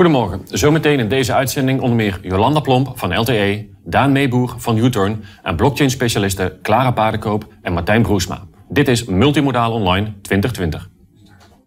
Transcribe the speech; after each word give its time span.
Goedemorgen. 0.00 0.40
Zometeen 0.44 0.98
in 0.98 1.08
deze 1.08 1.34
uitzending 1.34 1.80
onder 1.80 1.96
meer 1.96 2.18
Jolanda 2.22 2.60
Plomp 2.60 2.92
van 2.94 3.18
LTE, 3.18 3.68
Daan 3.84 4.12
Meeboer 4.12 4.54
van 4.56 4.78
U-Turn 4.78 5.24
en 5.42 5.56
blockchain-specialisten 5.56 6.58
Clara 6.62 6.90
Paardenkoop 6.90 7.46
en 7.62 7.72
Martijn 7.72 8.02
Broesma. 8.02 8.49
Dit 8.72 8.88
is 8.88 9.04
Multimodaal 9.04 9.72
Online 9.72 10.20
2020. 10.20 10.90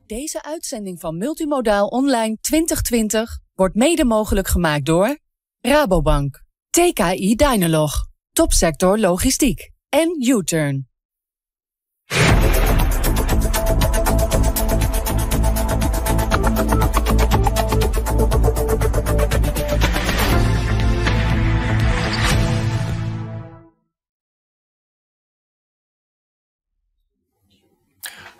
Deze 0.05 0.43
uitzending 0.43 0.99
van 0.99 1.17
Multimodaal 1.17 1.87
Online 1.87 2.37
2020 2.41 3.39
wordt 3.53 3.75
mede 3.75 4.05
mogelijk 4.05 4.47
gemaakt 4.47 4.85
door 4.85 5.17
Rabobank, 5.61 6.43
TKI 6.69 7.35
Dynalog, 7.35 7.91
Topsector 8.31 8.99
Logistiek 8.99 9.71
en 9.89 10.17
U-Turn. 10.27 10.87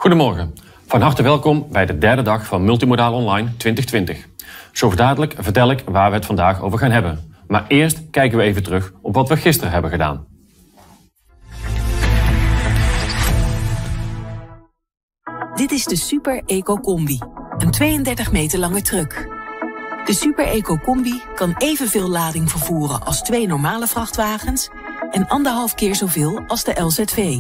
Goedemorgen. 0.04 0.54
Van 0.88 1.02
harte 1.02 1.24
welkom 1.24 1.68
bij 1.72 1.86
de 1.86 1.98
derde 1.98 2.22
dag 2.22 2.46
van 2.46 2.64
Multimodaal 2.64 3.14
Online 3.14 3.50
2020. 3.58 4.28
Zo 4.72 4.96
dadelijk 4.96 5.36
vertel 5.38 5.72
ik 5.72 5.84
waar 5.86 6.10
we 6.10 6.16
het 6.16 6.26
vandaag 6.26 6.62
over 6.62 6.80
gaan 6.80 6.92
hebben. 6.92 7.34
Maar 7.48 7.66
eerst 7.68 8.10
kijken 8.10 8.38
we 8.38 8.44
even 8.44 8.64
terug 8.64 8.94
op 9.02 9.14
wat 9.14 9.30
we 9.30 9.38
gisteren 9.38 9.72
hebben 9.72 9.92
gedaan. 9.92 10.26
Dit 15.56 15.72
is 15.72 15.86
de 15.86 15.96
Super 15.96 16.42
Eco 16.46 16.78
Combi, 16.78 17.20
een 17.58 17.72
32 17.72 18.32
meter 18.32 18.60
lange 18.60 18.82
truck. 18.82 19.28
De 20.06 20.14
Super 20.14 20.48
Eco 20.48 20.78
Combi 20.78 21.22
kan 21.36 21.56
evenveel 21.58 22.10
lading 22.10 22.52
vervoeren 22.52 23.06
als 23.06 23.22
twee 23.22 23.48
normale 23.48 23.88
vrachtwagens 23.88 24.70
en 25.12 25.28
anderhalf 25.28 25.76
keer 25.76 25.96
zoveel 25.96 26.44
als 26.48 26.64
de 26.64 26.82
LZV. 26.82 27.40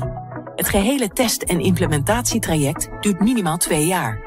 Het 0.55 0.69
gehele 0.69 1.07
test- 1.07 1.43
en 1.43 1.59
implementatietraject 1.59 2.89
duurt 3.01 3.19
minimaal 3.19 3.57
twee 3.57 3.85
jaar. 3.85 4.21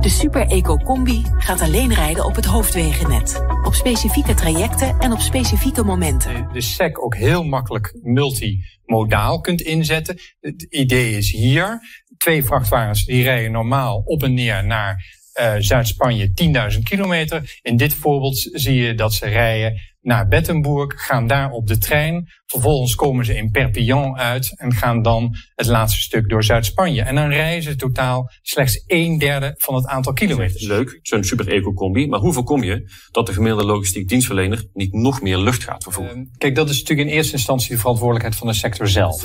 De 0.00 0.08
Super 0.08 0.46
Eco 0.46 0.76
Combi 0.76 1.22
gaat 1.38 1.60
alleen 1.60 1.94
rijden 1.94 2.24
op 2.24 2.34
het 2.34 2.44
hoofdwegennet, 2.44 3.44
op 3.64 3.74
specifieke 3.74 4.34
trajecten 4.34 4.98
en 4.98 5.12
op 5.12 5.18
specifieke 5.18 5.84
momenten. 5.84 6.48
De 6.52 6.60
SEC 6.60 7.04
ook 7.04 7.16
heel 7.16 7.44
makkelijk 7.44 7.98
multimodaal 8.02 9.40
kunt 9.40 9.60
inzetten. 9.60 10.18
Het 10.40 10.62
idee 10.62 11.16
is 11.16 11.30
hier, 11.30 11.80
twee 12.16 12.44
vrachtwagens 12.44 13.04
die 13.04 13.22
rijden 13.22 13.52
normaal 13.52 14.02
op 14.04 14.22
en 14.22 14.34
neer 14.34 14.64
naar 14.64 15.20
uh, 15.40 15.54
Zuid-Spanje 15.58 16.32
10.000 16.72 16.78
kilometer. 16.82 17.58
In 17.62 17.76
dit 17.76 17.94
voorbeeld 17.94 18.48
zie 18.52 18.74
je 18.74 18.94
dat 18.94 19.14
ze 19.14 19.26
rijden 19.26 19.80
naar 20.02 20.28
Bettenburg, 20.28 21.06
gaan 21.06 21.26
daar 21.26 21.50
op 21.50 21.66
de 21.66 21.78
trein. 21.78 22.28
Vervolgens 22.46 22.94
komen 22.94 23.24
ze 23.24 23.36
in 23.36 23.50
Perpignan 23.50 24.16
uit 24.16 24.58
en 24.58 24.72
gaan 24.72 25.02
dan 25.02 25.36
het 25.54 25.66
laatste 25.66 26.00
stuk 26.00 26.28
door 26.28 26.44
Zuid-Spanje. 26.44 27.02
En 27.02 27.14
dan 27.14 27.28
rijden 27.28 27.62
ze 27.62 27.76
totaal 27.76 28.30
slechts 28.42 28.84
een 28.86 29.18
derde 29.18 29.54
van 29.56 29.74
het 29.74 29.86
aantal 29.86 30.12
kilometers. 30.12 30.66
Leuk, 30.66 30.98
zo'n 31.02 31.24
super 31.24 31.48
eco-combi. 31.48 32.06
Maar 32.06 32.20
hoe 32.20 32.32
voorkom 32.32 32.62
je 32.62 32.90
dat 33.10 33.26
de 33.26 33.32
gemiddelde 33.32 33.66
logistiek 33.66 34.08
dienstverlener 34.08 34.64
niet 34.72 34.92
nog 34.92 35.22
meer 35.22 35.38
lucht 35.38 35.64
gaat 35.64 35.82
vervoeren? 35.82 36.18
Uh, 36.18 36.24
kijk, 36.38 36.54
dat 36.54 36.70
is 36.70 36.80
natuurlijk 36.80 37.08
in 37.08 37.14
eerste 37.14 37.32
instantie 37.32 37.70
de 37.70 37.78
verantwoordelijkheid 37.78 38.36
van 38.36 38.46
de 38.46 38.54
sector 38.54 38.88
zelf. 38.88 39.24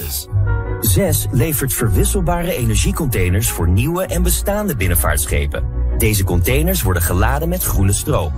Zes 0.79 1.25
levert 1.31 1.73
verwisselbare 1.73 2.55
energiecontainers 2.55 3.49
voor 3.49 3.69
nieuwe 3.69 4.05
en 4.05 4.23
bestaande 4.23 4.75
binnenvaartschepen. 4.75 5.63
Deze 5.97 6.23
containers 6.23 6.81
worden 6.81 7.01
geladen 7.01 7.49
met 7.49 7.63
groene 7.63 7.93
stroom. 7.93 8.33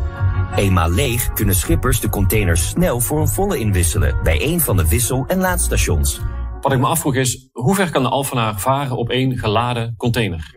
Eenmaal 0.55 0.89
leeg 0.89 1.33
kunnen 1.33 1.55
schippers 1.55 1.99
de 1.99 2.09
containers 2.09 2.69
snel 2.69 2.99
voor 2.99 3.19
een 3.19 3.27
volle 3.27 3.57
inwisselen 3.57 4.23
bij 4.23 4.41
een 4.41 4.59
van 4.59 4.77
de 4.77 4.87
wissel- 4.87 5.25
en 5.27 5.39
laadstations. 5.39 6.21
Wat 6.61 6.71
ik 6.71 6.79
me 6.79 6.85
afvroeg 6.85 7.15
is, 7.15 7.49
hoe 7.51 7.75
ver 7.75 7.91
kan 7.91 8.03
de 8.03 8.09
Alphenaar 8.09 8.59
varen 8.59 8.97
op 8.97 9.09
één 9.09 9.37
geladen 9.37 9.95
container? 9.97 10.55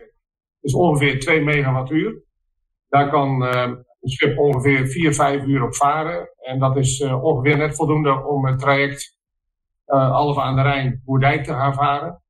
Dus 0.61 0.73
ongeveer 0.73 1.19
2 1.19 1.41
megawattuur. 1.41 2.23
Daar 2.89 3.09
kan 3.09 3.43
uh, 3.43 3.61
een 4.01 4.09
schip 4.09 4.37
ongeveer 4.37 4.87
4, 4.87 5.13
5 5.13 5.43
uur 5.43 5.63
op 5.63 5.75
varen. 5.75 6.29
En 6.37 6.59
dat 6.59 6.77
is 6.77 6.99
uh, 6.99 7.23
ongeveer 7.23 7.57
net 7.57 7.75
voldoende 7.75 8.25
om 8.25 8.45
het 8.45 8.59
traject 8.59 9.17
uh, 9.87 10.11
Alphen 10.11 10.43
aan 10.43 10.55
de 10.55 10.61
Rijn 10.61 11.01
Boerdijk 11.05 11.43
te 11.43 11.53
gaan 11.53 11.73
varen. 11.73 12.21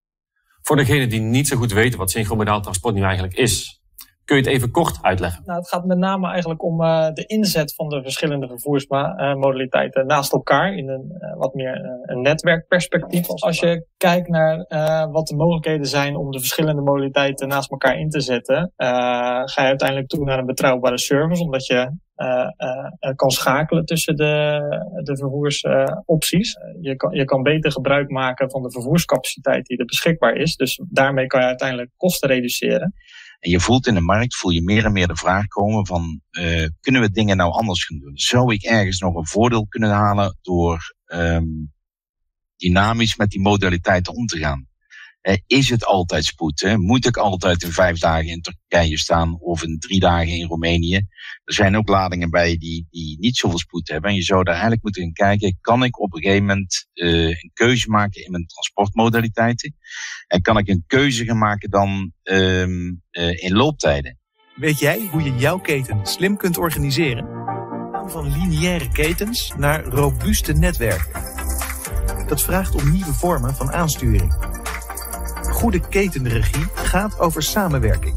Voor 0.61 0.75
degenen 0.75 1.09
die 1.09 1.19
niet 1.19 1.47
zo 1.47 1.57
goed 1.57 1.71
weten 1.71 1.99
wat 1.99 2.11
synchromodaal 2.11 2.61
transport 2.61 2.95
nu 2.95 3.01
eigenlijk 3.01 3.33
is, 3.33 3.82
Kun 4.25 4.35
je 4.35 4.41
het 4.41 4.51
even 4.51 4.71
kort 4.71 4.97
uitleggen? 5.01 5.43
Nou, 5.45 5.59
het 5.59 5.67
gaat 5.67 5.85
met 5.85 5.97
name 5.97 6.27
eigenlijk 6.27 6.63
om 6.63 6.81
uh, 6.81 7.11
de 7.13 7.25
inzet 7.25 7.75
van 7.75 7.89
de 7.89 8.01
verschillende 8.01 8.47
vervoersmodaliteiten 8.47 10.05
naast 10.05 10.33
elkaar 10.33 10.73
in 10.73 10.89
een 10.89 11.17
uh, 11.21 11.37
wat 11.37 11.53
meer 11.53 11.85
uh, 11.85 11.91
een 12.01 12.21
netwerkperspectief. 12.21 13.29
Als 13.29 13.59
je 13.59 13.85
kijkt 13.97 14.27
naar 14.27 14.57
wat 15.11 15.27
de 15.27 15.35
mogelijkheden 15.35 15.85
zijn 15.85 16.15
om 16.15 16.31
de 16.31 16.39
verschillende 16.39 16.81
modaliteiten 16.81 17.47
naast 17.47 17.71
elkaar 17.71 17.99
in 17.99 18.09
te 18.09 18.19
zetten, 18.19 18.71
ga 18.75 19.61
je 19.61 19.67
uiteindelijk 19.67 20.09
toe 20.09 20.25
naar 20.25 20.39
een 20.39 20.45
betrouwbare 20.45 20.99
service, 20.99 21.43
omdat 21.43 21.65
je 21.65 21.91
kan 23.15 23.31
schakelen 23.31 23.85
tussen 23.85 24.15
de, 24.15 24.59
de 25.03 25.17
vervoersopties. 25.17 26.57
je, 26.81 26.95
kan, 26.95 27.11
je 27.15 27.25
kan 27.25 27.43
beter 27.43 27.71
gebruik 27.71 28.09
maken 28.09 28.51
van 28.51 28.61
de 28.61 28.71
vervoerscapaciteit 28.71 29.65
die 29.65 29.77
er 29.77 29.85
beschikbaar 29.85 30.35
is. 30.35 30.55
Dus 30.55 30.81
daarmee 30.89 31.27
kan 31.27 31.41
je 31.41 31.47
uiteindelijk 31.47 31.91
kosten 31.97 32.29
reduceren. 32.29 32.93
En 33.43 33.51
je 33.51 33.59
voelt 33.59 33.87
in 33.87 33.93
de 33.93 34.01
markt, 34.01 34.35
voel 34.35 34.51
je 34.51 34.61
meer 34.61 34.85
en 34.85 34.91
meer 34.91 35.07
de 35.07 35.15
vraag 35.15 35.47
komen 35.47 35.87
van, 35.87 36.21
uh, 36.31 36.67
kunnen 36.79 37.01
we 37.01 37.11
dingen 37.11 37.37
nou 37.37 37.51
anders 37.51 37.85
gaan 37.85 37.99
doen? 37.99 38.17
Zou 38.17 38.53
ik 38.53 38.63
ergens 38.63 38.99
nog 38.99 39.15
een 39.15 39.27
voordeel 39.27 39.67
kunnen 39.67 39.89
halen 39.89 40.37
door 40.41 40.95
um, 41.05 41.73
dynamisch 42.57 43.15
met 43.15 43.29
die 43.29 43.41
modaliteiten 43.41 44.13
om 44.13 44.25
te 44.25 44.37
gaan? 44.37 44.67
Uh, 45.23 45.35
is 45.47 45.69
het 45.69 45.85
altijd 45.85 46.25
spoed? 46.25 46.61
Hè? 46.61 46.77
Moet 46.77 47.05
ik 47.05 47.17
altijd 47.17 47.63
in 47.63 47.71
vijf 47.71 47.99
dagen 47.99 48.27
in 48.27 48.41
Turkije 48.41 48.97
staan 48.97 49.39
of 49.39 49.63
in 49.63 49.79
drie 49.79 49.99
dagen 49.99 50.27
in 50.27 50.47
Roemenië? 50.47 50.95
Er 51.43 51.53
zijn 51.53 51.77
ook 51.77 51.87
ladingen 51.87 52.29
bij 52.29 52.57
die, 52.57 52.87
die 52.89 53.17
niet 53.19 53.37
zoveel 53.37 53.57
spoed 53.57 53.87
hebben. 53.87 54.09
En 54.09 54.15
je 54.15 54.21
zou 54.21 54.43
daar 54.43 54.53
eigenlijk 54.53 54.83
moeten 54.83 55.03
gaan 55.03 55.13
kijken, 55.13 55.57
kan 55.61 55.83
ik 55.83 55.99
op 55.99 56.13
een 56.13 56.21
gegeven 56.21 56.45
moment 56.45 56.87
uh, 56.93 57.27
een 57.27 57.51
keuze 57.53 57.89
maken 57.89 58.25
in 58.25 58.31
mijn 58.31 58.45
transportmodaliteiten? 58.45 59.75
En 60.27 60.41
kan 60.41 60.57
ik 60.57 60.67
een 60.67 60.83
keuze 60.87 61.25
gaan 61.25 61.37
maken 61.37 61.69
dan 61.69 62.11
um, 62.23 63.01
uh, 63.11 63.43
in 63.43 63.53
looptijden? 63.53 64.17
Weet 64.55 64.79
jij 64.79 65.07
hoe 65.11 65.23
je 65.23 65.35
jouw 65.35 65.59
keten 65.59 66.05
slim 66.05 66.37
kunt 66.37 66.57
organiseren? 66.57 67.25
Van 68.05 68.31
lineaire 68.31 68.89
ketens 68.89 69.53
naar 69.57 69.83
robuuste 69.83 70.53
netwerken. 70.53 71.21
Dat 72.27 72.41
vraagt 72.41 72.75
om 72.75 72.91
nieuwe 72.91 73.13
vormen 73.13 73.55
van 73.55 73.71
aansturing. 73.71 74.61
Goede 75.63 75.87
ketenregie 75.89 76.65
gaat 76.73 77.19
over 77.19 77.43
samenwerking. 77.43 78.15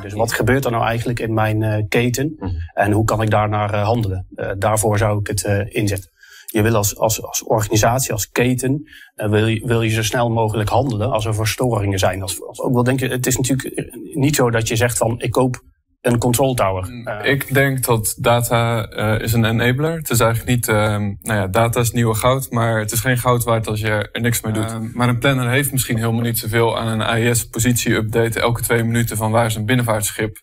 Dus 0.00 0.12
wat 0.12 0.32
gebeurt 0.32 0.64
er 0.64 0.70
nou 0.70 0.84
eigenlijk 0.84 1.20
in 1.20 1.34
mijn 1.34 1.62
uh, 1.62 1.76
keten 1.88 2.36
en 2.74 2.92
hoe 2.92 3.04
kan 3.04 3.22
ik 3.22 3.30
daarnaar 3.30 3.74
uh, 3.74 3.84
handelen? 3.84 4.26
Uh, 4.34 4.50
daarvoor 4.58 4.98
zou 4.98 5.18
ik 5.18 5.26
het 5.26 5.44
inzetten. 5.68 6.10
Je 6.46 6.62
wil 6.62 6.74
als, 6.74 6.96
als, 6.96 7.22
als 7.22 7.44
organisatie, 7.44 8.12
als 8.12 8.30
keten, 8.30 8.88
wil, 9.14 9.46
je, 9.46 9.66
wil 9.66 9.82
je 9.82 9.90
zo 9.90 10.02
snel 10.02 10.30
mogelijk 10.30 10.68
handelen 10.68 11.10
als 11.10 11.24
er 11.24 11.34
verstoringen 11.34 11.98
zijn. 11.98 12.22
Als, 12.22 12.42
als, 12.46 12.60
ook 12.60 12.72
wel 12.72 12.82
denk 12.82 13.00
je, 13.00 13.08
het 13.08 13.26
is 13.26 13.36
natuurlijk 13.36 13.92
niet 14.14 14.36
zo 14.36 14.50
dat 14.50 14.68
je 14.68 14.76
zegt 14.76 14.98
van 14.98 15.20
ik 15.20 15.30
koop 15.30 15.62
een 16.00 16.18
control 16.18 16.54
tower. 16.54 16.88
Uh, 16.90 17.18
ik 17.22 17.54
denk 17.54 17.84
dat 17.84 18.14
data 18.18 18.90
uh, 18.92 19.20
is 19.20 19.32
een 19.32 19.44
enabler. 19.44 19.96
Het 19.96 20.10
is 20.10 20.20
eigenlijk 20.20 20.50
niet, 20.50 20.68
uh, 20.68 20.76
nou 20.98 21.16
ja, 21.22 21.46
data 21.46 21.80
is 21.80 21.90
nieuwe 21.90 22.14
goud, 22.14 22.50
maar 22.50 22.78
het 22.78 22.92
is 22.92 23.00
geen 23.00 23.18
goud 23.18 23.44
waard 23.44 23.66
als 23.66 23.80
je 23.80 24.08
er 24.12 24.20
niks 24.20 24.40
mee 24.40 24.52
doet. 24.52 24.94
maar 24.94 25.08
een 25.08 25.18
planner 25.18 25.48
heeft 25.48 25.72
misschien 25.72 25.98
helemaal 25.98 26.20
niet 26.20 26.38
zoveel 26.38 26.78
aan 26.78 26.86
een 26.86 27.02
AIS-positie-update 27.02 28.40
elke 28.40 28.62
twee 28.62 28.84
minuten 28.84 29.16
van 29.16 29.30
waar 29.30 29.50
zijn 29.50 29.66
binnenvaartschip 29.66 30.42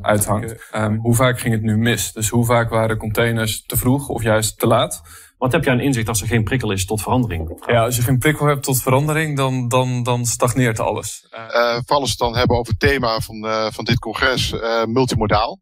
uithangt. 0.00 0.70
Um, 0.76 0.96
hoe 0.96 1.14
vaak 1.14 1.40
ging 1.40 1.54
het 1.54 1.62
nu 1.62 1.76
mis? 1.76 2.12
Dus 2.12 2.28
hoe 2.28 2.44
vaak 2.44 2.70
waren 2.70 2.96
containers 2.96 3.62
te 3.66 3.76
vroeg 3.76 4.08
of 4.08 4.22
juist 4.22 4.58
te 4.58 4.66
laat? 4.66 5.02
Wat 5.38 5.52
heb 5.52 5.64
jij 5.64 5.72
een 5.72 5.80
inzicht 5.80 6.08
als 6.08 6.20
er 6.20 6.26
geen 6.26 6.44
prikkel 6.44 6.70
is 6.70 6.86
tot 6.86 7.02
verandering? 7.02 7.62
Ja, 7.66 7.84
als 7.84 7.96
je 7.96 8.02
geen 8.02 8.18
prikkel 8.18 8.46
hebt 8.46 8.62
tot 8.62 8.82
verandering, 8.82 9.36
dan, 9.36 9.68
dan, 9.68 10.02
dan 10.02 10.26
stagneert 10.26 10.80
alles. 10.80 11.26
Uh, 11.34 11.78
voor 11.84 11.96
als 11.96 12.04
we 12.04 12.08
het 12.08 12.18
dan 12.18 12.36
hebben 12.36 12.56
over 12.56 12.72
het 12.72 12.80
thema 12.80 13.20
van, 13.20 13.44
uh, 13.44 13.66
van 13.70 13.84
dit 13.84 13.98
congres, 13.98 14.52
uh, 14.52 14.84
multimodaal. 14.84 15.60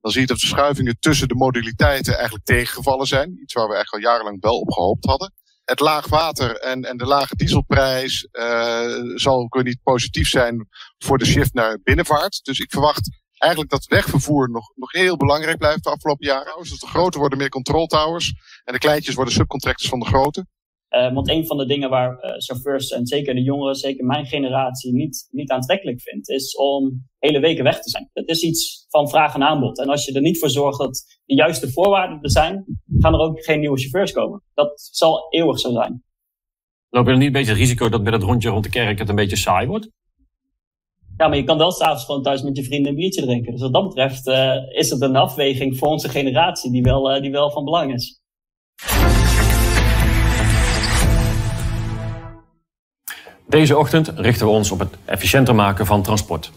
Dan 0.00 0.12
zie 0.12 0.20
je 0.20 0.26
dat 0.26 0.38
verschuivingen 0.38 0.96
tussen 1.00 1.28
de 1.28 1.34
modaliteiten 1.34 2.14
eigenlijk 2.14 2.44
tegengevallen 2.44 3.06
zijn. 3.06 3.38
Iets 3.42 3.52
waar 3.52 3.68
we 3.68 3.74
echt 3.74 3.92
al 3.92 3.98
jarenlang 3.98 4.40
wel 4.40 4.58
op 4.58 4.72
gehoopt 4.72 5.04
hadden. 5.04 5.32
het 5.64 5.80
laag 5.80 6.06
water 6.06 6.56
en, 6.56 6.82
en 6.82 6.96
de 6.96 7.06
lage 7.06 7.36
dieselprijs 7.36 8.28
zal 9.14 9.40
ook 9.40 9.62
niet 9.62 9.82
positief 9.82 10.28
zijn 10.28 10.68
voor 10.98 11.18
de 11.18 11.26
shift 11.26 11.54
naar 11.54 11.78
binnenvaart. 11.82 12.44
Dus 12.44 12.58
ik 12.58 12.70
verwacht 12.70 13.19
eigenlijk 13.40 13.70
dat 13.70 13.86
wegvervoer 13.86 14.50
nog, 14.50 14.72
nog 14.74 14.92
heel 14.92 15.16
belangrijk 15.16 15.58
blijft 15.58 15.84
de 15.84 15.90
afgelopen 15.90 16.26
jaren. 16.26 16.56
Dus 16.58 16.78
de 16.78 16.86
grote 16.86 17.18
worden 17.18 17.38
meer 17.38 17.48
control 17.48 17.86
towers 17.86 18.32
en 18.64 18.72
de 18.72 18.78
kleintjes 18.78 19.14
worden 19.14 19.34
subcontractors 19.34 19.88
van 19.88 19.98
de 19.98 20.06
grote. 20.06 20.46
Uh, 20.90 21.12
want 21.12 21.28
een 21.28 21.46
van 21.46 21.56
de 21.56 21.66
dingen 21.66 21.90
waar 21.90 22.10
uh, 22.10 22.30
chauffeurs 22.36 22.90
en 22.90 23.06
zeker 23.06 23.34
de 23.34 23.42
jongeren, 23.42 23.74
zeker 23.74 24.04
mijn 24.04 24.26
generatie, 24.26 24.92
niet, 24.92 25.28
niet 25.30 25.50
aantrekkelijk 25.50 26.00
vindt, 26.00 26.28
is 26.28 26.56
om 26.56 27.08
hele 27.18 27.40
weken 27.40 27.64
weg 27.64 27.82
te 27.82 27.90
zijn. 27.90 28.10
Het 28.12 28.28
is 28.28 28.42
iets 28.42 28.86
van 28.88 29.08
vraag 29.08 29.34
en 29.34 29.42
aanbod. 29.42 29.78
En 29.78 29.88
als 29.88 30.04
je 30.04 30.12
er 30.12 30.20
niet 30.20 30.38
voor 30.38 30.50
zorgt 30.50 30.78
dat 30.78 31.18
de 31.24 31.34
juiste 31.34 31.72
voorwaarden 31.72 32.18
er 32.22 32.30
zijn, 32.30 32.64
gaan 32.98 33.14
er 33.14 33.20
ook 33.20 33.44
geen 33.44 33.60
nieuwe 33.60 33.78
chauffeurs 33.78 34.12
komen. 34.12 34.42
Dat 34.54 34.88
zal 34.92 35.26
eeuwig 35.30 35.58
zo 35.58 35.72
zijn. 35.72 36.02
Loop 36.88 37.04
je 37.04 37.10
dan 37.10 37.18
niet 37.18 37.26
een 37.26 37.32
beetje 37.32 37.50
het 37.50 37.60
risico 37.60 37.88
dat 37.88 38.02
bij 38.02 38.12
dat 38.12 38.22
rondje 38.22 38.48
rond 38.48 38.64
de 38.64 38.70
kerk 38.70 38.98
het 38.98 39.08
een 39.08 39.14
beetje 39.14 39.36
saai 39.36 39.66
wordt? 39.66 39.88
Ja, 41.20 41.28
maar 41.28 41.36
je 41.36 41.44
kan 41.44 41.58
wel 41.58 41.72
s'avonds 41.72 42.04
gewoon 42.04 42.22
thuis 42.22 42.42
met 42.42 42.56
je 42.56 42.64
vrienden 42.64 42.90
een 42.90 42.96
biertje 42.96 43.22
drinken. 43.22 43.52
Dus 43.52 43.60
wat 43.60 43.72
dat 43.72 43.88
betreft 43.88 44.26
uh, 44.26 44.54
is 44.68 44.90
het 44.90 45.00
een 45.00 45.16
afweging 45.16 45.78
voor 45.78 45.88
onze 45.88 46.08
generatie 46.08 46.70
die 46.70 46.82
wel, 46.82 47.20
die 47.20 47.30
wel 47.30 47.50
van 47.50 47.64
belang 47.64 47.92
is. 47.92 48.20
Deze 53.46 53.78
ochtend 53.78 54.08
richten 54.08 54.46
we 54.46 54.52
ons 54.52 54.70
op 54.70 54.78
het 54.78 54.96
efficiënter 55.04 55.54
maken 55.54 55.86
van 55.86 56.02
transport. 56.02 56.52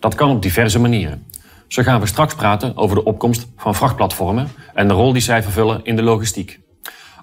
Dat 0.00 0.14
kan 0.14 0.30
op 0.30 0.42
diverse 0.42 0.80
manieren. 0.80 1.26
Zo 1.68 1.82
gaan 1.82 2.00
we 2.00 2.06
straks 2.06 2.34
praten 2.34 2.76
over 2.76 2.96
de 2.96 3.04
opkomst 3.04 3.46
van 3.56 3.74
vrachtplatformen 3.74 4.48
en 4.74 4.88
de 4.88 4.94
rol 4.94 5.12
die 5.12 5.22
zij 5.22 5.42
vervullen 5.42 5.80
in 5.84 5.96
de 5.96 6.02
logistiek. 6.02 6.60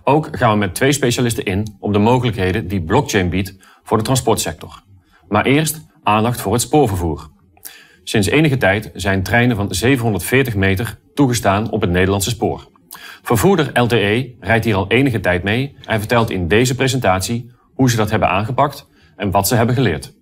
Ook 0.03 0.27
gaan 0.31 0.51
we 0.51 0.57
met 0.57 0.75
twee 0.75 0.91
specialisten 0.91 1.45
in 1.45 1.77
op 1.79 1.93
de 1.93 1.99
mogelijkheden 1.99 2.67
die 2.67 2.81
blockchain 2.81 3.29
biedt 3.29 3.55
voor 3.83 3.97
de 3.97 4.03
transportsector. 4.03 4.83
Maar 5.27 5.45
eerst 5.45 5.86
aandacht 6.07 6.41
voor 6.41 6.53
het 6.53 6.61
spoorvervoer. 6.61 7.29
Sinds 8.03 8.27
enige 8.27 8.57
tijd 8.57 8.91
zijn 8.93 9.23
treinen 9.23 9.55
van 9.55 9.73
740 9.73 10.55
meter 10.55 10.99
toegestaan 11.13 11.71
op 11.71 11.81
het 11.81 11.89
Nederlandse 11.89 12.29
spoor. 12.29 12.69
Vervoerder 13.21 13.79
LTE 13.79 14.35
rijdt 14.39 14.65
hier 14.65 14.75
al 14.75 14.87
enige 14.87 15.19
tijd 15.19 15.43
mee 15.43 15.75
en 15.85 15.99
vertelt 15.99 16.29
in 16.29 16.47
deze 16.47 16.75
presentatie 16.75 17.51
hoe 17.73 17.89
ze 17.89 17.95
dat 17.95 18.09
hebben 18.09 18.29
aangepakt 18.29 18.87
en 19.15 19.31
wat 19.31 19.47
ze 19.47 19.55
hebben 19.55 19.75
geleerd. 19.75 20.15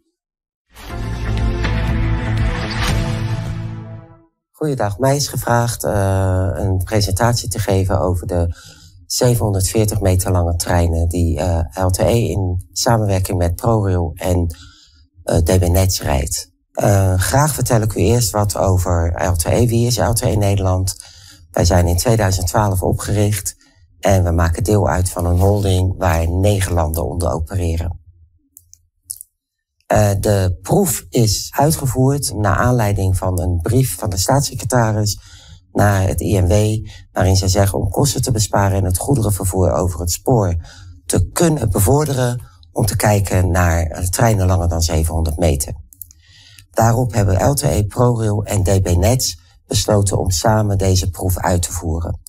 Goeiedag, 4.51 4.99
mij 4.99 5.15
is 5.15 5.27
gevraagd 5.27 5.83
uh, 5.83 6.49
een 6.53 6.81
presentatie 6.83 7.49
te 7.49 7.59
geven 7.59 7.99
over 7.99 8.27
de 8.27 8.55
740 9.05 10.01
meter 10.01 10.31
lange 10.31 10.55
treinen 10.55 11.07
die 11.07 11.37
uh, 11.39 11.57
eh, 11.57 11.85
LTE 11.85 12.29
in 12.29 12.67
samenwerking 12.71 13.37
met 13.37 13.55
ProRail 13.55 14.11
en 14.15 14.47
eh, 14.47 14.74
DB 15.25 15.67
Nets 15.67 16.01
rijdt. 16.01 16.51
graag 17.17 17.53
vertel 17.53 17.81
ik 17.81 17.95
u 17.95 17.99
eerst 17.99 18.31
wat 18.31 18.57
over 18.57 19.23
LTE. 19.27 19.67
Wie 19.67 19.87
is 19.87 19.97
LTE 19.97 20.35
Nederland? 20.35 20.95
Wij 21.51 21.65
zijn 21.65 21.87
in 21.87 21.97
2012 21.97 22.81
opgericht 22.81 23.55
en 23.99 24.23
we 24.23 24.31
maken 24.31 24.63
deel 24.63 24.89
uit 24.89 25.09
van 25.09 25.25
een 25.25 25.39
holding 25.39 25.97
waar 25.97 26.29
negen 26.29 26.73
landen 26.73 27.05
onder 27.05 27.31
opereren. 27.31 27.99
Uh, 29.93 30.09
de 30.19 30.57
proef 30.61 31.05
is 31.09 31.53
uitgevoerd 31.57 32.33
naar 32.33 32.55
aanleiding 32.55 33.17
van 33.17 33.41
een 33.41 33.59
brief 33.61 33.97
van 33.97 34.09
de 34.09 34.17
staatssecretaris 34.17 35.19
naar 35.71 36.07
het 36.07 36.21
INW, 36.21 36.87
waarin 37.11 37.35
zij 37.35 37.47
zeggen 37.47 37.79
om 37.79 37.89
kosten 37.89 38.21
te 38.21 38.31
besparen 38.31 38.77
en 38.77 38.85
het 38.85 38.97
goederenvervoer 38.97 39.71
over 39.71 39.99
het 39.99 40.11
spoor 40.11 40.55
te 41.05 41.29
kunnen 41.29 41.69
bevorderen, 41.69 42.41
om 42.75 42.85
te 42.85 42.95
kijken 42.95 43.51
naar 43.51 44.07
treinen 44.09 44.47
langer 44.47 44.69
dan 44.69 44.81
700 44.81 45.37
meter. 45.37 45.73
Daarop 46.71 47.13
hebben 47.13 47.49
LTE, 47.49 47.85
ProRail 47.87 48.43
en 48.43 48.63
DB 48.63 48.95
Nets 48.95 49.39
besloten 49.67 50.17
om 50.17 50.29
samen 50.29 50.77
deze 50.77 51.09
proef 51.09 51.37
uit 51.37 51.61
te 51.61 51.71
voeren. 51.71 52.19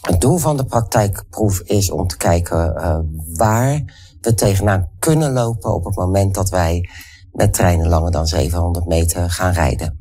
Het 0.00 0.20
doel 0.20 0.38
van 0.38 0.56
de 0.56 0.64
praktijkproef 0.64 1.60
is 1.60 1.90
om 1.90 2.06
te 2.06 2.16
kijken 2.16 2.74
uh, 2.76 2.98
waar 3.36 3.82
we 4.20 4.34
tegenaan 4.34 4.90
kunnen 4.98 5.32
lopen 5.32 5.74
op 5.74 5.84
het 5.84 5.96
moment 5.96 6.34
dat 6.34 6.50
wij 6.50 6.88
met 7.32 7.52
treinen 7.52 7.88
langer 7.88 8.10
dan 8.10 8.26
700 8.26 8.86
meter 8.86 9.30
gaan 9.30 9.52
rijden. 9.52 10.00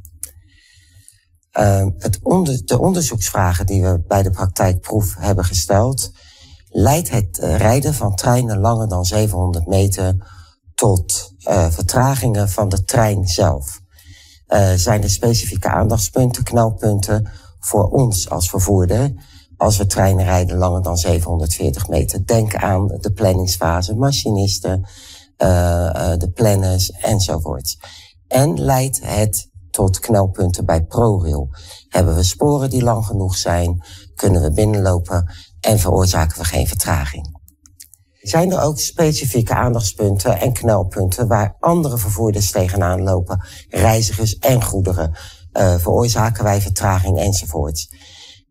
Uh, 1.59 1.85
het 1.97 2.19
onder, 2.23 2.65
de 2.65 2.79
onderzoeksvragen 2.79 3.65
die 3.65 3.81
we 3.81 4.03
bij 4.07 4.23
de 4.23 4.31
praktijkproef 4.31 5.15
hebben 5.17 5.45
gesteld, 5.45 6.11
leidt 6.69 7.09
het 7.09 7.37
rijden 7.37 7.93
van 7.93 8.15
treinen 8.15 8.59
langer 8.59 8.87
dan 8.87 9.05
700 9.05 9.67
meter 9.67 10.15
tot 10.75 11.33
uh, 11.49 11.69
vertragingen 11.69 12.49
van 12.49 12.69
de 12.69 12.83
trein 12.83 13.27
zelf. 13.27 13.79
Uh, 14.47 14.73
zijn 14.73 15.03
er 15.03 15.09
specifieke 15.09 15.69
aandachtspunten, 15.69 16.43
knelpunten 16.43 17.29
voor 17.59 17.89
ons 17.89 18.29
als 18.29 18.49
vervoerder 18.49 19.13
als 19.57 19.77
we 19.77 19.85
treinen 19.85 20.25
rijden 20.25 20.57
langer 20.57 20.81
dan 20.81 20.97
740 20.97 21.87
meter. 21.87 22.25
Denk 22.25 22.55
aan 22.55 22.87
de 22.87 23.11
planningsfase, 23.11 23.95
machinisten, 23.95 24.87
de 26.17 26.31
planners 26.33 26.89
enzovoort. 26.89 27.77
En 28.27 28.61
leidt 28.61 28.99
het 29.03 29.49
tot 29.71 29.99
knelpunten 29.99 30.65
bij 30.65 30.83
ProRail. 30.83 31.49
Hebben 31.89 32.15
we 32.15 32.23
sporen 32.23 32.69
die 32.69 32.83
lang 32.83 33.05
genoeg 33.05 33.37
zijn, 33.37 33.83
kunnen 34.15 34.41
we 34.41 34.51
binnenlopen 34.51 35.31
en 35.61 35.79
veroorzaken 35.79 36.37
we 36.37 36.43
geen 36.43 36.67
vertraging. 36.67 37.37
Zijn 38.21 38.51
er 38.51 38.61
ook 38.61 38.79
specifieke 38.79 39.53
aandachtspunten 39.53 40.39
en 40.39 40.53
knelpunten 40.53 41.27
waar 41.27 41.55
andere 41.59 41.97
vervoerders 41.97 42.51
tegenaan 42.51 43.01
lopen, 43.03 43.45
reizigers 43.69 44.37
en 44.37 44.63
goederen? 44.63 45.17
Uh, 45.53 45.75
veroorzaken 45.75 46.43
wij 46.43 46.61
vertraging 46.61 47.19
enzovoorts. 47.19 47.93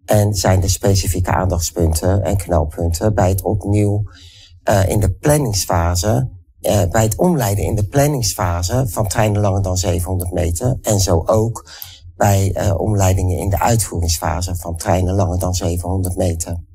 En 0.04 0.34
zijn 0.34 0.62
er 0.62 0.70
specifieke 0.70 1.30
aandachtspunten 1.30 2.22
en 2.22 2.36
knelpunten 2.36 3.14
bij 3.14 3.28
het 3.28 3.42
opnieuw 3.42 4.02
uh, 4.70 4.88
in 4.88 5.00
de 5.00 5.12
planningsfase, 5.12 6.30
uh, 6.60 6.82
bij 6.90 7.02
het 7.02 7.16
omleiden 7.16 7.64
in 7.64 7.74
de 7.74 7.86
planningsfase 7.86 8.86
van 8.88 9.08
treinen 9.08 9.40
langer 9.40 9.62
dan 9.62 9.76
700 9.76 10.32
meter. 10.32 10.78
En 10.82 11.00
zo 11.00 11.22
ook 11.26 11.70
bij 12.16 12.72
omleidingen 12.76 13.38
in 13.38 13.48
de 13.48 13.60
uitvoeringsfase 13.60 14.56
van 14.56 14.76
treinen 14.76 15.14
langer 15.14 15.38
dan 15.38 15.54
700 15.54 16.16
meter. 16.16 16.66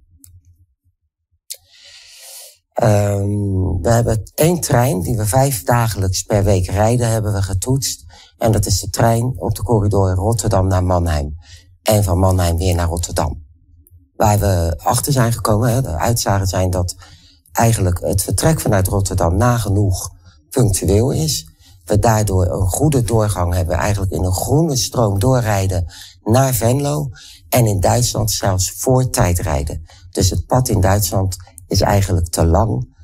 Um, 2.82 3.82
we 3.82 3.90
hebben 3.90 4.32
één 4.36 4.60
trein 4.60 5.02
die 5.02 5.18
we 5.18 5.26
vijf 5.26 5.64
dagelijks 5.64 6.24
per 6.24 6.44
week 6.44 6.70
rijden, 6.70 7.10
hebben 7.10 7.34
we 7.34 7.42
getoetst. 7.42 8.06
En 8.38 8.52
dat 8.52 8.66
is 8.66 8.80
de 8.80 8.90
trein 8.90 9.34
op 9.38 9.56
de 9.56 9.64
corridor 9.64 10.14
Rotterdam 10.14 10.68
naar 10.68 10.84
Mannheim 10.84 11.36
en 11.82 12.04
van 12.04 12.18
Mannheim 12.18 12.58
weer 12.58 12.76
naar 12.76 12.88
Rotterdam. 12.88 13.44
Waar 14.16 14.40
we 14.40 14.74
achter 14.78 15.14
zijn 15.14 15.34
gekomen, 15.34 15.84
de 15.84 15.98
uitzagen 15.98 16.48
zijn 16.48 16.70
dat 16.70 16.96
eigenlijk 17.52 18.00
het 18.00 18.22
vertrek 18.22 18.62
vanuit 18.62 18.88
Rotterdam 18.88 19.38
nagenoeg 19.38 20.10
punctueel 20.50 21.12
is. 21.12 21.48
We 21.86 22.00
daardoor 22.00 22.46
een 22.46 22.68
goede 22.68 23.02
doorgang 23.02 23.54
hebben, 23.54 23.76
eigenlijk 23.76 24.12
in 24.12 24.24
een 24.24 24.34
groene 24.34 24.78
stroom 24.78 25.20
doorrijden 25.20 25.86
naar 26.24 26.54
Venlo. 26.54 27.10
En 27.50 27.66
in 27.66 27.80
Duitsland 27.80 28.32
zelfs 28.32 28.72
voor 28.72 29.10
tijd 29.10 29.40
rijden. 29.40 29.86
Dus 30.12 30.30
het 30.30 30.46
pad 30.46 30.70
in 30.70 30.82
Duitsland 30.82 31.36
is 31.74 31.82
eigenlijk 31.82 32.28
te 32.28 32.46
lang 32.46 32.96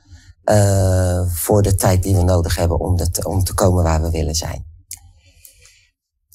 uh, 0.43 1.21
voor 1.27 1.61
de 1.61 1.75
tijd 1.75 2.03
die 2.03 2.15
we 2.15 2.23
nodig 2.23 2.55
hebben 2.55 2.79
om, 2.79 2.97
de, 2.97 3.09
om 3.23 3.43
te 3.43 3.53
komen 3.53 3.83
waar 3.83 4.01
we 4.01 4.09
willen 4.09 4.35
zijn. 4.35 4.65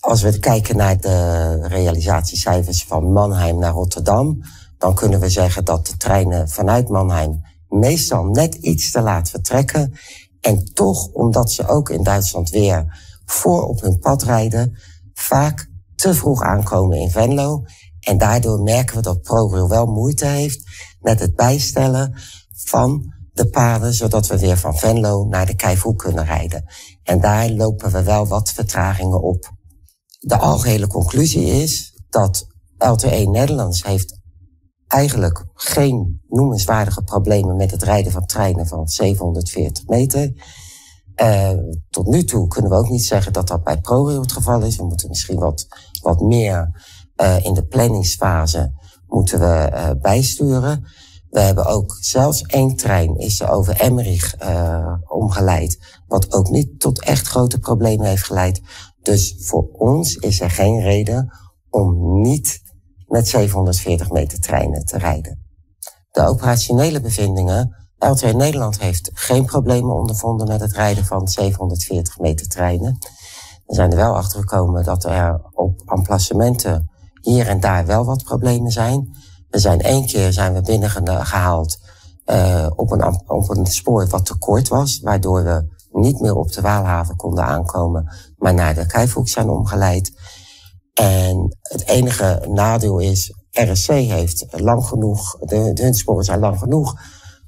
Als 0.00 0.22
we 0.22 0.38
kijken 0.38 0.76
naar 0.76 1.00
de 1.00 1.58
realisatiecijfers 1.68 2.84
van 2.84 3.12
Mannheim 3.12 3.58
naar 3.58 3.72
Rotterdam, 3.72 4.40
dan 4.78 4.94
kunnen 4.94 5.20
we 5.20 5.28
zeggen 5.28 5.64
dat 5.64 5.86
de 5.86 5.96
treinen 5.96 6.48
vanuit 6.48 6.88
Mannheim 6.88 7.40
meestal 7.68 8.24
net 8.24 8.54
iets 8.54 8.90
te 8.90 9.00
laat 9.00 9.30
vertrekken. 9.30 9.92
En 10.40 10.64
toch, 10.72 11.06
omdat 11.12 11.52
ze 11.52 11.68
ook 11.68 11.90
in 11.90 12.02
Duitsland 12.02 12.50
weer 12.50 12.98
voor 13.24 13.62
op 13.62 13.80
hun 13.80 13.98
pad 13.98 14.22
rijden, 14.22 14.78
vaak 15.14 15.70
te 15.94 16.14
vroeg 16.14 16.42
aankomen 16.42 16.98
in 16.98 17.10
Venlo. 17.10 17.62
En 18.00 18.18
daardoor 18.18 18.62
merken 18.62 18.96
we 18.96 19.02
dat 19.02 19.22
ProRail 19.22 19.68
wel 19.68 19.86
moeite 19.86 20.26
heeft 20.26 20.62
met 21.04 21.20
het 21.20 21.34
bijstellen 21.34 22.14
van 22.64 23.12
de 23.32 23.48
paden, 23.48 23.94
zodat 23.94 24.26
we 24.26 24.38
weer 24.38 24.56
van 24.56 24.76
Venlo 24.76 25.24
naar 25.24 25.46
de 25.46 25.56
Keivoet 25.56 25.96
kunnen 25.96 26.24
rijden. 26.24 26.64
En 27.02 27.20
daar 27.20 27.50
lopen 27.50 27.90
we 27.90 28.02
wel 28.02 28.26
wat 28.26 28.52
vertragingen 28.52 29.22
op. 29.22 29.52
De 30.18 30.38
algehele 30.38 30.86
conclusie 30.86 31.46
is 31.46 32.00
dat 32.08 32.46
LTE 32.78 33.28
Nederlands 33.30 33.82
heeft 33.82 34.20
eigenlijk 34.86 35.44
geen 35.54 36.22
noemenswaardige 36.28 37.02
problemen 37.02 37.56
met 37.56 37.70
het 37.70 37.82
rijden 37.82 38.12
van 38.12 38.26
treinen 38.26 38.66
van 38.66 38.88
740 38.88 39.86
meter. 39.86 40.32
Uh, 41.22 41.50
tot 41.90 42.06
nu 42.06 42.24
toe 42.24 42.48
kunnen 42.48 42.70
we 42.70 42.76
ook 42.76 42.88
niet 42.88 43.04
zeggen 43.04 43.32
dat 43.32 43.48
dat 43.48 43.64
bij 43.64 43.80
ProRail 43.80 44.20
het 44.20 44.32
geval 44.32 44.62
is. 44.62 44.76
We 44.76 44.84
moeten 44.84 45.08
misschien 45.08 45.38
wat, 45.38 45.66
wat 46.02 46.20
meer 46.20 46.82
uh, 47.16 47.44
in 47.44 47.54
de 47.54 47.66
planningsfase 47.66 48.72
moeten 49.14 49.38
we 49.38 49.70
uh, 49.72 49.90
bijsturen. 50.00 50.86
We 51.30 51.40
hebben 51.40 51.66
ook 51.66 51.96
zelfs 52.00 52.42
één 52.42 52.76
trein 52.76 53.16
is 53.16 53.40
er 53.40 53.48
over 53.48 53.80
Emmerich 53.80 54.42
uh, 54.42 54.92
omgeleid. 55.08 56.02
Wat 56.06 56.32
ook 56.32 56.48
niet 56.48 56.80
tot 56.80 57.02
echt 57.02 57.26
grote 57.26 57.58
problemen 57.58 58.06
heeft 58.06 58.24
geleid. 58.24 58.60
Dus 59.02 59.34
voor 59.38 59.68
ons 59.72 60.14
is 60.14 60.40
er 60.40 60.50
geen 60.50 60.80
reden 60.80 61.32
om 61.70 62.20
niet 62.20 62.60
met 63.06 63.28
740 63.28 64.10
meter 64.10 64.40
treinen 64.40 64.84
te 64.84 64.98
rijden. 64.98 65.42
De 66.10 66.26
operationele 66.26 67.00
bevindingen. 67.00 67.76
LTR 67.98 68.36
Nederland 68.36 68.80
heeft 68.80 69.10
geen 69.14 69.44
problemen 69.44 69.94
ondervonden 69.94 70.48
met 70.48 70.60
het 70.60 70.72
rijden 70.72 71.04
van 71.04 71.28
740 71.28 72.18
meter 72.18 72.48
treinen. 72.48 72.98
We 73.66 73.74
zijn 73.74 73.90
er 73.90 73.96
wel 73.96 74.16
achter 74.16 74.40
gekomen 74.40 74.84
dat 74.84 75.04
er 75.04 75.40
op 75.52 75.82
emplacementen 75.86 76.93
hier 77.24 77.48
en 77.48 77.60
daar 77.60 77.86
wel 77.86 78.04
wat 78.04 78.24
problemen 78.24 78.70
zijn. 78.70 79.16
We 79.48 79.58
zijn 79.58 79.80
één 79.80 80.06
keer 80.06 80.32
zijn 80.32 80.54
we 80.54 80.60
binnengehaald 80.60 81.78
uh, 82.26 82.70
op, 82.76 82.90
een, 82.90 83.20
op 83.26 83.58
spoor 83.62 84.08
wat 84.08 84.26
te 84.26 84.38
kort 84.38 84.68
was, 84.68 85.00
waardoor 85.02 85.44
we 85.44 85.66
niet 85.90 86.20
meer 86.20 86.34
op 86.34 86.52
de 86.52 86.60
Waalhaven 86.60 87.16
konden 87.16 87.44
aankomen, 87.44 88.14
maar 88.36 88.54
naar 88.54 88.74
de 88.74 88.86
Kijfhoek 88.86 89.28
zijn 89.28 89.48
omgeleid. 89.48 90.12
En 90.94 91.56
het 91.62 91.86
enige 91.86 92.46
nadeel 92.48 92.98
is, 92.98 93.32
RSC 93.50 93.88
heeft 93.88 94.46
lang 94.50 94.84
genoeg, 94.84 95.38
de, 95.38 95.72
de 95.72 95.82
hun 95.82 95.94
sporen 95.94 96.24
zijn 96.24 96.40
lang 96.40 96.58
genoeg. 96.58 96.94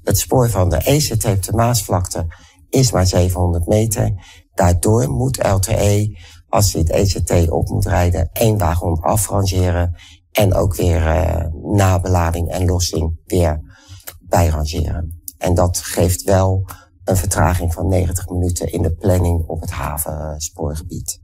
Het 0.03 0.17
spoor 0.17 0.49
van 0.49 0.69
de 0.69 0.77
ECT 0.77 1.25
op 1.25 1.43
de 1.43 1.53
Maasvlakte 1.53 2.25
is 2.69 2.91
maar 2.91 3.07
700 3.07 3.67
meter. 3.67 4.13
Daardoor 4.53 5.09
moet 5.09 5.47
LTE, 5.47 6.17
als 6.49 6.73
hij 6.73 6.81
het 6.81 6.89
ECT 6.89 7.49
op 7.49 7.69
moet 7.69 7.85
rijden, 7.85 8.29
één 8.33 8.57
wagon 8.57 8.99
afrangeren 8.99 9.95
en 10.31 10.53
ook 10.53 10.75
weer 10.75 11.01
uh, 11.01 11.45
na 11.73 11.99
belading 11.99 12.49
en 12.49 12.65
lossing 12.65 13.19
weer 13.25 13.61
bijrangeren. 14.19 15.21
En 15.37 15.53
dat 15.53 15.77
geeft 15.77 16.23
wel 16.23 16.69
een 17.03 17.17
vertraging 17.17 17.73
van 17.73 17.87
90 17.87 18.29
minuten 18.29 18.71
in 18.71 18.81
de 18.81 18.93
planning 18.93 19.47
op 19.47 19.61
het 19.61 19.71
havenspoorgebied. 19.71 21.21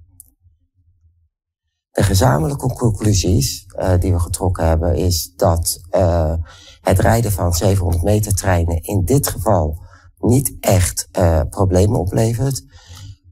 De 1.91 2.03
gezamenlijke 2.03 2.67
conclusies 2.67 3.65
uh, 3.79 3.93
die 3.99 4.13
we 4.13 4.19
getrokken 4.19 4.67
hebben 4.67 4.95
is 4.95 5.33
dat 5.35 5.79
uh, 5.91 6.33
het 6.81 6.99
rijden 6.99 7.31
van 7.31 7.53
700 7.53 8.03
meter 8.03 8.35
treinen 8.35 8.81
in 8.81 9.05
dit 9.05 9.27
geval 9.27 9.85
niet 10.17 10.57
echt 10.59 11.07
problemen 11.49 11.99
oplevert. 11.99 12.63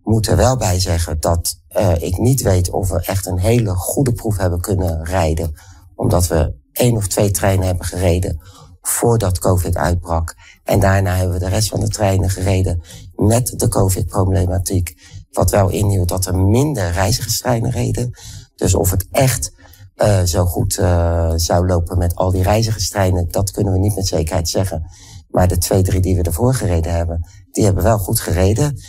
Moet 0.03 0.27
er 0.27 0.35
wel 0.35 0.57
bij 0.57 0.79
zeggen 0.79 1.19
dat 1.19 1.59
ik 1.99 2.17
niet 2.17 2.41
weet 2.41 2.69
of 2.69 2.89
we 2.89 3.01
echt 3.05 3.25
een 3.25 3.39
hele 3.39 3.75
goede 3.75 4.13
proef 4.13 4.37
hebben 4.37 4.61
kunnen 4.61 5.03
rijden. 5.05 5.53
Omdat 5.95 6.27
we 6.27 6.53
één 6.71 6.95
of 6.95 7.07
twee 7.07 7.31
treinen 7.31 7.65
hebben 7.65 7.85
gereden 7.85 8.41
voordat 8.81 9.39
COVID 9.39 9.77
uitbrak. 9.77 10.35
En 10.63 10.79
daarna 10.79 11.15
hebben 11.15 11.33
we 11.33 11.45
de 11.45 11.49
rest 11.49 11.69
van 11.69 11.79
de 11.79 11.87
treinen 11.87 12.29
gereden 12.29 12.83
met 13.15 13.59
de 13.59 13.67
COVID-problematiek. 13.67 14.95
Wat 15.31 15.51
wel 15.51 15.69
inhield 15.69 16.09
dat 16.09 16.25
er 16.25 16.37
minder 16.37 16.91
reizigerstreinen 16.91 17.71
reden. 17.71 18.11
Dus 18.55 18.73
of 18.73 18.91
het 18.91 19.07
echt 19.11 19.51
uh, 19.95 20.21
zo 20.21 20.45
goed 20.45 20.77
uh, 20.77 21.31
zou 21.35 21.67
lopen 21.67 21.97
met 21.97 22.15
al 22.15 22.31
die 22.31 22.43
reizigerstreinen, 22.43 23.27
dat 23.31 23.51
kunnen 23.51 23.73
we 23.73 23.79
niet 23.79 23.95
met 23.95 24.07
zekerheid 24.07 24.49
zeggen. 24.49 24.91
Maar 25.29 25.47
de 25.47 25.57
twee, 25.57 25.81
drie 25.81 26.01
die 26.01 26.15
we 26.15 26.21
ervoor 26.21 26.53
gereden 26.53 26.93
hebben, 26.93 27.27
die 27.51 27.63
hebben 27.63 27.83
wel 27.83 27.97
goed 27.97 28.19
gereden. 28.19 28.79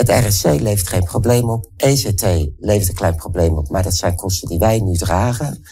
Het 0.00 0.26
RSC 0.26 0.44
levert 0.44 0.88
geen 0.88 1.04
probleem 1.04 1.50
op. 1.50 1.70
ECT 1.76 2.22
levert 2.58 2.88
een 2.88 2.94
klein 2.94 3.16
probleem 3.16 3.58
op, 3.58 3.68
maar 3.68 3.82
dat 3.82 3.94
zijn 3.94 4.16
kosten 4.16 4.48
die 4.48 4.58
wij 4.58 4.80
nu 4.80 4.96
dragen. 4.96 5.62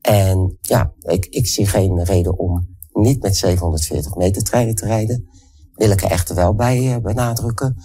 En 0.00 0.58
ja, 0.60 0.92
ik, 1.00 1.26
ik 1.26 1.46
zie 1.46 1.66
geen 1.66 2.04
reden 2.04 2.38
om 2.38 2.76
niet 2.92 3.22
met 3.22 3.36
740 3.36 4.14
meter 4.14 4.42
treinen 4.42 4.74
te 4.74 4.86
rijden. 4.86 5.28
Wil 5.74 5.90
ik 5.90 6.02
er 6.02 6.10
echter 6.10 6.34
wel 6.34 6.54
bij 6.54 6.78
uh, 6.78 6.96
benadrukken. 6.96 7.76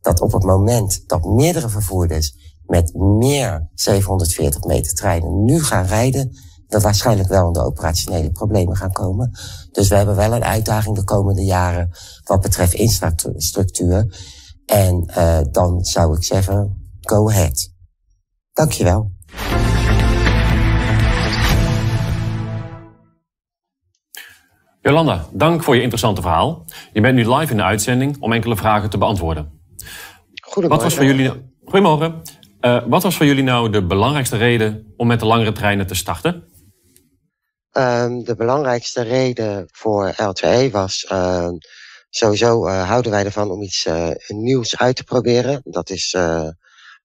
Dat 0.00 0.20
op 0.20 0.32
het 0.32 0.42
moment 0.42 1.08
dat 1.08 1.24
meerdere 1.24 1.68
vervoerders 1.68 2.34
met 2.66 2.94
meer 2.94 3.70
740 3.74 4.64
meter 4.64 4.94
treinen 4.94 5.44
nu 5.44 5.62
gaan 5.62 5.86
rijden, 5.86 6.38
we 6.68 6.80
waarschijnlijk 6.80 7.28
wel 7.28 7.46
in 7.46 7.52
de 7.52 7.64
operationele 7.64 8.30
problemen 8.30 8.76
gaan 8.76 8.92
komen. 8.92 9.38
Dus 9.72 9.88
we 9.88 9.94
hebben 9.94 10.16
wel 10.16 10.32
een 10.32 10.44
uitdaging 10.44 10.96
de 10.96 11.04
komende 11.04 11.44
jaren 11.44 11.90
wat 12.24 12.40
betreft 12.40 12.72
infrastructuur. 12.72 14.06
En 14.66 15.10
uh, 15.10 15.40
dan 15.50 15.84
zou 15.84 16.16
ik 16.16 16.22
zeggen, 16.22 16.88
go 17.00 17.30
ahead. 17.30 17.72
Dankjewel. 18.52 19.12
Jolanda, 24.80 25.24
dank 25.32 25.62
voor 25.62 25.74
je 25.74 25.80
interessante 25.80 26.20
verhaal. 26.20 26.64
Je 26.92 27.00
bent 27.00 27.14
nu 27.14 27.28
live 27.34 27.50
in 27.50 27.56
de 27.56 27.62
uitzending 27.62 28.16
om 28.20 28.32
enkele 28.32 28.56
vragen 28.56 28.90
te 28.90 28.98
beantwoorden. 28.98 29.60
Goedemorgen. 30.42 30.68
Wat 30.68 30.82
was 30.82 30.94
voor 30.94 31.04
jullie... 31.04 31.52
Goedemorgen. 31.64 32.22
Uh, 32.60 32.82
wat 32.86 33.02
was 33.02 33.16
voor 33.16 33.26
jullie 33.26 33.42
nou 33.42 33.70
de 33.70 33.86
belangrijkste 33.86 34.36
reden 34.36 34.92
om 34.96 35.06
met 35.06 35.20
de 35.20 35.26
langere 35.26 35.52
treinen 35.52 35.86
te 35.86 35.94
starten? 35.94 36.44
Um, 37.72 38.24
de 38.24 38.34
belangrijkste 38.36 39.02
reden 39.02 39.64
voor 39.72 40.12
L2E 40.12 40.70
was 40.70 41.08
uh, 41.12 41.48
sowieso 42.16 42.66
uh, 42.66 42.88
houden 42.88 43.10
wij 43.10 43.24
ervan 43.24 43.50
om 43.50 43.62
iets 43.62 43.86
uh, 43.86 44.10
nieuws 44.26 44.78
uit 44.78 44.96
te 44.96 45.04
proberen. 45.04 45.60
Dat 45.64 45.90
is 45.90 46.16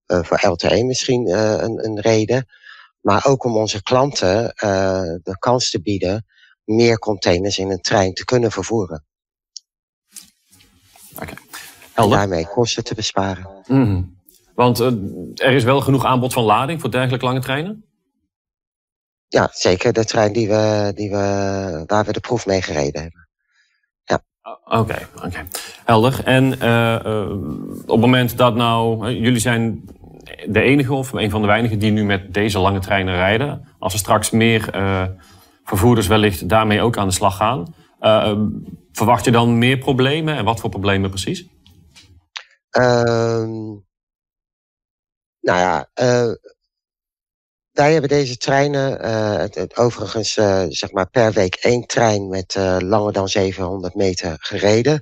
voor 0.06 0.42
L2E 0.46 0.86
misschien 0.86 1.30
een, 1.64 1.86
een, 1.86 2.00
reden. 2.00 2.46
Maar 3.02 3.26
ook 3.26 3.44
om 3.44 3.58
onze 3.58 3.84
klanten 3.84 4.54
de 5.24 5.36
kans 5.40 5.70
te 5.70 5.82
bieden 5.82 6.26
meer 6.64 7.00
containers 7.00 7.58
in 7.58 7.72
een 7.72 7.82
trein 7.82 8.14
te 8.14 8.26
kunnen 8.26 8.52
vervoeren. 8.52 9.06
Oké. 11.14 11.24
Okay. 11.24 11.38
En 11.94 12.10
daarmee 12.10 12.48
kosten 12.48 12.84
te 12.84 12.96
besparen. 12.96 13.48
Mm 13.68 13.86
-hmm. 13.86 14.18
Want 14.56 14.80
uh, 14.80 14.88
er 15.36 15.54
is 15.54 15.64
wel 15.64 15.82
genoeg 15.82 16.06
aanbod 16.06 16.34
van 16.34 16.44
lading 16.44 16.82
voor 16.82 16.92
dergelijke 16.92 17.26
lange 17.26 17.40
treinen? 17.40 17.86
Ja, 19.28 19.50
zeker. 19.52 19.94
De 19.94 20.06
trein 20.06 20.34
die 20.34 20.48
we, 20.48 20.92
die 20.96 21.10
we, 21.10 21.84
waar 21.86 22.06
we 22.06 22.14
de 22.14 22.20
proef 22.20 22.46
mee 22.46 22.62
gereden 22.62 23.02
hebben. 23.02 23.29
Oké, 24.66 25.08
oké. 25.26 25.46
Helder. 25.86 26.24
En 26.24 26.44
uh, 26.46 27.00
uh, 27.06 27.32
op 27.82 27.88
het 27.88 28.00
moment 28.00 28.38
dat 28.38 28.56
nou... 28.56 29.12
jullie 29.12 29.40
zijn 29.40 29.90
de 30.46 30.62
enige 30.62 30.94
of 30.94 31.14
een 31.14 31.30
van 31.30 31.42
de 31.42 31.48
weinigen 31.48 31.80
die 31.80 31.92
nu 31.92 32.04
met 32.04 32.34
deze 32.34 32.60
lange 32.60 32.80
treinen 32.80 33.16
rijden. 33.16 33.68
Als 33.80 33.94
er 33.94 34.00
straks 34.00 34.30
meer 34.32 34.70
vervoerders 35.64 36.08
wellicht 36.08 36.50
daarmee 36.50 36.82
ook 36.82 36.98
aan 36.98 37.08
de 37.08 37.14
slag 37.14 37.36
gaan... 37.36 37.74
verwacht 38.92 39.26
je 39.26 39.32
dan 39.32 39.58
meer 39.58 39.78
problemen? 39.78 40.36
En 40.36 40.46
wat 40.46 40.60
voor 40.60 40.70
problemen 40.70 41.10
precies? 41.10 41.48
Ehm, 42.70 43.50
nou 45.40 45.60
ja, 45.60 45.90
wij 47.80 47.92
hebben 47.92 48.10
deze 48.10 48.38
treinen, 48.38 49.06
uh, 49.06 49.38
het, 49.38 49.56
het, 49.56 49.78
overigens 49.78 50.38
uh, 50.38 50.66
zeg 50.70 50.92
maar 50.92 51.10
per 51.10 51.32
week 51.32 51.56
één 51.56 51.86
trein 51.86 52.28
met 52.28 52.56
langer 52.80 53.14
dan 53.14 53.30
700 53.30 53.96
meter 53.96 54.38
gereden. 54.40 55.02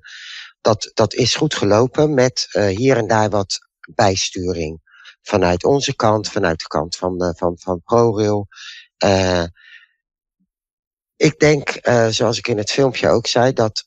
Dat, 0.62 0.91
dat 0.93 1.13
is 1.13 1.36
goed 1.36 1.55
gelopen 1.55 2.13
met 2.13 2.48
hier 2.51 2.98
en 2.98 3.07
daar 3.07 3.29
wat 3.29 3.60
bijsturing. 3.96 4.81
Vanuit 5.22 5.63
onze 5.63 5.96
kant, 5.96 6.29
vanuit 6.29 6.60
de 6.60 6.67
kant 6.67 6.96
van, 6.96 7.34
van, 7.38 7.57
van 7.60 7.81
ProRail. 7.84 8.48
ik 11.15 11.39
denk, 11.39 11.79
zoals 12.10 12.38
ik 12.38 12.48
in 12.48 12.57
het 12.57 12.72
filmpje 12.72 13.10
ook 13.10 13.27
zei, 13.27 13.53
dat 13.53 13.84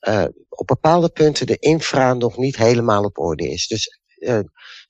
op 0.49 0.67
bepaalde 0.67 1.09
punten 1.09 1.47
de 1.47 1.57
infra 1.59 2.15
nog 2.15 2.37
niet 2.37 2.57
helemaal 2.57 3.05
op 3.05 3.19
orde 3.19 3.49
is. 3.49 3.67
Dus 3.67 4.01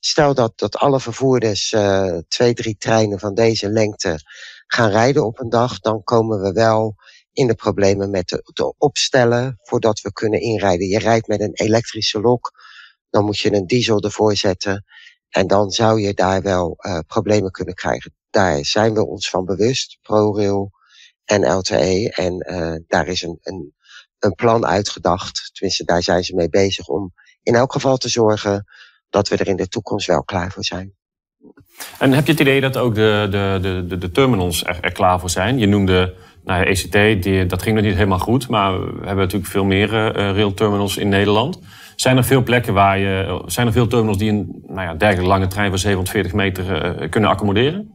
Stel 0.00 0.34
dat, 0.34 0.58
dat 0.58 0.76
alle 0.76 1.00
vervoerders 1.00 1.72
uh, 1.72 2.18
twee, 2.28 2.54
drie 2.54 2.76
treinen 2.76 3.18
van 3.18 3.34
deze 3.34 3.68
lengte 3.68 4.20
gaan 4.66 4.90
rijden 4.90 5.24
op 5.24 5.40
een 5.40 5.48
dag, 5.48 5.78
dan 5.78 6.02
komen 6.02 6.40
we 6.40 6.52
wel 6.52 6.96
in 7.32 7.46
de 7.46 7.54
problemen 7.54 8.10
met 8.10 8.28
de, 8.28 8.50
de 8.52 8.74
opstellen 8.78 9.58
voordat 9.62 10.00
we 10.00 10.12
kunnen 10.12 10.40
inrijden. 10.40 10.86
Je 10.86 10.98
rijdt 10.98 11.26
met 11.26 11.40
een 11.40 11.54
elektrische 11.54 12.20
lok, 12.20 12.50
dan 13.10 13.24
moet 13.24 13.38
je 13.38 13.52
een 13.52 13.66
diesel 13.66 14.00
ervoor 14.00 14.36
zetten. 14.36 14.84
En 15.28 15.46
dan 15.46 15.70
zou 15.70 16.00
je 16.00 16.14
daar 16.14 16.42
wel 16.42 16.76
uh, 16.78 16.98
problemen 17.06 17.50
kunnen 17.50 17.74
krijgen. 17.74 18.14
Daar 18.30 18.64
zijn 18.64 18.94
we 18.94 19.06
ons 19.06 19.30
van 19.30 19.44
bewust, 19.44 19.98
ProRail 20.02 20.70
en 21.24 21.52
LTE. 21.52 22.12
En 22.14 22.52
uh, 22.52 22.76
daar 22.86 23.08
is 23.08 23.22
een, 23.22 23.38
een, 23.42 23.74
een 24.18 24.34
plan 24.34 24.66
uitgedacht. 24.66 25.50
Tenminste, 25.52 25.84
daar 25.84 26.02
zijn 26.02 26.24
ze 26.24 26.34
mee 26.34 26.48
bezig 26.48 26.88
om 26.88 27.12
in 27.42 27.54
elk 27.54 27.72
geval 27.72 27.96
te 27.96 28.08
zorgen 28.08 28.66
dat 29.10 29.28
we 29.28 29.36
er 29.36 29.48
in 29.48 29.56
de 29.56 29.68
toekomst 29.68 30.06
wel 30.06 30.24
klaar 30.24 30.50
voor 30.50 30.64
zijn. 30.64 30.94
En 31.98 32.12
heb 32.12 32.26
je 32.26 32.32
het 32.32 32.40
idee 32.40 32.60
dat 32.60 32.76
ook 32.76 32.94
de, 32.94 33.26
de, 33.30 33.84
de, 33.88 33.98
de 33.98 34.10
terminals 34.10 34.64
er, 34.64 34.78
er, 34.80 34.92
klaar 34.92 35.20
voor 35.20 35.30
zijn? 35.30 35.58
Je 35.58 35.66
noemde 35.66 36.14
nou, 36.44 36.64
ECT, 36.64 37.22
die, 37.22 37.46
dat 37.46 37.62
ging 37.62 37.74
nog 37.74 37.84
niet 37.84 37.94
helemaal 37.94 38.18
goed, 38.18 38.48
maar 38.48 38.80
we 38.80 39.06
hebben 39.06 39.24
natuurlijk 39.24 39.50
veel 39.50 39.64
meer 39.64 39.92
uh, 39.92 40.12
rail 40.12 40.54
terminals 40.54 40.96
in 40.96 41.08
Nederland. 41.08 41.58
Zijn 41.96 42.16
er 42.16 42.24
veel 42.24 42.42
plekken 42.42 42.74
waar 42.74 42.98
je, 42.98 43.42
zijn 43.46 43.66
er 43.66 43.72
veel 43.72 43.86
terminals 43.86 44.18
die 44.18 44.30
een 44.30 44.62
nou 44.66 44.80
ja, 44.80 44.94
dergelijke 44.94 45.30
lange 45.30 45.46
trein 45.46 45.68
van 45.68 45.78
740 45.78 46.32
meter 46.32 47.00
uh, 47.00 47.10
kunnen 47.10 47.30
accommoderen? 47.30 47.94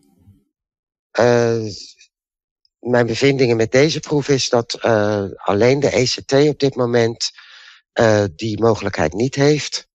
Uh, 1.19 1.71
mijn 2.79 3.05
bevindingen 3.05 3.57
met 3.57 3.71
deze 3.71 3.99
proef 3.99 4.29
is 4.29 4.49
dat 4.49 4.81
alleen 5.35 5.79
de 5.79 5.89
ECT 5.89 6.33
op 6.49 6.59
dit 6.59 6.75
moment 6.75 7.31
die 8.35 8.61
mogelijkheid 8.61 9.13
niet 9.13 9.35
heeft. 9.35 9.87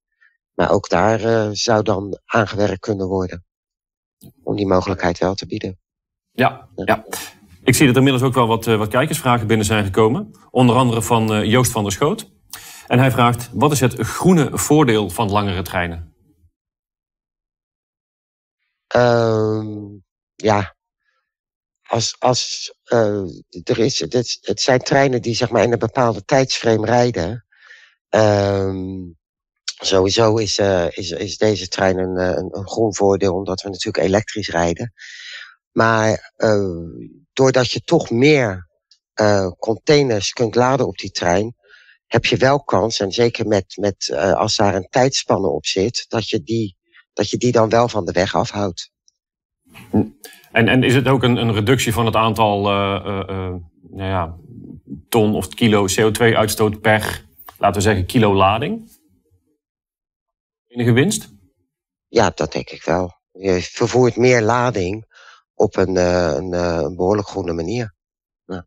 Maar 0.60 0.70
ook 0.70 0.88
daar 0.88 1.20
uh, 1.20 1.48
zou 1.52 1.82
dan 1.82 2.20
aangewerkt 2.24 2.80
kunnen 2.80 3.06
worden. 3.06 3.44
Om 4.42 4.56
die 4.56 4.66
mogelijkheid 4.66 5.18
wel 5.18 5.34
te 5.34 5.46
bieden. 5.46 5.78
Ja, 6.30 6.68
ja. 6.74 7.04
Ik 7.62 7.74
zie 7.74 7.86
dat 7.86 7.96
er 7.96 8.02
inmiddels 8.02 8.22
ook 8.22 8.34
wel 8.34 8.46
wat, 8.46 8.64
wat 8.64 8.88
kijkersvragen 8.88 9.46
binnen 9.46 9.66
zijn 9.66 9.84
gekomen. 9.84 10.34
Onder 10.50 10.76
andere 10.76 11.02
van 11.02 11.48
Joost 11.48 11.72
van 11.72 11.82
der 11.82 11.92
Schoot. 11.92 12.30
En 12.86 12.98
hij 12.98 13.10
vraagt, 13.10 13.50
wat 13.52 13.72
is 13.72 13.80
het 13.80 13.94
groene 13.98 14.58
voordeel 14.58 15.10
van 15.10 15.30
langere 15.30 15.62
treinen? 15.62 16.14
Um, 18.96 20.04
ja, 20.34 20.76
als, 21.86 22.16
als 22.18 22.72
er 23.64 23.78
is, 23.78 24.00
het, 24.00 24.38
het 24.40 24.60
zijn 24.60 24.80
treinen 24.80 25.22
die 25.22 25.34
zeg 25.34 25.50
maar 25.50 25.62
in 25.62 25.72
een 25.72 25.78
bepaalde 25.78 26.24
tijdsframe 26.24 26.86
rijden. 26.86 27.46
Um, 28.08 29.18
sowieso 29.80 30.36
is, 30.36 30.58
uh, 30.58 30.86
is, 30.90 31.10
is 31.10 31.36
deze 31.36 31.68
trein 31.68 31.98
een, 31.98 32.16
een, 32.16 32.48
een 32.50 32.68
groen 32.68 32.94
voordeel, 32.94 33.34
omdat 33.34 33.62
we 33.62 33.68
natuurlijk 33.68 34.04
elektrisch 34.04 34.48
rijden. 34.48 34.92
Maar 35.72 36.32
uh, 36.36 37.14
doordat 37.32 37.70
je 37.70 37.80
toch 37.80 38.10
meer 38.10 38.68
containers 39.58 40.32
kunt 40.32 40.54
laden 40.54 40.86
op 40.86 40.98
die 40.98 41.10
trein, 41.10 41.54
heb 42.06 42.24
je 42.24 42.36
wel 42.36 42.62
kans, 42.62 43.00
en 43.00 43.12
zeker 43.12 43.46
met, 43.46 43.76
met 43.76 44.12
als 44.34 44.56
daar 44.56 44.74
een 44.74 44.88
tijdspanne 44.90 45.48
op 45.48 45.66
zit, 45.66 46.04
dat 46.08 46.28
je 46.28 46.42
die, 46.42 46.76
dat 47.12 47.30
je 47.30 47.36
die 47.36 47.52
dan 47.52 47.68
wel 47.68 47.88
van 47.88 48.04
de 48.04 48.12
weg 48.12 48.34
afhoudt. 48.34 48.90
Hm. 49.90 50.02
En, 50.52 50.68
en 50.68 50.82
is 50.82 50.94
het 50.94 51.08
ook 51.08 51.22
een, 51.22 51.36
een 51.36 51.52
reductie 51.52 51.92
van 51.92 52.06
het 52.06 52.14
aantal 52.14 52.62
nou 52.62 54.10
ja, 54.10 54.36
ton 55.08 55.34
of 55.34 55.48
kilo 55.48 55.86
CO2-uitstoot 55.88 56.80
per, 56.80 57.24
laten 57.58 57.76
we 57.76 57.80
zeggen, 57.80 58.06
kilo 58.06 58.34
lading? 58.34 58.89
Enige 60.70 60.92
winst? 60.92 61.28
Ja, 62.08 62.32
dat 62.34 62.52
denk 62.52 62.70
ik 62.70 62.82
wel. 62.82 63.12
Je 63.32 63.60
vervoert 63.60 64.16
meer 64.16 64.42
lading 64.42 65.04
op 65.54 65.76
een, 65.76 65.96
een, 65.96 66.52
een 66.52 66.96
behoorlijk 66.96 67.28
groene 67.28 67.52
manier. 67.52 67.94
Ja. 68.44 68.66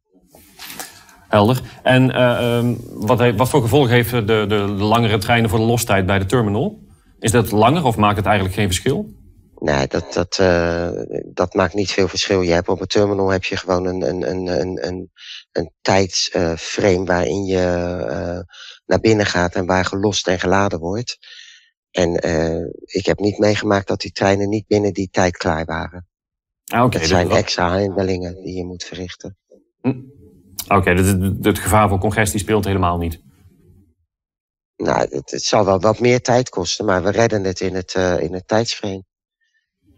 Helder. 1.27 1.61
En 1.83 2.09
uh, 2.09 2.75
wat, 2.89 3.19
heeft, 3.19 3.37
wat 3.37 3.49
voor 3.49 3.61
gevolg 3.61 3.89
heeft 3.89 4.11
de, 4.11 4.23
de, 4.25 4.45
de 4.47 4.57
langere 4.65 5.17
treinen 5.17 5.49
voor 5.49 5.59
de 5.59 5.65
lostijd 5.65 6.05
bij 6.05 6.19
de 6.19 6.25
terminal? 6.25 6.79
Is 7.19 7.31
dat 7.31 7.51
langer 7.51 7.83
of 7.83 7.97
maakt 7.97 8.17
het 8.17 8.25
eigenlijk 8.25 8.55
geen 8.55 8.67
verschil? 8.67 9.09
Nee, 9.55 9.87
dat, 9.87 10.13
dat, 10.13 10.37
uh, 10.41 10.89
dat 11.33 11.53
maakt 11.53 11.73
niet 11.73 11.91
veel 11.91 12.07
verschil. 12.07 12.41
Je 12.41 12.51
hebt 12.51 12.67
op 12.67 12.81
een 12.81 12.87
terminal 12.87 13.29
heb 13.29 13.43
je 13.43 13.57
gewoon 13.57 13.85
een, 13.85 14.01
een, 14.01 14.29
een, 14.29 14.47
een, 14.47 14.87
een, 14.87 15.11
een 15.51 15.71
tijdsframe 15.81 17.03
waarin 17.05 17.43
je 17.43 17.97
uh, 18.09 18.55
naar 18.85 18.99
binnen 18.99 19.25
gaat 19.25 19.55
en 19.55 19.65
waar 19.65 19.85
gelost 19.85 20.27
en 20.27 20.39
geladen 20.39 20.79
wordt. 20.79 21.17
En 21.93 22.13
ik 22.85 23.05
heb 23.05 23.19
niet 23.19 23.37
meegemaakt 23.37 23.87
dat 23.87 24.01
die 24.01 24.11
treinen 24.11 24.49
niet 24.49 24.67
binnen 24.67 24.93
die 24.93 25.09
tijd 25.11 25.37
klaar 25.37 25.65
waren. 25.65 26.07
Ah, 26.65 26.83
okay, 26.83 26.99
dat 26.99 27.09
zijn 27.09 27.31
extra 27.31 27.69
handelingen 27.69 28.43
die 28.43 28.55
je 28.55 28.65
moet 28.65 28.83
verrichten. 28.83 29.37
Hm. 29.81 29.89
Oké, 30.63 30.75
okay, 30.75 30.93
dus 30.93 31.07
het, 31.41 31.59
gevaar 31.59 31.89
voor 31.89 31.99
congestie 31.99 32.39
speelt 32.39 32.65
helemaal 32.65 32.97
niet. 32.97 33.21
Nou, 34.77 34.99
het, 34.99 35.31
het, 35.31 35.43
zal 35.43 35.65
wel 35.65 35.79
wat 35.79 35.99
meer 35.99 36.21
tijd 36.21 36.49
kosten, 36.49 36.85
maar 36.85 37.03
we 37.03 37.11
redden 37.11 37.43
het 37.43 37.59
in 37.59 37.75
het, 37.75 37.93
in 38.19 38.33
het 38.33 38.47
tijdsframe. 38.47 39.03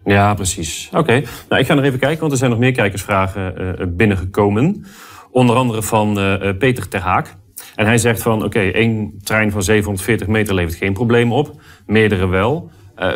Ja, 0.04 0.34
precies. 0.34 0.90
Oké. 0.94 1.24
Nou, 1.50 1.62
ik 1.62 1.66
ga 1.68 1.74
nog 1.74 1.84
even 1.84 2.00
kijken, 2.00 2.20
want 2.20 2.32
er 2.32 2.38
zijn 2.38 2.50
nog 2.50 2.60
meer 2.60 2.72
kijkersvragen 2.72 3.62
uh, 3.62 3.88
binnengekomen. 3.90 4.86
Onder 5.32 5.56
andere 5.56 5.84
van 5.84 6.14
Peter 6.58 6.88
Terhaak. 6.88 7.36
En 7.76 7.86
hij 7.86 7.98
zegt 7.98 8.22
van, 8.22 8.44
oké, 8.44 8.60
één 8.60 9.20
trein 9.24 9.52
van 9.52 9.64
740 9.64 10.28
meter 10.28 10.54
levert 10.54 10.78
geen 10.78 10.94
probleem 10.94 11.32
op. 11.32 11.62
Meerdere 11.86 12.28
wel. 12.28 12.72
Uh, 12.98 13.12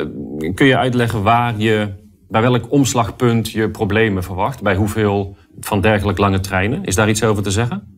kun 0.53 0.65
je 0.65 0.77
uitleggen 0.77 1.23
waar 1.23 1.57
je, 1.57 1.93
bij 2.27 2.41
welk 2.41 2.71
omslagpunt 2.71 3.51
je 3.51 3.69
problemen 3.69 4.23
verwacht? 4.23 4.61
Bij 4.61 4.75
hoeveel 4.75 5.37
van 5.59 5.81
dergelijke 5.81 6.21
lange 6.21 6.39
treinen? 6.39 6.83
Is 6.83 6.95
daar 6.95 7.09
iets 7.09 7.23
over 7.23 7.43
te 7.43 7.51
zeggen? 7.51 7.97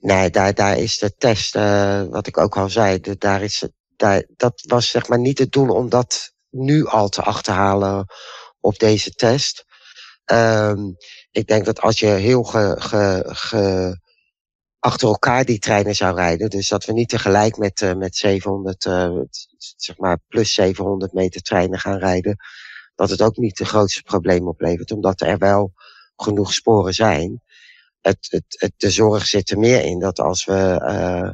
Nee, 0.00 0.30
daar, 0.30 0.54
daar 0.54 0.78
is 0.78 0.98
de 0.98 1.14
test, 1.18 1.54
wat 2.10 2.26
ik 2.26 2.38
ook 2.38 2.56
al 2.56 2.68
zei, 2.68 3.00
daar 3.18 3.42
is, 3.42 3.68
daar, 3.96 4.24
dat 4.36 4.64
was 4.66 4.90
zeg 4.90 5.08
maar 5.08 5.18
niet 5.18 5.38
het 5.38 5.52
doel 5.52 5.68
om 5.68 5.88
dat 5.88 6.32
nu 6.50 6.86
al 6.86 7.08
te 7.08 7.22
achterhalen 7.22 8.06
op 8.60 8.78
deze 8.78 9.10
test. 9.10 9.64
Um, 10.32 10.96
ik 11.30 11.46
denk 11.46 11.64
dat 11.64 11.80
als 11.80 11.98
je 11.98 12.06
heel 12.06 12.42
ge, 12.42 12.74
ge, 12.78 13.98
achter 14.78 15.08
elkaar 15.08 15.44
die 15.44 15.58
treinen 15.58 15.94
zou 15.94 16.14
rijden, 16.14 16.50
dus 16.50 16.68
dat 16.68 16.84
we 16.84 16.92
niet 16.92 17.08
tegelijk 17.08 17.56
met, 17.56 17.80
uh, 17.80 17.94
met 17.94 18.16
700, 18.16 18.84
uh, 18.84 19.20
zeg 19.76 19.98
maar 19.98 20.18
plus 20.28 20.52
700 20.52 21.12
meter 21.12 21.42
treinen 21.42 21.78
gaan 21.78 21.98
rijden, 21.98 22.36
dat 22.94 23.10
het 23.10 23.22
ook 23.22 23.36
niet 23.36 23.56
de 23.56 23.64
grootste 23.64 24.02
probleem 24.02 24.48
oplevert, 24.48 24.90
omdat 24.90 25.20
er 25.20 25.38
wel 25.38 25.72
genoeg 26.16 26.54
sporen 26.54 26.94
zijn. 26.94 27.42
Het, 28.00 28.26
het, 28.30 28.44
het, 28.48 28.72
de 28.76 28.90
zorg 28.90 29.26
zit 29.26 29.50
er 29.50 29.58
meer 29.58 29.84
in 29.84 29.98
dat 29.98 30.20
als 30.20 30.44
we 30.44 30.80
uh, 30.82 31.30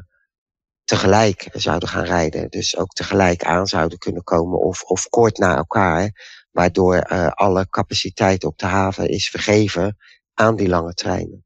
tegelijk 0.84 1.48
zouden 1.52 1.88
gaan 1.88 2.04
rijden. 2.04 2.50
Dus 2.50 2.76
ook 2.76 2.92
tegelijk 2.92 3.44
aan 3.44 3.66
zouden 3.66 3.98
kunnen 3.98 4.22
komen 4.22 4.58
of, 4.58 4.82
of 4.82 5.08
kort 5.08 5.38
na 5.38 5.56
elkaar. 5.56 6.10
Waardoor 6.50 7.02
alle 7.34 7.68
capaciteit 7.68 8.44
op 8.44 8.58
de 8.58 8.66
haven 8.66 9.08
is 9.08 9.28
vergeven 9.28 9.96
aan 10.34 10.56
die 10.56 10.68
lange 10.68 10.94
treinen. 10.94 11.43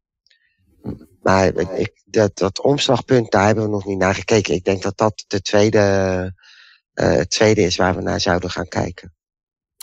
Maar 1.29 1.55
ik, 1.57 2.03
dat, 2.05 2.37
dat 2.37 2.61
omslagpunt, 2.61 3.31
daar 3.31 3.47
hebben 3.47 3.65
we 3.65 3.71
nog 3.71 3.85
niet 3.85 3.99
naar 3.99 4.15
gekeken. 4.15 4.55
Ik 4.55 4.65
denk 4.65 4.83
dat 4.83 4.97
dat 4.97 5.25
de 5.27 5.41
tweede, 5.41 5.79
uh, 6.95 7.13
het 7.13 7.31
tweede 7.31 7.61
is 7.61 7.77
waar 7.77 7.95
we 7.95 8.03
naar 8.03 8.21
zouden 8.21 8.51
gaan 8.51 8.69
kijken. 8.69 9.15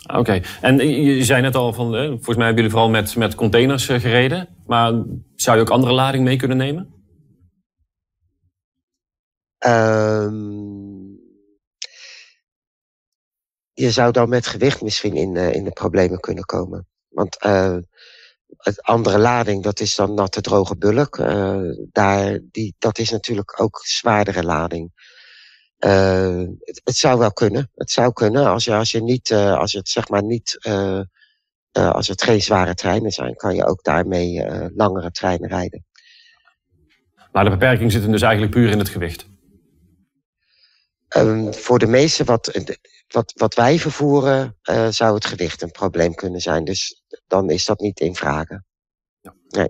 Oké, 0.08 0.20
okay. 0.20 0.44
en 0.62 0.78
je 0.78 1.24
zei 1.24 1.42
net 1.42 1.56
al 1.56 1.74
van, 1.74 1.92
volgens 1.92 2.36
mij 2.36 2.46
hebben 2.46 2.56
jullie 2.56 2.70
vooral 2.70 2.90
met, 2.90 3.16
met 3.16 3.36
containers 3.36 3.86
gereden. 3.86 4.48
Maar 4.66 4.94
zou 5.36 5.58
je 5.58 5.64
ook 5.64 5.70
andere 5.70 5.94
lading 5.94 6.24
mee 6.24 6.38
kunnen 6.38 6.58
nemen? 6.58 6.94
Um, 9.66 11.20
je 13.74 13.92
zou 13.92 14.12
dan 14.12 14.30
met 14.30 14.48
gewicht 14.48 14.82
misschien 14.82 15.16
in, 15.16 15.36
uh, 15.36 15.54
in 15.54 15.64
de 15.64 15.72
problemen 15.72 16.20
kunnen 16.20 16.46
komen. 16.46 16.88
Want 17.08 17.38
het 18.58 18.82
andere 18.82 19.18
lading, 19.18 19.64
dat 19.64 19.80
is 19.80 19.96
dan 19.96 20.14
natte 20.14 20.42
droge 20.42 20.78
bulk. 20.78 21.18
Uh, 21.18 21.62
daar, 21.92 22.40
die, 22.52 22.76
dat 22.80 22.98
is 22.98 23.10
natuurlijk 23.10 23.62
ook 23.62 23.82
zwaardere 23.84 24.44
lading. 24.44 25.14
Het, 25.80 26.82
het, 26.84 26.96
zou 26.96 27.20
wel 27.20 27.34
kunnen. 27.34 27.72
Het 27.76 27.92
zou 27.92 28.14
kunnen 28.14 28.46
als 28.46 28.66
je, 28.66 28.74
als 28.74 28.92
je 28.92 29.02
niet, 29.02 29.32
als 29.32 29.74
het 29.74 29.90
zeg 29.90 30.10
maar 30.10 30.24
niet, 30.24 30.58
als 31.72 32.08
het 32.08 32.24
geen 32.24 32.42
zware 32.42 32.74
treinen 32.74 33.12
zijn, 33.12 33.36
kan 33.36 33.56
je 33.56 33.66
ook 33.66 33.84
daarmee 33.84 34.46
langere 34.76 35.12
treinen 35.12 35.50
rijden. 35.50 35.86
Maar 37.32 37.44
de 37.44 37.50
beperking 37.50 37.92
zit 37.92 38.12
dus 38.12 38.22
eigenlijk 38.22 38.52
puur 38.52 38.70
in 38.70 38.80
het 38.80 38.90
gewicht? 38.90 39.28
Um, 41.18 41.54
voor 41.54 41.80
de 41.80 41.88
meeste 41.88 42.24
wat, 42.24 42.48
wat, 43.16 43.34
wat 43.36 43.54
wij 43.56 43.80
vervoeren, 43.80 44.58
uh, 44.70 44.88
zou 44.88 45.16
het 45.16 45.26
gewicht 45.26 45.62
een 45.62 45.72
probleem 45.72 46.16
kunnen 46.16 46.42
zijn. 46.42 46.64
Dus 46.64 47.04
dan 47.28 47.50
is 47.50 47.66
dat 47.66 47.80
niet 47.80 48.00
in 48.00 48.16
vragen. 48.16 48.66
Ja. 49.22 49.34
Nee. 49.50 49.70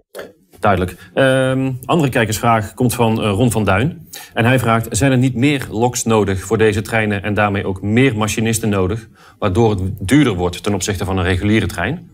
Duidelijk. 0.60 1.12
Um, 1.14 1.80
andere 1.86 2.10
kijkersvraag 2.10 2.74
komt 2.74 2.94
van 2.94 3.24
uh, 3.24 3.30
Ron 3.30 3.52
van 3.52 3.64
Duin. 3.64 4.10
En 4.34 4.46
hij 4.46 4.60
vraagt, 4.60 4.98
zijn 4.98 5.12
er 5.12 5.18
niet 5.18 5.36
meer 5.36 5.68
loks 5.70 6.04
nodig 6.04 6.42
voor 6.42 6.58
deze 6.58 6.82
treinen... 6.82 7.24
en 7.24 7.34
daarmee 7.34 7.66
ook 7.66 7.82
meer 7.82 8.18
machinisten 8.18 8.70
nodig... 8.70 9.08
waardoor 9.40 9.70
het 9.70 10.08
duurder 10.08 10.34
wordt 10.34 10.64
ten 10.64 10.74
opzichte 10.74 11.06
van 11.06 11.18
een 11.18 11.24
reguliere 11.24 11.66
trein? 11.66 12.10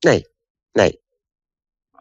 Nee, 0.00 0.26
nee. 0.72 1.02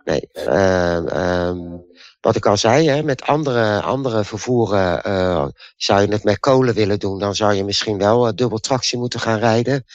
Nee. 0.03 0.29
Uh, 0.33 1.47
um, 1.47 1.82
wat 2.23 2.35
ik 2.35 2.45
al 2.45 2.57
zei, 2.57 2.89
hè, 2.89 3.03
met 3.03 3.21
andere, 3.21 3.81
andere 3.81 4.23
vervoeren 4.23 5.07
uh, 5.07 5.47
zou 5.75 6.01
je 6.01 6.07
het 6.07 6.23
met 6.23 6.39
kolen 6.39 6.73
willen 6.73 6.99
doen, 6.99 7.19
dan 7.19 7.35
zou 7.35 7.53
je 7.53 7.63
misschien 7.63 7.97
wel 7.97 8.27
uh, 8.27 8.33
dubbel 8.35 8.57
tractie 8.57 8.97
moeten 8.97 9.19
gaan 9.19 9.39
rijden. 9.39 9.85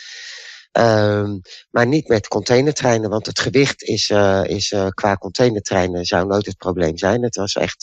Um, 0.72 1.40
maar 1.70 1.86
niet 1.86 2.08
met 2.08 2.28
containertreinen, 2.28 3.10
want 3.10 3.26
het 3.26 3.38
gewicht 3.40 3.82
is, 3.82 4.10
uh, 4.10 4.44
is 4.44 4.74
qua 4.94 5.16
containertreinen 5.16 6.04
zou 6.04 6.26
nooit 6.26 6.46
het 6.46 6.56
probleem 6.56 6.98
zijn. 6.98 7.22
Het 7.22 7.36
was 7.36 7.54
echt 7.54 7.80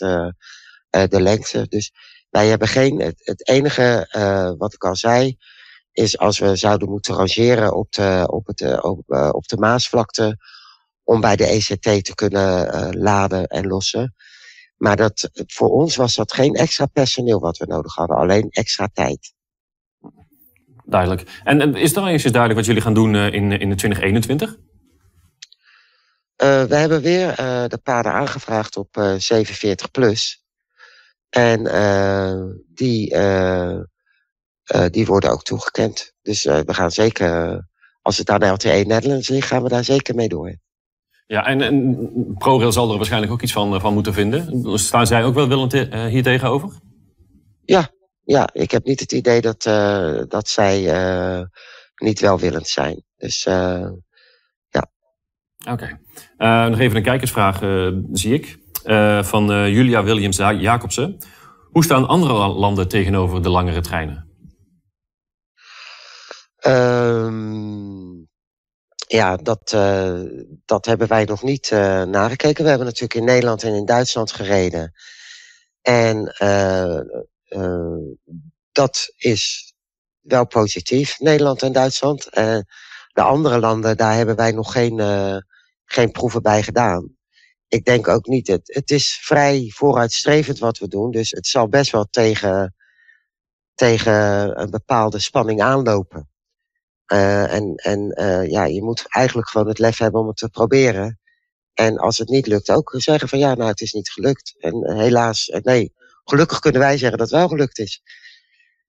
de 0.90 1.22
lengte. 1.22 1.66
Dus 1.70 1.92
wij 2.30 2.48
hebben 2.48 2.68
geen. 2.68 3.00
Het, 3.00 3.48
enige 3.48 4.08
wat 4.58 4.74
ik 4.74 4.84
al 4.84 4.96
zei, 4.96 5.38
is 5.92 6.18
als 6.18 6.40
we 6.40 6.56
zouden 6.56 6.90
moeten 6.90 7.16
rangeren 7.16 7.76
op 7.76 7.92
de, 7.92 8.28
op 8.32 8.48
het, 8.48 8.82
op, 8.84 9.00
op 9.32 9.48
de 9.48 9.58
Maasvlakte 9.58 10.38
om 11.04 11.22
bij 11.22 11.36
de 11.36 11.46
ECT 11.46 12.06
te 12.06 12.16
kunnen 12.16 12.98
laden 12.98 13.48
en 13.48 13.68
lossen. 13.68 14.16
Maar 14.78 14.96
dat, 14.96 15.30
voor 15.34 15.70
ons 15.70 15.96
was 15.96 16.16
dat 16.16 16.34
geen 16.34 16.54
extra 16.54 16.86
personeel 16.86 17.40
wat 17.40 17.58
we 17.58 17.66
nodig 17.66 17.96
hadden, 17.96 18.18
alleen 18.18 18.50
extra 18.50 18.90
tijd. 18.94 19.34
Duidelijk. 20.86 21.42
En, 21.44 21.62
en 21.62 21.76
is 21.76 21.96
er 21.96 22.08
eens 22.08 22.24
duidelijk 22.24 22.56
wat 22.56 22.66
jullie 22.66 22.82
gaan 22.82 22.94
doen 22.94 23.14
uh, 23.14 23.26
in, 23.26 23.52
in 23.52 23.76
2021? 23.76 24.50
Uh, 24.50 24.58
we 26.64 26.76
hebben 26.76 27.02
weer 27.02 27.30
uh, 27.30 27.66
de 27.68 27.80
paarden 27.84 28.12
aangevraagd 28.12 28.78
op 28.78 28.98
uh, 28.98 29.14
47 29.18 29.92
plus. 29.92 30.44
En 31.30 31.64
die, 32.74 33.16
die 34.90 35.06
worden 35.06 35.32
ook 35.32 35.44
toegekend. 35.44 36.14
Dus 36.22 36.44
we 36.44 36.74
gaan 36.74 36.92
zeker, 36.92 37.62
als 38.02 38.18
het 38.18 38.30
aan 38.30 38.40
de 38.40 38.46
LTE 38.46 38.84
Netherlands 38.88 39.30
ligt, 39.30 39.48
gaan 39.48 39.64
we 39.64 39.70
daar 39.70 39.84
zeker 39.84 40.16
mee 40.16 40.28
door. 40.28 40.58
Ja, 41.26 41.46
en, 41.46 41.62
en 41.62 42.36
ProRail 42.38 42.72
zal 42.72 42.90
er 42.90 42.96
waarschijnlijk 42.96 43.32
ook 43.32 43.42
iets 43.42 43.54
van, 43.54 43.82
van 43.82 43.94
moeten 43.94 44.14
vinden. 44.14 44.80
Staan 44.80 45.08
zij 45.08 45.24
ook 45.24 45.34
wel 45.34 45.48
willend 45.48 45.72
hier 46.10 46.24
tegenover? 46.24 46.70
Ja, 47.66 47.90
ja, 48.24 48.50
ik 48.54 48.72
heb 48.72 48.86
niet 48.86 49.00
het 49.00 49.12
idee 49.12 49.42
dat, 49.42 49.64
dat 50.30 50.48
zij 50.48 50.80
niet 51.96 52.20
welwillend 52.20 52.68
zijn. 52.68 53.04
Dus 53.18 53.48
Oké. 55.72 55.98
Okay. 56.38 56.64
Uh, 56.66 56.70
nog 56.70 56.80
even 56.80 56.98
een 56.98 57.04
kijkersvraag, 57.04 57.62
uh, 57.62 57.98
zie 58.14 58.34
ik. 58.34 58.58
Uh, 58.86 59.24
van 59.24 59.72
Julia 59.72 60.04
Williams 60.04 60.38
Jacobsen. 60.38 61.18
Hoe 61.72 61.84
staan 61.84 62.08
andere 62.08 62.34
landen 62.34 62.88
tegenover 62.88 63.42
de 63.44 63.50
langere 63.50 63.82
treinen? 63.82 64.30
Um, 66.68 68.05
ja, 69.08 69.36
dat, 69.38 69.70
dat 70.66 70.86
hebben 70.86 71.08
wij 71.08 71.24
nog 71.24 71.44
niet 71.44 71.70
nagekeken. 72.06 72.64
We 72.64 72.70
hebben 72.70 72.88
natuurlijk 72.88 73.14
in 73.14 73.26
Nederland 73.26 73.64
en 73.64 73.74
in 73.74 73.86
Duitsland 73.86 74.32
gereden. 74.32 74.94
En 75.82 76.36
dat 78.72 79.14
is 79.18 79.74
wel 80.20 80.48
positief, 80.48 81.20
Nederland 81.20 81.62
en 81.62 81.72
Duitsland. 81.72 82.24
de 83.14 83.22
andere 83.22 83.60
landen, 83.60 83.98
daar 83.98 84.16
hebben 84.16 84.36
wij 84.36 84.52
nog 84.52 84.72
geen 84.72 85.00
geen 85.86 86.12
proeven 86.12 86.42
bij 86.42 86.64
gedaan. 86.64 87.16
Ik 87.68 87.86
denk 87.86 88.08
ook 88.08 88.26
niet, 88.26 88.48
het, 88.48 88.74
het 88.74 88.92
is 88.92 89.20
vrij 89.22 89.72
vooruitstrevend 89.74 90.60
wat 90.60 90.78
we 90.78 90.88
doen. 90.88 91.12
Dus 91.12 91.32
het 91.32 91.48
zal 91.48 91.68
best 91.68 91.92
wel 91.92 92.06
tegen, 92.10 92.76
tegen 93.74 94.14
een 94.62 94.70
bepaalde 94.70 95.20
spanning 95.20 95.62
aanlopen. 95.62 96.30
Uh, 97.14 97.54
en 97.54 97.76
en 97.76 98.22
uh, 98.22 98.50
ja, 98.50 98.66
je 98.66 98.84
moet 98.84 99.06
eigenlijk 99.10 99.50
gewoon 99.50 99.68
het 99.68 99.80
lef 99.80 99.98
hebben 99.98 100.22
om 100.22 100.28
het 100.28 100.38
te 100.38 100.50
proberen. 100.50 101.20
En 101.74 101.98
als 101.98 102.18
het 102.18 102.30
niet 102.30 102.48
lukt, 102.48 102.70
ook 102.70 102.94
zeggen 102.98 103.30
van 103.30 103.40
ja, 103.40 103.54
nou 103.54 103.70
het 103.70 103.82
is 103.82 103.94
niet 103.94 104.10
gelukt. 104.10 104.56
En 104.60 104.76
uh, 104.76 104.98
helaas, 104.98 105.60
nee, 105.64 105.94
gelukkig 106.24 106.60
kunnen 106.60 106.82
wij 106.82 106.98
zeggen 106.98 107.18
dat 107.18 107.30
het 107.30 107.40
wel 107.40 107.48
gelukt 107.48 107.80
is. 107.80 108.02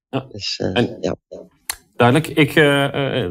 Ja. 0.09 0.27
Dus, 0.31 0.59
en, 0.73 0.97
ja. 1.01 1.15
Duidelijk. 1.95 2.27
Ik, 2.27 2.55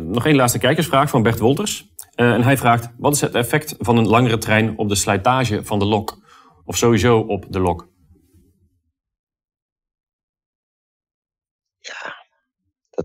nog 0.02 0.26
één 0.26 0.36
laatste 0.36 0.58
kijkersvraag 0.58 1.10
van 1.10 1.22
Bert 1.22 1.38
Wolters. 1.38 1.90
En 2.14 2.42
hij 2.42 2.56
vraagt, 2.56 2.88
wat 2.98 3.14
is 3.14 3.20
het 3.20 3.34
effect 3.34 3.74
van 3.78 3.96
een 3.96 4.06
langere 4.06 4.38
trein 4.38 4.78
op 4.78 4.88
de 4.88 4.94
slijtage 4.94 5.64
van 5.64 5.78
de 5.78 5.84
lok? 5.84 6.18
Of 6.64 6.76
sowieso 6.76 7.18
op 7.18 7.46
de 7.48 7.60
lok? 7.60 7.88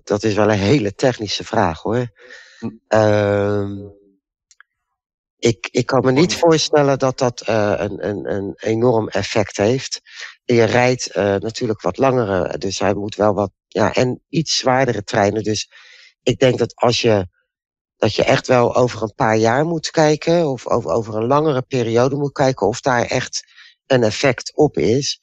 Dat, 0.03 0.23
is 0.23 0.33
wel 0.33 0.51
een 0.51 0.57
hele 0.57 0.93
technische 0.93 1.43
vraag 1.43 1.81
hoor. 1.81 2.11
Hm. 2.59 2.69
Uh, 2.89 3.89
ik, 5.37 5.67
ik 5.71 5.85
kan 5.85 6.05
me 6.05 6.11
niet 6.11 6.35
voorstellen 6.35 6.99
dat 6.99 7.17
dat 7.17 7.47
uh, 7.49 7.73
een, 7.77 8.07
een, 8.07 8.33
een 8.33 8.53
enorm 8.57 9.07
effect 9.07 9.57
heeft. 9.57 10.01
Je 10.43 10.63
rijdt 10.63 11.15
uh, 11.15 11.35
natuurlijk 11.35 11.81
wat 11.81 11.97
langere, 11.97 12.57
dus 12.57 12.79
hij 12.79 12.93
moet 12.93 13.15
wel 13.15 13.33
wat, 13.33 13.51
ja, 13.67 13.93
en 13.93 14.21
iets 14.29 14.57
zwaardere 14.57 15.03
treinen. 15.03 15.43
Dus 15.43 15.71
ik 16.23 16.39
denk 16.39 16.57
dat 16.57 16.75
als 16.75 17.01
je 17.01 17.27
dat 18.01 18.15
je 18.15 18.23
echt 18.23 18.47
wel 18.47 18.75
over 18.75 19.01
een 19.01 19.13
paar 19.15 19.37
jaar 19.37 19.65
moet 19.65 19.91
kijken, 19.91 20.47
of 20.47 20.67
over, 20.67 20.91
over 20.91 21.15
een 21.15 21.27
langere 21.27 21.61
periode 21.61 22.15
moet 22.15 22.31
kijken, 22.31 22.67
of 22.67 22.81
daar 22.81 23.05
echt 23.05 23.43
een 23.87 24.03
effect 24.03 24.51
op 24.55 24.77
is. 24.77 25.21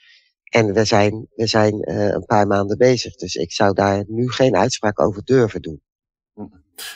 En 0.49 0.73
we 0.73 0.85
zijn, 0.85 1.27
we 1.35 1.47
zijn 1.47 1.91
uh, 1.91 2.09
een 2.09 2.25
paar 2.25 2.47
maanden 2.47 2.79
bezig, 2.79 3.15
dus 3.15 3.35
ik 3.35 3.53
zou 3.53 3.75
daar 3.75 4.05
nu 4.07 4.31
geen 4.31 4.57
uitspraak 4.57 5.01
over 5.01 5.25
durven 5.25 5.63
doen. 5.63 5.81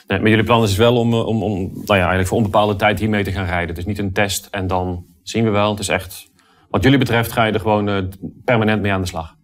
Nee, 0.07 0.19
maar 0.19 0.29
jullie 0.29 0.45
plan 0.45 0.63
is 0.63 0.75
wel 0.75 0.97
om, 0.97 1.13
eh, 1.13 1.25
om, 1.25 1.43
om 1.43 1.59
nou 1.59 1.85
ja, 1.85 1.97
eigenlijk 1.97 2.27
voor 2.27 2.37
onbepaalde 2.37 2.75
tijd 2.75 2.99
hiermee 2.99 3.23
te 3.23 3.31
gaan 3.31 3.45
rijden. 3.45 3.67
Het 3.67 3.77
is 3.77 3.85
niet 3.85 3.97
een 3.97 4.13
test 4.13 4.47
en 4.51 4.67
dan 4.67 5.05
zien 5.23 5.43
we 5.43 5.49
wel. 5.49 5.69
Het 5.69 5.79
is 5.79 5.87
echt, 5.87 6.29
wat 6.69 6.83
jullie 6.83 6.97
betreft 6.97 7.31
ga 7.31 7.43
je 7.43 7.51
er 7.51 7.59
gewoon 7.59 7.89
uh, 7.89 8.03
permanent 8.43 8.81
mee 8.81 8.91
aan 8.91 9.01
de 9.01 9.07
slag. 9.07 9.35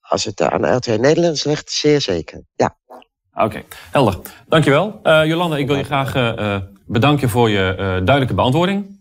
Als 0.00 0.24
het 0.24 0.40
aan 0.40 0.74
LTE 0.74 0.98
Nederlands 0.98 1.44
ligt, 1.44 1.70
zeer 1.70 2.00
zeker, 2.00 2.42
ja. 2.54 2.76
Oké, 3.32 3.44
okay. 3.44 3.64
helder. 3.90 4.18
Dankjewel. 4.48 5.00
Jolanda, 5.02 5.56
ik 5.56 5.66
wil 5.66 5.76
je 5.76 5.84
graag 5.84 6.12
bedanken 6.86 7.28
voor 7.28 7.50
je 7.50 7.74
duidelijke 7.76 8.34
beantwoording. 8.34 9.00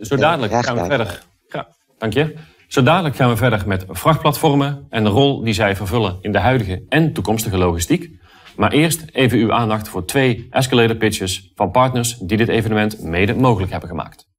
Zo 0.00 0.16
dadelijk 0.16 0.52
gaan 0.52 0.76
we 0.76 0.84
verder. 0.84 1.22
Ja, 1.48 1.68
dank 1.98 2.12
je. 2.12 2.34
Zo 2.70 2.82
dadelijk 2.82 3.16
gaan 3.16 3.28
we 3.28 3.36
verder 3.36 3.62
met 3.66 3.84
vrachtplatformen 3.88 4.86
en 4.90 5.04
de 5.04 5.10
rol 5.10 5.42
die 5.42 5.54
zij 5.54 5.76
vervullen 5.76 6.18
in 6.20 6.32
de 6.32 6.38
huidige 6.38 6.82
en 6.88 7.12
toekomstige 7.12 7.58
logistiek. 7.58 8.10
Maar 8.56 8.72
eerst 8.72 9.04
even 9.12 9.38
uw 9.38 9.52
aandacht 9.52 9.88
voor 9.88 10.04
twee 10.04 10.46
escalator 10.50 10.96
pitches 10.96 11.52
van 11.54 11.70
partners 11.70 12.16
die 12.18 12.36
dit 12.36 12.48
evenement 12.48 13.02
mede 13.02 13.34
mogelijk 13.34 13.70
hebben 13.70 13.88
gemaakt. 13.88 14.29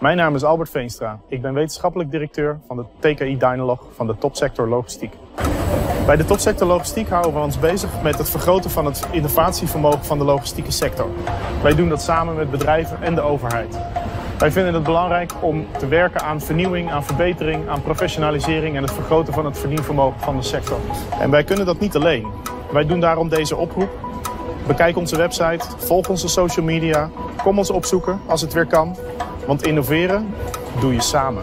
Mijn 0.00 0.16
naam 0.16 0.34
is 0.34 0.44
Albert 0.44 0.70
Veenstra. 0.70 1.18
Ik 1.28 1.42
ben 1.42 1.54
wetenschappelijk 1.54 2.10
directeur 2.10 2.58
van 2.66 2.76
de 2.76 2.84
TKI 2.98 3.38
Dynalog 3.38 3.86
van 3.94 4.06
de 4.06 4.18
topsector 4.18 4.68
logistiek. 4.68 5.12
Bij 6.06 6.16
de 6.16 6.24
topsector 6.24 6.66
logistiek 6.66 7.08
houden 7.08 7.34
we 7.34 7.38
ons 7.40 7.58
bezig 7.58 8.02
met 8.02 8.18
het 8.18 8.30
vergroten 8.30 8.70
van 8.70 8.84
het 8.84 9.06
innovatievermogen 9.10 10.04
van 10.04 10.18
de 10.18 10.24
logistieke 10.24 10.70
sector. 10.70 11.06
Wij 11.62 11.74
doen 11.74 11.88
dat 11.88 12.02
samen 12.02 12.34
met 12.34 12.50
bedrijven 12.50 13.02
en 13.02 13.14
de 13.14 13.20
overheid. 13.20 13.78
Wij 14.38 14.50
vinden 14.50 14.74
het 14.74 14.82
belangrijk 14.82 15.32
om 15.40 15.66
te 15.78 15.88
werken 15.88 16.20
aan 16.20 16.40
vernieuwing, 16.40 16.90
aan 16.90 17.04
verbetering, 17.04 17.68
aan 17.68 17.82
professionalisering 17.82 18.76
en 18.76 18.82
het 18.82 18.92
vergroten 18.92 19.32
van 19.32 19.44
het 19.44 19.58
verdienvermogen 19.58 20.20
van 20.20 20.36
de 20.36 20.42
sector. 20.42 20.78
En 21.20 21.30
wij 21.30 21.44
kunnen 21.44 21.66
dat 21.66 21.80
niet 21.80 21.96
alleen. 21.96 22.26
Wij 22.72 22.86
doen 22.86 23.00
daarom 23.00 23.28
deze 23.28 23.56
oproep. 23.56 23.90
Bekijk 24.66 24.96
onze 24.96 25.16
website, 25.16 25.64
volg 25.76 26.08
onze 26.08 26.28
social 26.28 26.64
media, 26.64 27.10
kom 27.42 27.58
ons 27.58 27.70
opzoeken 27.70 28.20
als 28.26 28.40
het 28.40 28.52
weer 28.52 28.66
kan. 28.66 28.96
Want 29.50 29.62
innoveren 29.62 30.34
doe 30.80 30.94
je 30.94 31.02
samen. 31.02 31.42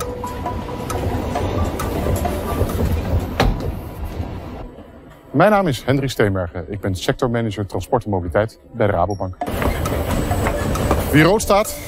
Mijn 5.32 5.52
naam 5.52 5.68
is 5.68 5.84
Hendrik 5.84 6.10
Steenbergen. 6.10 6.66
Ik 6.72 6.80
ben 6.80 6.96
sectormanager 6.96 7.66
transport 7.66 8.04
en 8.04 8.10
mobiliteit 8.10 8.60
bij 8.72 8.88
de 8.88 8.94
Rabobank. 8.94 9.38
Wie 11.12 11.24
rood 11.24 11.42
staat, 11.42 11.80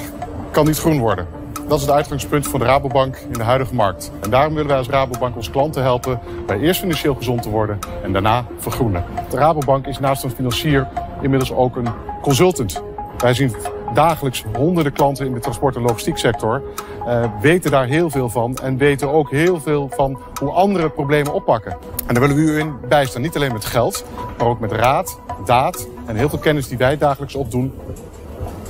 kan 0.51 0.65
niet 0.65 0.79
groen 0.79 0.99
worden. 0.99 1.27
Dat 1.67 1.77
is 1.77 1.85
het 1.85 1.95
uitgangspunt 1.95 2.47
van 2.47 2.59
de 2.59 2.65
Rabobank 2.65 3.15
in 3.15 3.33
de 3.33 3.43
huidige 3.43 3.75
markt. 3.75 4.11
En 4.21 4.29
daarom 4.29 4.53
willen 4.53 4.69
wij 4.69 4.77
als 4.77 4.89
Rabobank 4.89 5.35
onze 5.35 5.51
klanten 5.51 5.81
helpen 5.81 6.19
bij 6.45 6.59
eerst 6.59 6.79
financieel 6.79 7.15
gezond 7.15 7.41
te 7.41 7.49
worden 7.49 7.79
en 8.03 8.13
daarna 8.13 8.45
vergroenen. 8.57 9.03
De 9.29 9.37
Rabobank 9.37 9.87
is 9.87 9.99
naast 9.99 10.23
een 10.23 10.31
financier 10.31 10.87
inmiddels 11.21 11.51
ook 11.51 11.75
een 11.75 11.89
consultant. 12.21 12.83
Wij 13.17 13.33
zien 13.33 13.55
dagelijks 13.93 14.43
honderden 14.55 14.93
klanten 14.93 15.25
in 15.25 15.33
de 15.33 15.39
transport- 15.39 15.75
en 15.75 15.81
logistieksector. 15.81 16.61
Uh, 17.07 17.25
weten 17.41 17.71
daar 17.71 17.85
heel 17.85 18.09
veel 18.09 18.29
van 18.29 18.55
en 18.55 18.77
weten 18.77 19.11
ook 19.11 19.31
heel 19.31 19.59
veel 19.59 19.89
van 19.95 20.19
hoe 20.39 20.51
andere 20.51 20.89
problemen 20.89 21.33
oppakken. 21.33 21.77
En 22.07 22.13
daar 22.13 22.27
willen 22.27 22.45
we 22.45 22.51
u 22.51 22.59
in 22.59 22.73
bijstaan. 22.87 23.21
Niet 23.21 23.35
alleen 23.35 23.53
met 23.53 23.65
geld, 23.65 24.05
maar 24.37 24.47
ook 24.47 24.59
met 24.59 24.71
raad, 24.71 25.19
daad 25.45 25.87
en 26.05 26.15
heel 26.15 26.29
veel 26.29 26.39
kennis 26.39 26.67
die 26.67 26.77
wij 26.77 26.97
dagelijks 26.97 27.35
opdoen 27.35 27.73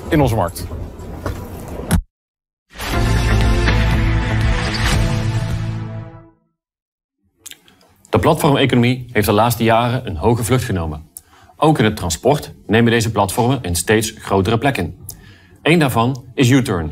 in 0.10 0.21
onze 0.21 0.36
markt. 0.36 0.67
De 8.10 8.19
platformeconomie 8.19 9.05
heeft 9.12 9.25
de 9.25 9.34
laatste 9.34 9.63
jaren 9.63 10.08
een 10.08 10.15
hoge 10.15 10.43
vlucht 10.43 10.63
genomen. 10.63 11.08
Ook 11.58 11.79
in 11.79 11.86
het 11.86 11.95
transport 11.95 12.53
nemen 12.67 12.91
deze 12.91 13.12
platformen 13.12 13.60
een 13.62 13.75
steeds 13.75 14.13
grotere 14.17 14.58
plek 14.58 14.77
in. 14.77 14.97
Eén 15.61 15.79
daarvan 15.79 16.25
is 16.33 16.49
U-Turn. 16.49 16.91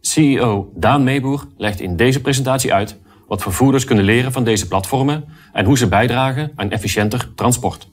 CEO 0.00 0.72
Daan 0.74 1.04
Meeboer 1.04 1.46
legt 1.56 1.80
in 1.80 1.96
deze 1.96 2.20
presentatie 2.20 2.74
uit 2.74 2.96
wat 3.26 3.42
vervoerders 3.42 3.84
kunnen 3.84 4.04
leren 4.04 4.32
van 4.32 4.44
deze 4.44 4.68
platformen 4.68 5.24
en 5.52 5.64
hoe 5.64 5.78
ze 5.78 5.88
bijdragen 5.88 6.52
aan 6.54 6.70
efficiënter 6.70 7.34
transport. 7.34 7.88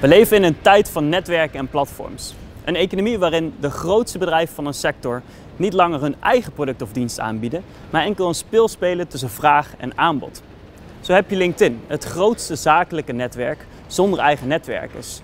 We 0.00 0.08
leven 0.08 0.36
in 0.36 0.42
een 0.42 0.60
tijd 0.60 0.90
van 0.90 1.08
netwerken 1.08 1.58
en 1.58 1.68
platforms. 1.68 2.34
Een 2.64 2.76
economie 2.76 3.18
waarin 3.18 3.54
de 3.60 3.70
grootste 3.70 4.18
bedrijven 4.18 4.54
van 4.54 4.66
een 4.66 4.74
sector 4.74 5.22
niet 5.56 5.72
langer 5.72 6.00
hun 6.00 6.16
eigen 6.20 6.52
product 6.52 6.82
of 6.82 6.92
dienst 6.92 7.20
aanbieden, 7.20 7.64
maar 7.90 8.02
enkel 8.02 8.28
een 8.28 8.34
speel 8.34 8.68
spelen 8.68 9.08
tussen 9.08 9.30
vraag 9.30 9.74
en 9.78 9.98
aanbod. 9.98 10.42
Zo 11.00 11.12
heb 11.12 11.30
je 11.30 11.36
LinkedIn, 11.36 11.80
het 11.86 12.04
grootste 12.04 12.56
zakelijke 12.56 13.12
netwerk 13.12 13.66
zonder 13.86 14.18
eigen 14.18 14.48
netwerkers. 14.48 15.20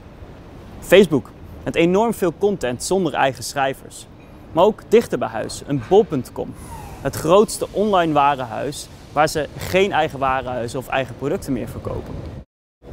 Facebook, 0.81 1.31
met 1.65 1.75
enorm 1.75 2.15
veel 2.15 2.33
content 2.39 2.85
zonder 2.85 3.15
eigen 3.15 3.45
schrijvers. 3.45 4.07
Maar 4.53 4.65
ook 4.65 4.83
dichter 4.89 5.19
bij 5.19 5.29
huis, 5.29 5.63
een 5.67 5.83
bol.com, 5.89 6.55
het 7.01 7.17
grootste 7.17 7.67
online 7.71 8.13
warenhuis 8.13 8.89
waar 9.13 9.29
ze 9.29 9.49
geen 9.57 9.93
eigen 9.93 10.19
warenhuizen 10.19 10.79
of 10.79 10.89
eigen 10.89 11.17
producten 11.17 11.53
meer 11.53 11.69
verkopen. 11.69 12.38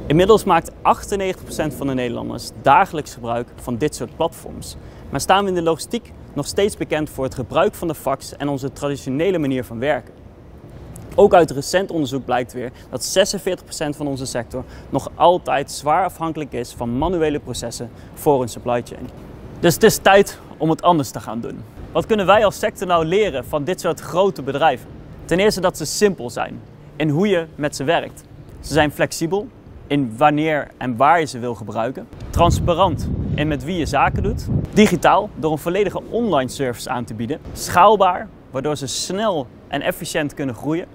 Inmiddels 0.06 0.44
maakt 0.44 0.70
98% 0.70 0.74
van 1.76 1.86
de 1.86 1.94
Nederlanders 1.94 2.50
dagelijks 2.62 3.14
gebruik 3.14 3.48
van 3.54 3.76
dit 3.76 3.94
soort 3.94 4.16
platforms. 4.16 4.76
Maar 5.10 5.20
staan 5.20 5.42
we 5.42 5.48
in 5.48 5.54
de 5.54 5.62
logistiek 5.62 6.12
nog 6.34 6.46
steeds 6.46 6.76
bekend 6.76 7.10
voor 7.10 7.24
het 7.24 7.34
gebruik 7.34 7.74
van 7.74 7.88
de 7.88 7.94
fax 7.94 8.36
en 8.36 8.48
onze 8.48 8.72
traditionele 8.72 9.38
manier 9.38 9.64
van 9.64 9.78
werken. 9.78 10.14
Ook 11.14 11.34
uit 11.34 11.50
recent 11.50 11.90
onderzoek 11.90 12.24
blijkt 12.24 12.52
weer 12.52 12.72
dat 12.90 13.18
46% 13.94 13.96
van 13.96 14.06
onze 14.06 14.26
sector 14.26 14.64
nog 14.90 15.10
altijd 15.14 15.70
zwaar 15.70 16.04
afhankelijk 16.04 16.52
is 16.52 16.72
van 16.72 16.98
manuele 16.98 17.38
processen 17.38 17.90
voor 18.14 18.42
een 18.42 18.48
supply 18.48 18.82
chain. 18.84 19.08
Dus 19.60 19.74
het 19.74 19.82
is 19.82 19.96
tijd 19.96 20.38
om 20.56 20.70
het 20.70 20.82
anders 20.82 21.10
te 21.10 21.20
gaan 21.20 21.40
doen. 21.40 21.62
Wat 21.92 22.06
kunnen 22.06 22.26
wij 22.26 22.44
als 22.44 22.58
sector 22.58 22.86
nou 22.86 23.04
leren 23.04 23.44
van 23.44 23.64
dit 23.64 23.80
soort 23.80 24.00
grote 24.00 24.42
bedrijven? 24.42 24.88
Ten 25.24 25.38
eerste 25.38 25.60
dat 25.60 25.76
ze 25.76 25.84
simpel 25.84 26.30
zijn 26.30 26.60
in 26.96 27.08
hoe 27.08 27.28
je 27.28 27.46
met 27.54 27.76
ze 27.76 27.84
werkt. 27.84 28.24
Ze 28.60 28.72
zijn 28.72 28.92
flexibel 28.92 29.48
in 29.86 30.14
wanneer 30.16 30.68
en 30.76 30.96
waar 30.96 31.20
je 31.20 31.26
ze 31.26 31.38
wil 31.38 31.54
gebruiken. 31.54 32.08
Transparant 32.30 33.08
in 33.34 33.48
met 33.48 33.64
wie 33.64 33.78
je 33.78 33.86
zaken 33.86 34.22
doet. 34.22 34.46
Digitaal 34.72 35.30
door 35.34 35.52
een 35.52 35.58
volledige 35.58 36.02
online 36.10 36.50
service 36.50 36.90
aan 36.90 37.04
te 37.04 37.14
bieden. 37.14 37.40
Schaalbaar, 37.52 38.28
waardoor 38.50 38.76
ze 38.76 38.86
snel 38.86 39.46
en 39.68 39.80
efficiënt 39.80 40.34
kunnen 40.34 40.54
groeien. 40.54 40.86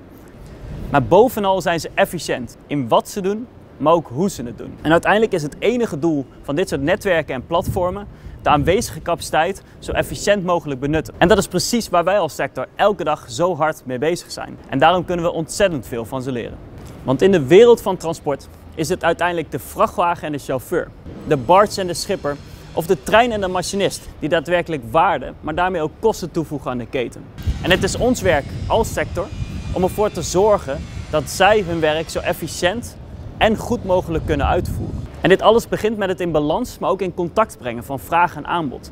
Maar 0.89 1.03
bovenal 1.03 1.61
zijn 1.61 1.79
ze 1.79 1.89
efficiënt 1.93 2.57
in 2.67 2.87
wat 2.87 3.09
ze 3.09 3.21
doen, 3.21 3.47
maar 3.77 3.93
ook 3.93 4.07
hoe 4.07 4.29
ze 4.29 4.43
het 4.43 4.57
doen. 4.57 4.73
En 4.81 4.91
uiteindelijk 4.91 5.33
is 5.33 5.43
het 5.43 5.55
enige 5.59 5.99
doel 5.99 6.25
van 6.41 6.55
dit 6.55 6.69
soort 6.69 6.81
netwerken 6.81 7.35
en 7.35 7.45
platformen 7.45 8.07
de 8.41 8.49
aanwezige 8.49 9.01
capaciteit 9.01 9.63
zo 9.79 9.91
efficiënt 9.91 10.43
mogelijk 10.43 10.79
benutten. 10.79 11.13
En 11.17 11.27
dat 11.27 11.37
is 11.37 11.47
precies 11.47 11.89
waar 11.89 12.03
wij 12.03 12.19
als 12.19 12.35
sector 12.35 12.67
elke 12.75 13.03
dag 13.03 13.25
zo 13.29 13.55
hard 13.55 13.81
mee 13.85 13.97
bezig 13.97 14.31
zijn. 14.31 14.57
En 14.69 14.79
daarom 14.79 15.05
kunnen 15.05 15.25
we 15.25 15.31
ontzettend 15.31 15.87
veel 15.87 16.05
van 16.05 16.21
ze 16.21 16.31
leren. 16.31 16.57
Want 17.03 17.21
in 17.21 17.31
de 17.31 17.45
wereld 17.45 17.81
van 17.81 17.97
transport 17.97 18.47
is 18.75 18.89
het 18.89 19.03
uiteindelijk 19.03 19.51
de 19.51 19.59
vrachtwagen 19.59 20.23
en 20.23 20.31
de 20.31 20.37
chauffeur, 20.37 20.87
de 21.27 21.37
barge 21.37 21.81
en 21.81 21.87
de 21.87 21.93
schipper 21.93 22.37
of 22.73 22.85
de 22.85 23.03
trein 23.03 23.31
en 23.31 23.41
de 23.41 23.47
machinist 23.47 24.01
die 24.19 24.29
daadwerkelijk 24.29 24.83
waarde, 24.91 25.33
maar 25.41 25.55
daarmee 25.55 25.81
ook 25.81 25.91
kosten 25.99 26.31
toevoegen 26.31 26.71
aan 26.71 26.77
de 26.77 26.85
keten. 26.85 27.23
En 27.61 27.71
het 27.71 27.83
is 27.83 27.95
ons 27.95 28.21
werk 28.21 28.45
als 28.67 28.93
sector 28.93 29.27
om 29.71 29.83
ervoor 29.83 30.11
te 30.11 30.21
zorgen 30.21 30.81
dat 31.09 31.29
zij 31.29 31.63
hun 31.67 31.79
werk 31.79 32.09
zo 32.09 32.19
efficiënt 32.19 32.97
en 33.37 33.57
goed 33.57 33.83
mogelijk 33.83 34.25
kunnen 34.25 34.47
uitvoeren. 34.47 34.99
En 35.21 35.29
dit 35.29 35.41
alles 35.41 35.67
begint 35.67 35.97
met 35.97 36.09
het 36.09 36.19
in 36.19 36.31
balans, 36.31 36.79
maar 36.79 36.89
ook 36.89 37.01
in 37.01 37.13
contact 37.13 37.57
brengen 37.57 37.83
van 37.83 37.99
vraag 37.99 38.35
en 38.35 38.47
aanbod. 38.47 38.91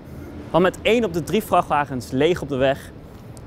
Want 0.51 0.63
met 0.63 0.77
één 0.81 1.03
op 1.03 1.13
de 1.13 1.23
drie 1.23 1.43
vrachtwagens 1.43 2.11
leeg 2.11 2.41
op 2.41 2.49
de 2.49 2.55
weg 2.55 2.91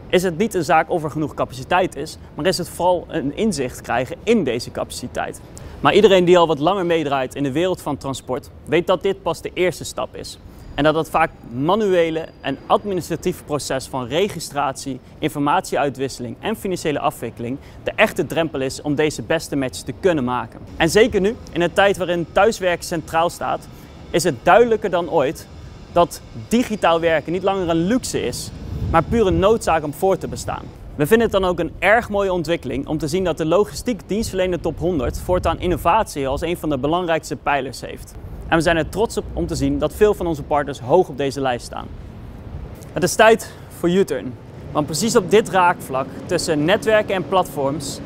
is 0.09 0.23
het 0.23 0.39
niet 0.39 0.55
een 0.55 0.65
zaak 0.65 0.91
of 0.91 1.05
er 1.05 1.11
genoeg 1.11 1.35
capaciteit 1.35 1.97
is, 1.97 2.19
maar 2.35 2.47
is 2.47 2.59
het 2.59 2.69
vooral 2.69 3.05
een 3.09 3.37
inzicht 3.37 3.81
krijgen 3.81 4.17
in 4.23 4.45
deze 4.45 4.71
capaciteit. 4.71 5.41
Maar 5.83 5.95
iedereen 5.95 6.25
die 6.25 6.39
al 6.39 6.47
wat 6.47 6.59
langer 6.59 6.87
meedraait 6.87 7.35
in 7.35 7.43
de 7.43 7.53
wereld 7.53 7.83
van 7.83 7.97
transport, 7.97 8.51
weet 8.65 8.87
dat 8.87 9.03
dit 9.03 9.23
pas 9.23 9.41
de 9.41 9.51
eerste 9.55 9.85
stap 9.85 10.17
is. 10.17 10.39
En 10.75 10.85
dat 10.85 10.95
het 10.95 11.11
vaak 11.11 11.31
manuele 11.51 12.29
en 12.41 12.59
administratieve 12.67 13.45
proces 13.45 13.87
van 13.87 14.07
registratie, 14.07 15.01
informatieuitwisseling 15.19 16.37
en 16.41 16.57
financiële 16.57 16.99
afwikkeling 16.99 17.59
de 17.83 17.93
echte 17.97 18.27
drempel 18.27 18.61
is 18.61 18.83
om 18.83 18.95
deze 18.95 19.23
beste 19.23 19.57
match 19.57 19.79
te 19.79 19.93
kunnen 20.01 20.25
maken. 20.25 20.61
En 20.77 20.91
zeker 20.91 21.21
nu, 21.21 21.37
in 21.53 21.61
een 21.61 21.73
tijd 21.73 21.97
waarin 21.97 22.27
thuiswerk 22.33 22.83
centraal 22.83 23.31
staat, 23.31 23.69
is 24.11 24.25
het 24.25 24.35
duidelijker 24.43 24.91
dan 24.91 25.11
ooit 25.11 25.47
dat 25.93 26.21
digitaal 26.49 27.01
werken 27.01 27.33
niet 27.33 27.43
langer 27.43 27.69
een 27.69 27.87
luxe 27.87 28.23
is, 28.27 28.51
maar 28.91 29.03
puur 29.03 29.27
een 29.27 29.39
noodzaak 29.39 29.85
om 29.85 29.95
voor 29.95 30.19
te 30.19 30.29
bestaan. 30.29 30.82
We 30.97 31.07
vinden 31.07 31.31
het 31.31 31.41
dan 31.41 31.51
ook 31.51 31.59
een 31.59 31.73
erg 31.79 32.09
mooie 32.09 32.33
ontwikkeling 32.33 32.87
om 32.87 32.99
te 32.99 33.09
zien 33.09 33.25
dat 33.25 33.37
de 33.37 33.47
logistiek 33.47 34.01
dienstverlener 34.07 34.61
top 34.61 34.79
100 34.79 35.21
voortaan 35.21 35.61
innovatie 35.61 36.29
als 36.29 36.41
een 36.41 36.57
van 36.57 36.69
de 36.69 36.79
belangrijkste 36.79 37.37
pijlers 37.37 37.81
heeft. 37.81 38.15
En 38.49 38.57
we 38.57 38.63
zijn 38.63 38.77
er 38.77 38.89
trots 38.89 39.17
op 39.17 39.25
om 39.33 39.47
te 39.47 39.55
zien 39.55 39.79
dat 39.79 39.95
veel 39.95 40.15
van 40.15 40.27
onze 40.27 40.43
partners 40.43 40.81
hoog 40.81 41.09
op 41.09 41.17
deze 41.17 41.41
lijst 41.41 41.67
staan. 41.67 41.87
Het 42.93 43.03
is 43.03 43.15
tijd 43.15 43.53
voor 43.79 43.91
U-turn. 43.91 44.35
Want 44.73 44.87
precies 44.87 45.17
op 45.17 45.31
dit 45.31 45.49
raakvlak 45.49 46.07
tussen 46.27 46.65
netwerken 46.65 47.15
en 47.15 47.29
platforms 47.29 48.01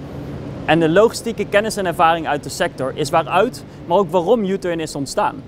en 0.64 0.80
de 0.80 0.88
logistieke 0.88 1.46
kennis 1.46 1.76
en 1.76 1.86
ervaring 1.86 2.26
uit 2.26 2.42
de 2.42 2.48
sector 2.48 2.92
is 2.94 3.10
waaruit, 3.10 3.64
maar 3.86 3.98
ook 3.98 4.10
waarom 4.10 4.44
U-turn 4.44 4.80
is 4.80 4.94
ontstaan. 4.94 5.42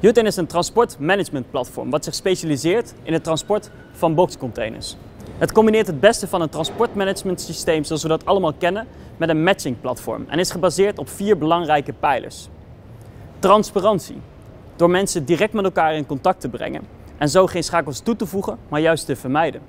U-turn 0.00 0.26
is 0.26 0.36
een 0.36 0.46
transportmanagementplatform 0.46 1.90
wat 1.90 2.04
zich 2.04 2.14
specialiseert 2.14 2.94
in 3.02 3.12
het 3.12 3.24
transport 3.24 3.70
van 3.92 4.14
boxcontainers. 4.14 4.96
Het 5.42 5.52
combineert 5.52 5.86
het 5.86 6.00
beste 6.00 6.28
van 6.28 6.40
een 6.40 6.48
transportmanagement 6.48 7.40
systeem 7.40 7.84
zoals 7.84 8.02
we 8.02 8.08
dat 8.08 8.24
allemaal 8.24 8.52
kennen 8.52 8.86
met 9.16 9.28
een 9.28 9.42
matchingplatform 9.42 10.24
en 10.28 10.38
is 10.38 10.50
gebaseerd 10.50 10.98
op 10.98 11.08
vier 11.08 11.38
belangrijke 11.38 11.92
pijlers. 11.92 12.48
Transparantie, 13.38 14.20
door 14.76 14.90
mensen 14.90 15.24
direct 15.24 15.52
met 15.52 15.64
elkaar 15.64 15.94
in 15.94 16.06
contact 16.06 16.40
te 16.40 16.48
brengen 16.48 16.82
en 17.18 17.28
zo 17.28 17.46
geen 17.46 17.64
schakels 17.64 18.00
toe 18.00 18.16
te 18.16 18.26
voegen, 18.26 18.58
maar 18.68 18.80
juist 18.80 19.06
te 19.06 19.16
vermijden. 19.16 19.60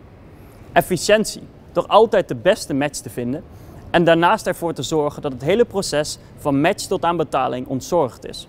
Efficiëntie, 0.71 1.43
door 1.71 1.85
altijd 1.85 2.27
de 2.27 2.35
beste 2.35 2.73
match 2.73 2.99
te 2.99 3.09
vinden 3.09 3.43
en 3.89 4.03
daarnaast 4.03 4.47
ervoor 4.47 4.73
te 4.73 4.83
zorgen 4.83 5.21
dat 5.21 5.31
het 5.31 5.41
hele 5.41 5.65
proces 5.65 6.17
van 6.37 6.61
match 6.61 6.85
tot 6.85 7.05
aan 7.05 7.17
betaling 7.17 7.67
ontzorgd 7.67 8.25
is. 8.25 8.47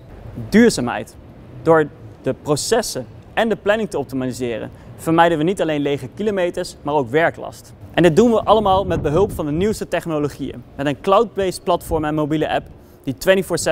Duurzaamheid, 0.49 1.17
door 1.63 1.89
de 2.23 2.35
processen 2.43 3.07
en 3.35 3.49
de 3.49 3.57
planning 3.57 3.91
te 3.91 3.99
optimaliseren, 3.99 4.71
vermijden 4.97 5.39
we 5.39 5.45
niet 5.45 5.61
alleen 5.61 5.81
lege 5.81 6.09
kilometers, 6.15 6.77
maar 6.83 6.95
ook 6.95 7.11
werklast. 7.11 7.73
En 7.95 8.03
dit 8.03 8.17
doen 8.17 8.31
we 8.31 8.45
allemaal 8.45 8.85
met 8.85 9.03
behulp 9.03 9.33
van 9.33 9.47
de 9.47 9.53
nieuwste 9.53 9.89
technologieën, 9.89 10.63
met 10.77 10.87
een 10.87 11.01
cloud-based 11.01 11.65
platform 11.65 12.05
en 12.05 12.15
mobiele 12.15 12.49
app 12.55 12.67
die 13.03 13.15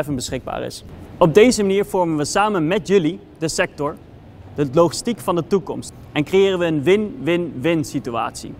24/7 0.06 0.14
beschikbaar 0.14 0.62
is. 0.62 0.84
Op 1.18 1.34
deze 1.34 1.62
manier 1.62 1.84
vormen 1.84 2.16
we 2.16 2.24
samen 2.24 2.66
met 2.66 2.88
jullie, 2.88 3.20
de 3.38 3.48
sector, 3.48 3.96
de 4.54 4.68
logistiek 4.72 5.20
van 5.20 5.34
de 5.34 5.46
toekomst 5.46 5.92
en 6.12 6.24
creëren 6.24 6.58
we 6.58 6.64
een 6.64 6.82
win-win-win 6.82 7.84
situatie. 7.84 8.54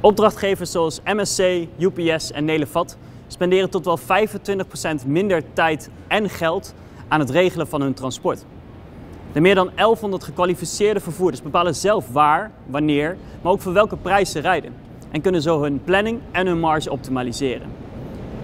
Opdrachtgevers 0.00 0.70
zoals 0.70 1.00
MSC, 1.04 1.66
UPS 1.78 2.32
en 2.32 2.44
Nelevat 2.44 2.96
spenderen 3.26 3.70
tot 3.70 3.84
wel 3.84 3.98
25% 3.98 5.06
minder 5.06 5.42
tijd 5.52 5.90
en 6.08 6.28
geld 6.28 6.74
aan 7.08 7.20
het 7.20 7.30
regelen 7.30 7.66
van 7.68 7.80
hun 7.80 7.94
transport. 7.94 8.44
De 9.32 9.40
meer 9.40 9.54
dan 9.54 9.70
1100 9.74 10.24
gekwalificeerde 10.24 11.00
vervoerders 11.00 11.42
bepalen 11.42 11.74
zelf 11.74 12.12
waar, 12.12 12.50
wanneer, 12.66 13.16
maar 13.42 13.52
ook 13.52 13.60
voor 13.60 13.72
welke 13.72 13.96
prijs 13.96 14.30
ze 14.30 14.38
rijden. 14.38 14.74
En 15.10 15.20
kunnen 15.20 15.42
zo 15.42 15.62
hun 15.62 15.80
planning 15.84 16.20
en 16.30 16.46
hun 16.46 16.60
marge 16.60 16.90
optimaliseren. 16.90 17.66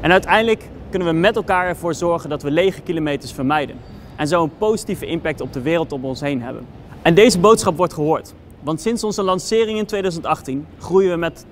En 0.00 0.12
uiteindelijk 0.12 0.68
kunnen 0.90 1.08
we 1.08 1.14
met 1.14 1.36
elkaar 1.36 1.66
ervoor 1.66 1.94
zorgen 1.94 2.30
dat 2.30 2.42
we 2.42 2.50
lege 2.50 2.80
kilometers 2.80 3.32
vermijden. 3.32 3.76
En 4.16 4.28
zo 4.28 4.42
een 4.42 4.56
positieve 4.58 5.06
impact 5.06 5.40
op 5.40 5.52
de 5.52 5.60
wereld 5.60 5.92
om 5.92 6.04
ons 6.04 6.20
heen 6.20 6.42
hebben. 6.42 6.66
En 7.02 7.14
deze 7.14 7.38
boodschap 7.38 7.76
wordt 7.76 7.92
gehoord. 7.92 8.34
Want 8.62 8.80
sinds 8.80 9.04
onze 9.04 9.22
lancering 9.22 9.78
in 9.78 9.86
2018 9.86 10.66
groeien 10.78 11.10
we 11.10 11.16
met 11.16 11.44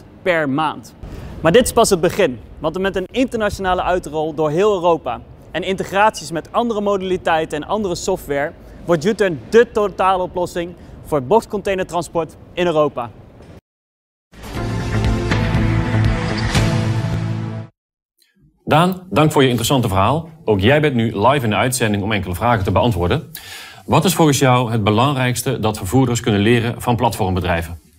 20% 0.00 0.04
per 0.22 0.48
maand. 0.48 0.94
Maar 1.40 1.52
dit 1.52 1.64
is 1.64 1.72
pas 1.72 1.90
het 1.90 2.00
begin. 2.00 2.38
Want 2.58 2.78
met 2.78 2.96
een 2.96 3.06
internationale 3.10 3.82
uitrol 3.82 4.34
door 4.34 4.50
heel 4.50 4.72
Europa 4.72 5.20
en 5.52 5.62
integraties 5.62 6.30
met 6.30 6.52
andere 6.52 6.80
modaliteiten 6.80 7.62
en 7.62 7.68
andere 7.68 7.94
software 7.94 8.52
wordt 8.84 9.04
U-turn 9.04 9.40
de 9.48 9.70
totale 9.72 10.22
oplossing 10.22 10.74
voor 11.04 11.22
boxcontainertransport 11.22 12.36
in 12.52 12.66
Europa. 12.66 13.10
Daan, 18.64 19.06
dank 19.10 19.32
voor 19.32 19.42
je 19.42 19.48
interessante 19.48 19.88
verhaal. 19.88 20.28
Ook 20.44 20.60
jij 20.60 20.80
bent 20.80 20.94
nu 20.94 21.04
live 21.18 21.44
in 21.44 21.50
de 21.50 21.56
uitzending 21.56 22.02
om 22.02 22.12
enkele 22.12 22.34
vragen 22.34 22.64
te 22.64 22.72
beantwoorden. 22.72 23.30
Wat 23.86 24.04
is 24.04 24.14
volgens 24.14 24.38
jou 24.38 24.70
het 24.70 24.84
belangrijkste 24.84 25.60
dat 25.60 25.78
vervoerders 25.78 26.20
kunnen 26.20 26.40
leren 26.40 26.80
van 26.80 26.96
platformbedrijven? 26.96 27.91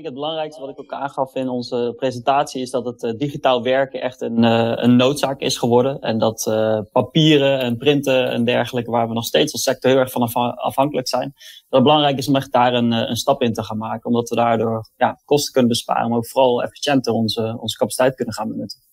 Denk 0.00 0.12
het 0.12 0.20
belangrijkste 0.22 0.60
wat 0.60 0.70
ik 0.70 0.80
ook 0.80 0.92
aangaf 0.92 1.34
in 1.34 1.48
onze 1.48 1.94
presentatie 1.96 2.62
is 2.62 2.70
dat 2.70 2.84
het 2.84 3.02
uh, 3.02 3.12
digitaal 3.16 3.62
werken 3.62 4.00
echt 4.00 4.20
een, 4.20 4.42
uh, 4.42 4.72
een 4.74 4.96
noodzaak 4.96 5.40
is 5.40 5.56
geworden. 5.56 6.00
En 6.00 6.18
dat 6.18 6.46
uh, 6.48 6.80
papieren 6.92 7.58
en 7.58 7.76
printen 7.76 8.30
en 8.30 8.44
dergelijke, 8.44 8.90
waar 8.90 9.08
we 9.08 9.14
nog 9.14 9.24
steeds 9.24 9.52
als 9.52 9.62
sector 9.62 9.90
heel 9.90 10.00
erg 10.00 10.10
van 10.10 10.54
afhankelijk 10.54 11.08
zijn, 11.08 11.32
dat 11.34 11.66
het 11.68 11.82
belangrijk 11.82 12.18
is 12.18 12.28
om 12.28 12.36
echt 12.36 12.52
daar 12.52 12.74
een, 12.74 12.92
een 12.92 13.16
stap 13.16 13.42
in 13.42 13.52
te 13.52 13.62
gaan 13.62 13.78
maken. 13.78 14.04
Omdat 14.04 14.28
we 14.28 14.34
daardoor 14.34 14.90
ja, 14.96 15.20
kosten 15.24 15.52
kunnen 15.52 15.70
besparen, 15.70 16.08
maar 16.08 16.18
ook 16.18 16.28
vooral 16.28 16.62
efficiënter 16.62 17.12
onze, 17.12 17.56
onze 17.60 17.76
capaciteit 17.76 18.14
kunnen 18.14 18.34
gaan 18.34 18.48
benutten. 18.48 18.89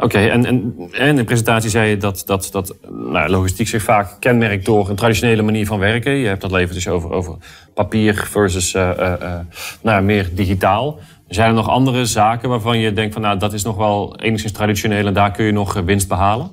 Oké, 0.00 0.18
en, 0.18 0.44
en, 0.46 0.90
in 0.92 1.16
de 1.16 1.24
presentatie 1.24 1.70
zei 1.70 1.90
je 1.90 1.96
dat, 1.96 2.22
dat, 2.26 2.48
dat 2.52 2.76
nou, 2.88 3.30
logistiek 3.30 3.68
zich 3.68 3.82
vaak 3.82 4.16
kenmerkt 4.20 4.64
door 4.64 4.88
een 4.88 4.96
traditionele 4.96 5.42
manier 5.42 5.66
van 5.66 5.78
werken. 5.78 6.12
Je 6.12 6.26
hebt 6.26 6.40
dat 6.40 6.50
leven 6.50 6.74
dus 6.74 6.88
over, 6.88 7.10
over 7.10 7.36
papier 7.74 8.14
versus 8.14 8.74
uh, 8.74 8.90
uh, 8.98 9.38
nou, 9.82 10.02
meer 10.02 10.34
digitaal. 10.34 10.98
Zijn 11.28 11.48
er 11.48 11.54
nog 11.54 11.68
andere 11.68 12.06
zaken 12.06 12.48
waarvan 12.48 12.78
je 12.78 12.92
denkt 12.92 13.12
van 13.12 13.22
nou 13.22 13.38
dat 13.38 13.52
is 13.52 13.62
nog 13.62 13.76
wel 13.76 14.16
enigszins 14.20 14.52
traditioneel 14.52 15.06
en 15.06 15.14
daar 15.14 15.30
kun 15.30 15.44
je 15.44 15.52
nog 15.52 15.72
winst 15.72 16.08
behalen? 16.08 16.50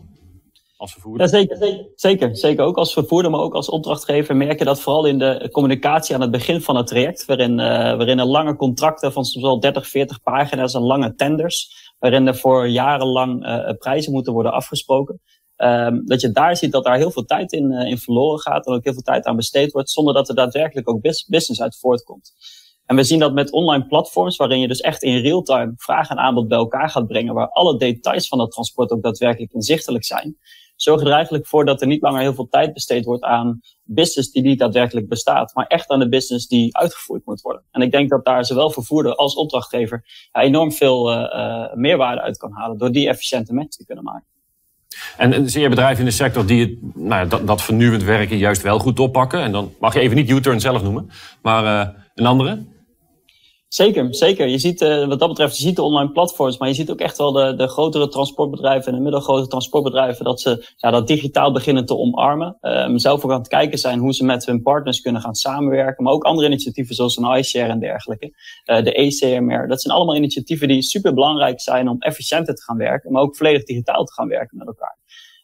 Als 0.77 0.91
vervoerder? 0.91 1.27
Zeker, 1.27 1.57
zeker, 1.95 2.35
zeker. 2.35 2.65
Ook 2.65 2.77
als 2.77 2.93
vervoerder, 2.93 3.31
maar 3.31 3.39
ook 3.39 3.53
als 3.53 3.69
opdrachtgever 3.69 4.35
merk 4.35 4.59
je 4.59 4.65
dat 4.65 4.81
vooral 4.81 5.05
in 5.05 5.19
de 5.19 5.49
communicatie 5.51 6.15
aan 6.15 6.21
het 6.21 6.31
begin 6.31 6.61
van 6.61 6.75
het 6.75 6.87
traject, 6.87 7.25
waarin, 7.25 7.55
waarin 7.55 8.19
er 8.19 8.25
lange 8.25 8.55
contracten 8.55 9.13
van 9.13 9.25
soms 9.25 9.45
wel 9.45 9.59
30, 9.59 9.87
40 9.87 10.21
pagina's 10.23 10.73
en 10.73 10.81
lange 10.81 11.15
tenders, 11.15 11.88
waarin 11.99 12.27
er 12.27 12.35
voor 12.35 12.67
jarenlang 12.67 13.45
uh, 13.45 13.69
prijzen 13.77 14.11
moeten 14.11 14.33
worden 14.33 14.53
afgesproken. 14.53 15.21
Um, 15.57 16.05
dat 16.05 16.21
je 16.21 16.31
daar 16.31 16.57
ziet 16.57 16.71
dat 16.71 16.83
daar 16.83 16.97
heel 16.97 17.11
veel 17.11 17.25
tijd 17.25 17.51
in, 17.51 17.71
uh, 17.71 17.89
in 17.89 17.97
verloren 17.97 18.39
gaat 18.39 18.65
en 18.65 18.73
ook 18.73 18.83
heel 18.83 18.93
veel 18.93 19.01
tijd 19.01 19.25
aan 19.25 19.35
besteed 19.35 19.71
wordt, 19.71 19.89
zonder 19.89 20.13
dat 20.13 20.29
er 20.29 20.35
daadwerkelijk 20.35 20.89
ook 20.89 21.01
business 21.01 21.61
uit 21.61 21.77
voortkomt. 21.77 22.31
En 22.85 22.95
we 22.95 23.03
zien 23.03 23.19
dat 23.19 23.33
met 23.33 23.51
online 23.51 23.85
platforms, 23.87 24.37
waarin 24.37 24.59
je 24.59 24.67
dus 24.67 24.79
echt 24.79 25.03
in 25.03 25.21
real-time 25.21 25.73
vraag 25.75 26.09
en 26.09 26.17
aanbod 26.17 26.47
bij 26.47 26.57
elkaar 26.57 26.89
gaat 26.89 27.07
brengen, 27.07 27.33
waar 27.33 27.49
alle 27.49 27.77
details 27.77 28.27
van 28.27 28.37
dat 28.37 28.51
transport 28.51 28.91
ook 28.91 29.03
daadwerkelijk 29.03 29.51
inzichtelijk 29.51 30.05
zijn, 30.05 30.37
zorgen 30.81 31.07
er 31.07 31.13
eigenlijk 31.13 31.47
voor 31.47 31.65
dat 31.65 31.81
er 31.81 31.87
niet 31.87 32.01
langer 32.01 32.21
heel 32.21 32.33
veel 32.33 32.47
tijd 32.49 32.73
besteed 32.73 33.05
wordt 33.05 33.23
aan 33.23 33.61
business 33.83 34.31
die 34.31 34.41
niet 34.41 34.59
daadwerkelijk 34.59 35.07
bestaat, 35.09 35.53
maar 35.53 35.65
echt 35.65 35.89
aan 35.89 35.99
de 35.99 36.09
business 36.09 36.47
die 36.47 36.77
uitgevoerd 36.77 37.25
moet 37.25 37.41
worden. 37.41 37.63
En 37.71 37.81
ik 37.81 37.91
denk 37.91 38.09
dat 38.09 38.25
daar 38.25 38.45
zowel 38.45 38.71
vervoerder 38.71 39.15
als 39.15 39.35
opdrachtgever 39.35 40.29
enorm 40.31 40.71
veel 40.71 41.11
uh, 41.11 41.17
uh, 41.17 41.73
meerwaarde 41.73 42.21
uit 42.21 42.37
kan 42.37 42.51
halen 42.51 42.77
door 42.77 42.91
die 42.91 43.07
efficiënte 43.07 43.53
match 43.53 43.75
te 43.75 43.85
kunnen 43.85 44.03
maken. 44.03 44.27
En 45.17 45.49
zie 45.49 45.61
je 45.61 45.69
bedrijven 45.69 45.99
in 45.99 46.05
de 46.05 46.15
sector 46.15 46.45
die 46.45 46.61
het, 46.61 46.95
nou 46.95 47.21
ja, 47.21 47.25
dat, 47.25 47.47
dat 47.47 47.61
vernieuwend 47.61 48.03
werken 48.03 48.37
juist 48.37 48.61
wel 48.61 48.79
goed 48.79 48.99
oppakken? 48.99 49.41
En 49.41 49.51
dan 49.51 49.73
mag 49.79 49.93
je 49.93 49.99
even 49.99 50.15
niet 50.15 50.29
U-turn 50.29 50.59
zelf 50.59 50.83
noemen, 50.83 51.09
maar 51.41 51.63
uh, 51.63 51.93
een 52.15 52.25
andere? 52.25 52.65
Zeker, 53.69 54.15
zeker. 54.15 54.47
Je 54.47 54.57
ziet, 54.57 54.81
uh, 54.81 55.07
wat 55.07 55.19
dat 55.19 55.27
betreft, 55.27 55.57
je 55.57 55.63
ziet 55.63 55.75
de 55.75 55.81
online 55.81 56.11
platforms, 56.11 56.57
maar 56.57 56.67
je 56.67 56.73
ziet 56.73 56.91
ook 56.91 56.99
echt 56.99 57.17
wel 57.17 57.31
de, 57.31 57.53
de 57.55 57.67
grotere 57.67 58.07
transportbedrijven 58.07 58.91
en 58.91 58.97
de 58.97 59.03
middelgrote 59.03 59.47
transportbedrijven 59.47 60.25
dat 60.25 60.41
ze 60.41 60.73
ja, 60.75 60.91
dat 60.91 61.07
digitaal 61.07 61.51
beginnen 61.51 61.85
te 61.85 61.97
omarmen. 61.97 62.57
Um, 62.61 62.97
zelf 62.97 63.25
ook 63.25 63.31
aan 63.31 63.39
het 63.39 63.47
kijken 63.47 63.77
zijn 63.77 63.99
hoe 63.99 64.13
ze 64.13 64.25
met 64.25 64.45
hun 64.45 64.61
partners 64.61 65.01
kunnen 65.01 65.21
gaan 65.21 65.35
samenwerken, 65.35 66.03
maar 66.03 66.13
ook 66.13 66.23
andere 66.23 66.47
initiatieven 66.47 66.95
zoals 66.95 67.17
een 67.17 67.37
iShare 67.37 67.71
en 67.71 67.79
dergelijke. 67.79 68.25
Uh, 68.65 68.83
de 68.83 68.93
ECMR, 68.93 69.67
dat 69.67 69.81
zijn 69.81 69.95
allemaal 69.95 70.15
initiatieven 70.15 70.67
die 70.67 70.81
super 70.81 71.13
belangrijk 71.13 71.61
zijn 71.61 71.87
om 71.87 71.99
efficiënter 71.99 72.55
te 72.55 72.63
gaan 72.63 72.77
werken, 72.77 73.11
maar 73.11 73.21
ook 73.21 73.37
volledig 73.37 73.63
digitaal 73.63 74.03
te 74.03 74.13
gaan 74.13 74.27
werken 74.27 74.57
met 74.57 74.67
elkaar. 74.67 74.97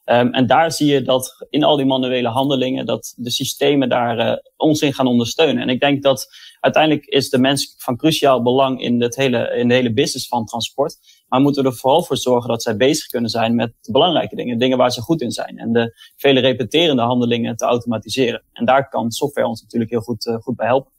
Um, 0.05 0.33
en 0.33 0.47
daar 0.47 0.71
zie 0.71 0.93
je 0.93 1.01
dat 1.01 1.45
in 1.49 1.63
al 1.63 1.75
die 1.75 1.85
manuele 1.85 2.27
handelingen, 2.27 2.85
dat 2.85 3.13
de 3.17 3.31
systemen 3.31 3.89
daar 3.89 4.19
uh, 4.19 4.33
ons 4.57 4.81
in 4.81 4.93
gaan 4.93 5.07
ondersteunen. 5.07 5.61
En 5.61 5.69
ik 5.69 5.79
denk 5.79 6.03
dat 6.03 6.27
uiteindelijk 6.59 7.05
is 7.05 7.29
de 7.29 7.37
mens 7.37 7.75
van 7.77 7.97
cruciaal 7.97 8.41
belang 8.41 8.81
in, 8.81 9.01
het 9.01 9.15
hele, 9.15 9.55
in 9.55 9.67
de 9.67 9.73
hele 9.73 9.93
business 9.93 10.27
van 10.27 10.45
transport. 10.45 10.97
Maar 11.27 11.39
moeten 11.39 11.63
we 11.63 11.69
er 11.69 11.75
vooral 11.75 12.03
voor 12.03 12.17
zorgen 12.17 12.49
dat 12.49 12.63
zij 12.63 12.77
bezig 12.77 13.07
kunnen 13.07 13.29
zijn 13.29 13.55
met 13.55 13.73
belangrijke 13.91 14.35
dingen. 14.35 14.57
Dingen 14.57 14.77
waar 14.77 14.91
ze 14.91 15.01
goed 15.01 15.21
in 15.21 15.31
zijn. 15.31 15.57
En 15.57 15.73
de 15.73 15.93
vele 16.15 16.39
repeterende 16.39 17.01
handelingen 17.01 17.55
te 17.55 17.65
automatiseren. 17.65 18.43
En 18.53 18.65
daar 18.65 18.89
kan 18.89 19.11
software 19.11 19.47
ons 19.47 19.61
natuurlijk 19.61 19.91
heel 19.91 20.01
goed, 20.01 20.25
uh, 20.25 20.35
goed 20.35 20.55
bij 20.55 20.67
helpen. 20.67 20.91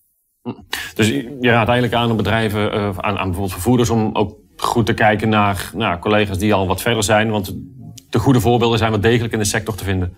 Dus 0.95 1.09
je 1.09 1.51
raadt 1.51 1.69
eigenlijk 1.69 1.95
aan 1.95 2.17
bedrijven, 2.17 2.75
uh, 2.75 2.99
aan, 2.99 3.17
aan 3.17 3.25
bijvoorbeeld 3.25 3.53
vervoerders, 3.53 3.91
om 3.91 4.11
ook 4.15 4.39
goed 4.57 4.87
te 4.87 4.95
kijken 4.95 5.29
naar 5.29 5.71
nou, 5.75 5.99
collega's 5.99 6.39
die 6.39 6.55
al 6.55 6.67
wat 6.67 6.83
verder 6.83 7.03
zijn. 7.03 7.31
Want 7.31 7.55
de 8.17 8.23
goede 8.23 8.41
voorbeelden 8.41 8.79
zijn 8.79 8.91
wel 8.91 9.01
degelijk 9.01 9.33
in 9.33 9.39
de 9.39 9.45
sector 9.45 9.75
te 9.75 9.85
vinden. 9.85 10.17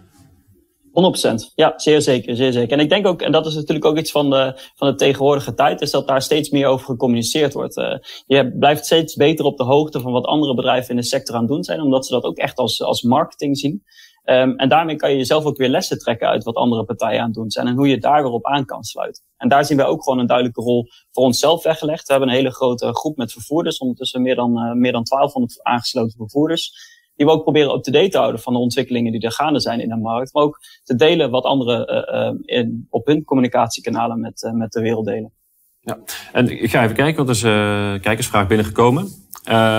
100%. 0.89 1.53
Ja, 1.55 1.73
zeer 1.77 2.03
zeker, 2.03 2.37
zeer 2.37 2.53
zeker. 2.53 2.73
En 2.73 2.85
ik 2.85 2.89
denk 2.89 3.07
ook, 3.07 3.23
en 3.23 3.33
dat 3.33 3.47
is 3.47 3.55
natuurlijk 3.55 3.85
ook 3.85 3.99
iets 3.99 4.11
van 4.11 4.31
de, 4.31 4.71
van 4.75 4.89
de 4.89 4.95
tegenwoordige 4.95 5.55
tijd, 5.55 5.81
is 5.81 5.91
dat 5.91 6.09
daar 6.09 6.23
steeds 6.23 6.51
meer 6.51 6.67
over 6.67 6.87
gecommuniceerd 6.87 7.53
wordt. 7.53 7.77
Uh, 7.77 7.95
je 8.27 8.57
blijft 8.59 8.85
steeds 8.85 9.15
beter 9.15 9.45
op 9.45 9.57
de 9.57 9.65
hoogte 9.65 10.01
van 10.01 10.13
wat 10.13 10.25
andere 10.25 10.55
bedrijven 10.55 10.91
in 10.91 10.97
de 10.97 11.03
sector 11.03 11.35
aan 11.35 11.41
het 11.41 11.51
doen 11.51 11.65
zijn, 11.65 11.81
omdat 11.81 12.07
ze 12.07 12.13
dat 12.13 12.25
ook 12.25 12.37
echt 12.37 12.59
als, 12.59 12.83
als 12.83 13.03
marketing 13.03 13.59
zien. 13.59 13.83
Um, 14.25 14.57
en 14.57 14.69
daarmee 14.69 14.97
kan 14.97 15.11
je 15.11 15.17
jezelf 15.17 15.45
ook 15.45 15.57
weer 15.57 15.69
lessen 15.69 15.99
trekken 15.99 16.29
uit 16.29 16.45
wat 16.45 16.55
andere 16.55 16.85
partijen 16.85 17.21
aan 17.21 17.27
het 17.27 17.35
doen 17.35 17.51
zijn 17.51 17.67
en 17.67 17.75
hoe 17.75 17.89
je 17.89 17.99
daar 17.99 18.23
weer 18.23 18.33
op 18.33 18.47
aan 18.47 18.65
kan 18.65 18.83
sluiten. 18.83 19.23
En 19.37 19.49
daar 19.49 19.65
zien 19.65 19.77
we 19.77 19.85
ook 19.85 20.03
gewoon 20.03 20.19
een 20.19 20.27
duidelijke 20.27 20.61
rol 20.61 20.87
voor 21.11 21.25
onszelf 21.25 21.63
weggelegd. 21.63 22.07
We 22.07 22.13
hebben 22.13 22.31
een 22.31 22.37
hele 22.37 22.53
grote 22.53 22.95
groep 22.95 23.17
met 23.17 23.33
vervoerders, 23.33 23.79
ondertussen 23.79 24.23
meer 24.23 24.35
dan, 24.35 24.51
uh, 24.51 24.73
meer 24.73 24.93
dan 24.93 25.05
1200 25.05 25.63
aangesloten 25.63 26.17
vervoerders 26.17 26.97
die 27.19 27.27
we 27.27 27.33
ook 27.33 27.43
proberen 27.43 27.75
up-to-date 27.75 28.09
te 28.09 28.19
houden 28.19 28.41
van 28.41 28.53
de 28.53 28.59
ontwikkelingen 28.59 29.13
die 29.13 29.21
er 29.21 29.33
gaande 29.33 29.61
zijn 29.61 29.81
in 29.81 29.89
de 29.89 29.97
markt. 29.97 30.33
Maar 30.33 30.43
ook 30.43 30.59
te 30.85 30.95
delen 30.95 31.31
wat 31.31 31.45
anderen 31.45 32.05
uh, 32.15 32.57
in, 32.59 32.87
op 32.91 33.07
hun 33.07 33.25
communicatiekanalen 33.25 34.21
met, 34.21 34.43
uh, 34.43 34.53
met 34.53 34.73
de 34.73 34.81
wereld 34.81 35.05
delen. 35.05 35.33
Ja, 35.81 35.99
en 36.33 36.63
ik 36.63 36.71
ga 36.71 36.83
even 36.83 36.97
kijken, 36.97 37.17
want 37.17 37.29
er 37.29 37.35
is 37.35 37.43
een 37.43 38.01
kijkersvraag 38.01 38.47
binnengekomen 38.47 39.09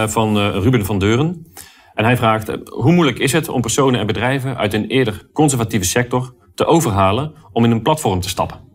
van 0.08 0.38
Ruben 0.38 0.86
van 0.86 1.00
Deuren. 1.00 1.46
En 1.94 2.06
hij 2.06 2.18
vraagt, 2.18 2.52
hoe 2.70 2.92
moeilijk 2.92 3.20
is 3.20 3.32
het 3.32 3.50
om 3.50 3.62
personen 3.62 4.00
en 4.00 4.08
bedrijven 4.08 4.58
uit 4.58 4.74
een 4.74 4.88
eerder 4.88 5.30
conservatieve 5.34 5.86
sector 5.86 6.36
te 6.56 6.66
overhalen 6.66 7.34
om 7.52 7.64
in 7.64 7.72
een 7.72 7.82
platform 7.82 8.20
te 8.20 8.30
stappen? 8.30 8.69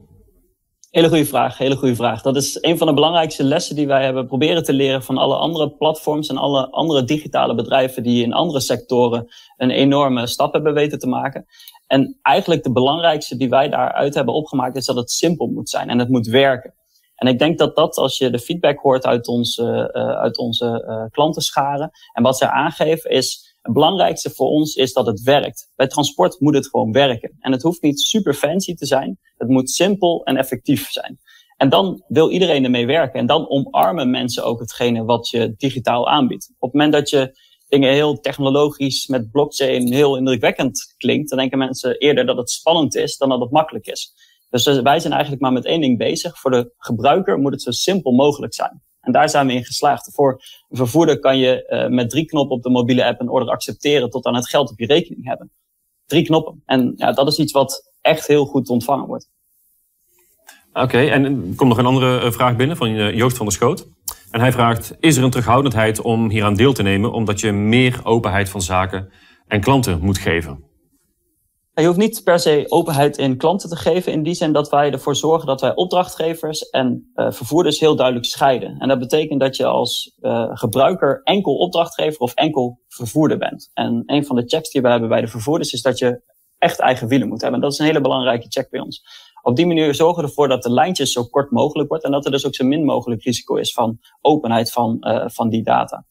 Hele 0.94 1.08
goede 1.08 1.26
vraag, 1.26 1.58
hele 1.58 1.76
goede 1.76 1.94
vraag. 1.94 2.22
Dat 2.22 2.36
is 2.36 2.58
een 2.60 2.78
van 2.78 2.86
de 2.86 2.94
belangrijkste 2.94 3.44
lessen 3.44 3.76
die 3.76 3.86
wij 3.86 4.04
hebben 4.04 4.26
proberen 4.26 4.64
te 4.64 4.72
leren 4.72 5.02
van 5.02 5.18
alle 5.18 5.36
andere 5.36 5.70
platforms 5.70 6.28
en 6.28 6.36
alle 6.36 6.70
andere 6.70 7.04
digitale 7.04 7.54
bedrijven 7.54 8.02
die 8.02 8.24
in 8.24 8.32
andere 8.32 8.60
sectoren 8.60 9.26
een 9.56 9.70
enorme 9.70 10.26
stap 10.26 10.52
hebben 10.52 10.74
weten 10.74 10.98
te 10.98 11.06
maken. 11.06 11.46
En 11.86 12.18
eigenlijk 12.22 12.62
de 12.62 12.72
belangrijkste 12.72 13.36
die 13.36 13.48
wij 13.48 13.68
daaruit 13.68 14.14
hebben 14.14 14.34
opgemaakt 14.34 14.76
is 14.76 14.86
dat 14.86 14.96
het 14.96 15.10
simpel 15.10 15.46
moet 15.46 15.70
zijn 15.70 15.88
en 15.88 15.98
het 15.98 16.08
moet 16.08 16.26
werken. 16.26 16.74
En 17.14 17.28
ik 17.28 17.38
denk 17.38 17.58
dat 17.58 17.76
dat, 17.76 17.96
als 17.96 18.18
je 18.18 18.30
de 18.30 18.38
feedback 18.38 18.78
hoort 18.78 19.06
uit 19.06 19.28
onze, 19.28 19.90
uh, 19.92 20.08
uit 20.08 20.38
onze 20.38 20.84
uh, 20.88 21.04
klantenscharen 21.10 21.90
en 22.12 22.22
wat 22.22 22.36
ze 22.36 22.50
aangeven, 22.50 23.10
is 23.10 23.43
het 23.64 23.72
belangrijkste 23.72 24.30
voor 24.30 24.48
ons 24.48 24.74
is 24.74 24.92
dat 24.92 25.06
het 25.06 25.22
werkt. 25.22 25.72
Bij 25.76 25.86
transport 25.86 26.40
moet 26.40 26.54
het 26.54 26.68
gewoon 26.68 26.92
werken. 26.92 27.36
En 27.40 27.52
het 27.52 27.62
hoeft 27.62 27.82
niet 27.82 28.00
super 28.00 28.34
fancy 28.34 28.74
te 28.74 28.86
zijn. 28.86 29.18
Het 29.36 29.48
moet 29.48 29.70
simpel 29.70 30.24
en 30.24 30.36
effectief 30.36 30.90
zijn. 30.90 31.18
En 31.56 31.68
dan 31.68 32.04
wil 32.08 32.30
iedereen 32.30 32.64
ermee 32.64 32.86
werken. 32.86 33.20
En 33.20 33.26
dan 33.26 33.48
omarmen 33.48 34.10
mensen 34.10 34.44
ook 34.44 34.60
hetgene 34.60 35.04
wat 35.04 35.28
je 35.28 35.54
digitaal 35.56 36.08
aanbiedt. 36.08 36.48
Op 36.58 36.72
het 36.72 36.80
moment 36.80 36.92
dat 36.92 37.10
je 37.10 37.38
dingen 37.68 37.92
heel 37.92 38.20
technologisch 38.20 39.06
met 39.06 39.30
blockchain 39.30 39.92
heel 39.92 40.16
indrukwekkend 40.16 40.94
klinkt, 40.96 41.28
dan 41.28 41.38
denken 41.38 41.58
mensen 41.58 41.98
eerder 41.98 42.26
dat 42.26 42.36
het 42.36 42.50
spannend 42.50 42.94
is 42.94 43.16
dan 43.16 43.28
dat 43.28 43.40
het 43.40 43.50
makkelijk 43.50 43.86
is. 43.86 44.12
Dus 44.50 44.64
wij 44.80 45.00
zijn 45.00 45.12
eigenlijk 45.12 45.42
maar 45.42 45.52
met 45.52 45.64
één 45.64 45.80
ding 45.80 45.98
bezig. 45.98 46.38
Voor 46.38 46.50
de 46.50 46.74
gebruiker 46.76 47.38
moet 47.38 47.52
het 47.52 47.62
zo 47.62 47.70
simpel 47.70 48.12
mogelijk 48.12 48.54
zijn. 48.54 48.82
En 49.04 49.12
daar 49.12 49.28
zijn 49.28 49.46
we 49.46 49.52
in 49.52 49.64
geslaagd. 49.64 50.10
Voor 50.14 50.32
een 50.68 50.76
vervoerder 50.76 51.18
kan 51.18 51.38
je 51.38 51.66
uh, 51.68 51.96
met 51.96 52.10
drie 52.10 52.24
knoppen 52.24 52.56
op 52.56 52.62
de 52.62 52.70
mobiele 52.70 53.04
app 53.04 53.20
een 53.20 53.28
order 53.28 53.48
accepteren 53.48 54.10
tot 54.10 54.26
aan 54.26 54.34
het 54.34 54.48
geld 54.48 54.70
op 54.70 54.78
je 54.78 54.86
rekening 54.86 55.26
hebben. 55.26 55.50
Drie 56.06 56.24
knoppen. 56.24 56.62
En 56.66 56.92
ja, 56.96 57.12
dat 57.12 57.28
is 57.28 57.38
iets 57.38 57.52
wat 57.52 57.92
echt 58.00 58.26
heel 58.26 58.44
goed 58.44 58.68
ontvangen 58.68 59.06
wordt. 59.06 59.28
Oké, 60.72 60.98
en 60.98 61.24
er 61.24 61.54
komt 61.56 61.68
nog 61.68 61.78
een 61.78 61.86
andere 61.86 62.20
eh, 62.20 62.30
vraag 62.32 62.56
binnen 62.56 62.76
van 62.76 62.88
eh, 62.88 63.16
Joost 63.16 63.36
van 63.36 63.46
der 63.46 63.54
Schoot. 63.54 63.88
En 64.30 64.40
hij 64.40 64.52
vraagt, 64.52 64.96
is 65.00 65.16
er 65.16 65.24
een 65.24 65.30
terughoudendheid 65.30 66.00
om 66.00 66.30
hieraan 66.30 66.54
deel 66.54 66.72
te 66.72 66.82
nemen... 66.82 67.12
omdat 67.12 67.40
je 67.40 67.52
meer 67.52 68.00
openheid 68.02 68.48
van 68.48 68.62
zaken 68.62 69.12
en 69.46 69.60
klanten 69.60 70.00
moet 70.00 70.18
geven? 70.18 70.64
Je 71.74 71.86
hoeft 71.86 71.98
niet 71.98 72.24
per 72.24 72.38
se 72.38 72.64
openheid 72.68 73.18
in 73.18 73.36
klanten 73.36 73.68
te 73.68 73.76
geven. 73.76 74.12
In 74.12 74.22
die 74.22 74.34
zin 74.34 74.52
dat 74.52 74.70
wij 74.70 74.92
ervoor 74.92 75.16
zorgen 75.16 75.46
dat 75.46 75.60
wij 75.60 75.74
opdrachtgevers 75.74 76.70
en 76.70 77.12
uh, 77.14 77.30
vervoerders 77.30 77.80
heel 77.80 77.96
duidelijk 77.96 78.26
scheiden. 78.26 78.78
En 78.78 78.88
dat 78.88 78.98
betekent 78.98 79.40
dat 79.40 79.56
je 79.56 79.66
als 79.66 80.16
uh, 80.20 80.50
gebruiker 80.52 81.20
enkel 81.22 81.56
opdrachtgever 81.56 82.20
of 82.20 82.34
enkel 82.34 82.80
vervoerder 82.88 83.38
bent. 83.38 83.70
En 83.72 84.02
een 84.06 84.26
van 84.26 84.36
de 84.36 84.44
checks 84.46 84.70
die 84.70 84.82
we 84.82 84.88
hebben 84.88 85.08
bij 85.08 85.20
de 85.20 85.28
vervoerders 85.28 85.72
is 85.72 85.82
dat 85.82 85.98
je 85.98 86.22
echt 86.58 86.78
eigen 86.78 87.08
wielen 87.08 87.28
moet 87.28 87.40
hebben. 87.40 87.60
En 87.60 87.64
dat 87.64 87.72
is 87.72 87.78
een 87.78 87.86
hele 87.86 88.00
belangrijke 88.00 88.46
check 88.48 88.70
bij 88.70 88.80
ons. 88.80 89.02
Op 89.42 89.56
die 89.56 89.66
manier 89.66 89.94
zorgen 89.94 90.22
we 90.22 90.28
ervoor 90.28 90.48
dat 90.48 90.62
de 90.62 90.70
lijntjes 90.70 91.12
zo 91.12 91.24
kort 91.24 91.50
mogelijk 91.50 91.88
wordt 91.88 92.04
en 92.04 92.10
dat 92.10 92.24
er 92.24 92.30
dus 92.30 92.46
ook 92.46 92.54
zo 92.54 92.64
min 92.64 92.84
mogelijk 92.84 93.22
risico 93.22 93.54
is 93.54 93.72
van 93.72 93.98
openheid 94.20 94.72
van, 94.72 94.96
uh, 95.00 95.24
van 95.26 95.48
die 95.48 95.62
data 95.62 96.04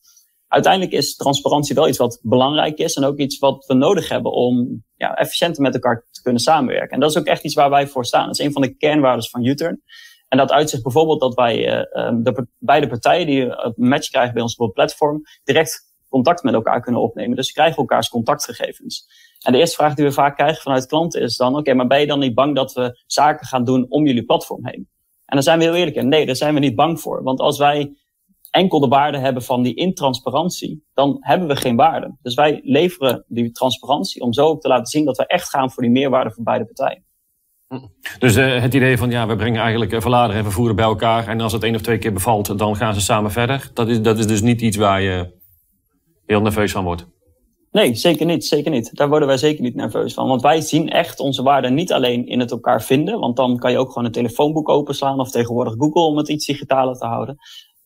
uiteindelijk 0.53 0.93
is 0.93 1.15
transparantie 1.15 1.75
wel 1.75 1.87
iets 1.87 1.97
wat 1.97 2.19
belangrijk 2.21 2.77
is 2.77 2.95
en 2.95 3.03
ook 3.03 3.17
iets 3.17 3.39
wat 3.39 3.65
we 3.65 3.73
nodig 3.73 4.09
hebben 4.09 4.31
om 4.31 4.83
ja, 4.95 5.15
efficiënter 5.15 5.61
met 5.61 5.73
elkaar 5.73 6.05
te 6.11 6.21
kunnen 6.21 6.41
samenwerken. 6.41 6.89
En 6.89 6.99
dat 6.99 7.09
is 7.09 7.17
ook 7.17 7.25
echt 7.25 7.43
iets 7.43 7.53
waar 7.53 7.69
wij 7.69 7.87
voor 7.87 8.05
staan. 8.05 8.25
Dat 8.25 8.39
is 8.39 8.45
een 8.45 8.51
van 8.51 8.61
de 8.61 8.75
kernwaarden 8.75 9.29
van 9.29 9.45
U-Turn. 9.45 9.81
En 10.27 10.37
dat 10.37 10.51
uitzicht 10.51 10.83
bijvoorbeeld 10.83 11.19
dat 11.19 11.33
wij 11.33 11.67
uh, 11.67 12.09
de 12.23 12.47
beide 12.57 12.87
partijen 12.87 13.25
die 13.25 13.41
een 13.41 13.73
match 13.75 14.09
krijgen 14.09 14.33
bij 14.33 14.41
ons 14.41 14.55
op 14.55 14.73
platform 14.73 15.21
direct 15.43 15.93
contact 16.09 16.43
met 16.43 16.53
elkaar 16.53 16.81
kunnen 16.81 17.01
opnemen. 17.01 17.35
Dus 17.35 17.47
ze 17.47 17.53
krijgen 17.53 17.77
elkaars 17.77 18.09
contactgegevens. 18.09 19.07
En 19.45 19.51
de 19.51 19.57
eerste 19.57 19.75
vraag 19.75 19.93
die 19.93 20.05
we 20.05 20.11
vaak 20.11 20.35
krijgen 20.35 20.61
vanuit 20.61 20.85
klanten 20.85 21.21
is 21.21 21.37
dan, 21.37 21.55
oké, 21.55 21.73
maar 21.73 21.87
ben 21.87 21.99
je 21.99 22.07
dan 22.07 22.19
niet 22.19 22.33
bang 22.33 22.55
dat 22.55 22.73
we 22.73 23.01
zaken 23.05 23.47
gaan 23.47 23.63
doen 23.63 23.85
om 23.89 24.05
jullie 24.05 24.25
platform 24.25 24.67
heen? 24.67 24.87
En 25.25 25.35
dan 25.35 25.43
zijn 25.43 25.59
we 25.59 25.63
heel 25.63 25.75
eerlijk 25.75 25.95
in. 25.95 26.07
Nee, 26.07 26.25
daar 26.25 26.35
zijn 26.35 26.53
we 26.53 26.59
niet 26.59 26.75
bang 26.75 27.01
voor. 27.01 27.23
Want 27.23 27.39
als 27.39 27.57
wij 27.57 27.95
enkel 28.53 28.79
de 28.79 28.87
waarde 28.87 29.17
hebben 29.17 29.43
van 29.43 29.63
die 29.63 29.75
intransparantie, 29.75 30.83
dan 30.93 31.17
hebben 31.19 31.47
we 31.47 31.55
geen 31.55 31.75
waarde. 31.75 32.17
Dus 32.21 32.33
wij 32.33 32.59
leveren 32.63 33.25
die 33.27 33.51
transparantie 33.51 34.21
om 34.21 34.33
zo 34.33 34.45
ook 34.45 34.61
te 34.61 34.67
laten 34.67 34.85
zien 34.85 35.05
dat 35.05 35.17
we 35.17 35.27
echt 35.27 35.49
gaan 35.49 35.71
voor 35.71 35.83
die 35.83 35.91
meerwaarde 35.91 36.31
voor 36.31 36.43
beide 36.43 36.65
partijen. 36.65 37.05
Dus 38.19 38.37
uh, 38.37 38.61
het 38.61 38.73
idee 38.73 38.97
van 38.97 39.09
ja, 39.09 39.27
we 39.27 39.35
brengen 39.35 39.61
eigenlijk 39.61 40.01
verlader 40.01 40.35
en 40.35 40.43
vervoerder 40.43 40.75
bij 40.75 40.85
elkaar. 40.85 41.27
En 41.27 41.41
als 41.41 41.53
het 41.53 41.63
één 41.63 41.75
of 41.75 41.81
twee 41.81 41.97
keer 41.97 42.13
bevalt, 42.13 42.57
dan 42.57 42.75
gaan 42.75 42.93
ze 42.93 43.01
samen 43.01 43.31
verder. 43.31 43.71
Dat 43.73 43.87
is, 43.87 44.01
dat 44.01 44.17
is 44.17 44.27
dus 44.27 44.41
niet 44.41 44.61
iets 44.61 44.77
waar 44.77 45.01
je 45.01 45.33
heel 46.25 46.41
nerveus 46.41 46.71
van 46.71 46.83
wordt. 46.83 47.05
Nee, 47.71 47.95
zeker 47.95 48.25
niet, 48.25 48.45
zeker 48.45 48.71
niet. 48.71 48.95
Daar 48.95 49.09
worden 49.09 49.27
wij 49.27 49.37
zeker 49.37 49.63
niet 49.63 49.75
nerveus 49.75 50.13
van. 50.13 50.27
Want 50.27 50.41
wij 50.41 50.61
zien 50.61 50.89
echt 50.89 51.19
onze 51.19 51.43
waarde 51.43 51.69
niet 51.69 51.93
alleen 51.93 52.27
in 52.27 52.39
het 52.39 52.51
elkaar 52.51 52.81
vinden. 52.81 53.19
Want 53.19 53.35
dan 53.35 53.57
kan 53.57 53.71
je 53.71 53.77
ook 53.77 53.87
gewoon 53.87 54.05
een 54.05 54.11
telefoonboek 54.11 54.69
openslaan 54.69 55.19
of 55.19 55.31
tegenwoordig 55.31 55.73
Google 55.77 56.01
om 56.01 56.17
het 56.17 56.29
iets 56.29 56.45
digitaler 56.45 56.95
te 56.95 57.05
houden. 57.05 57.37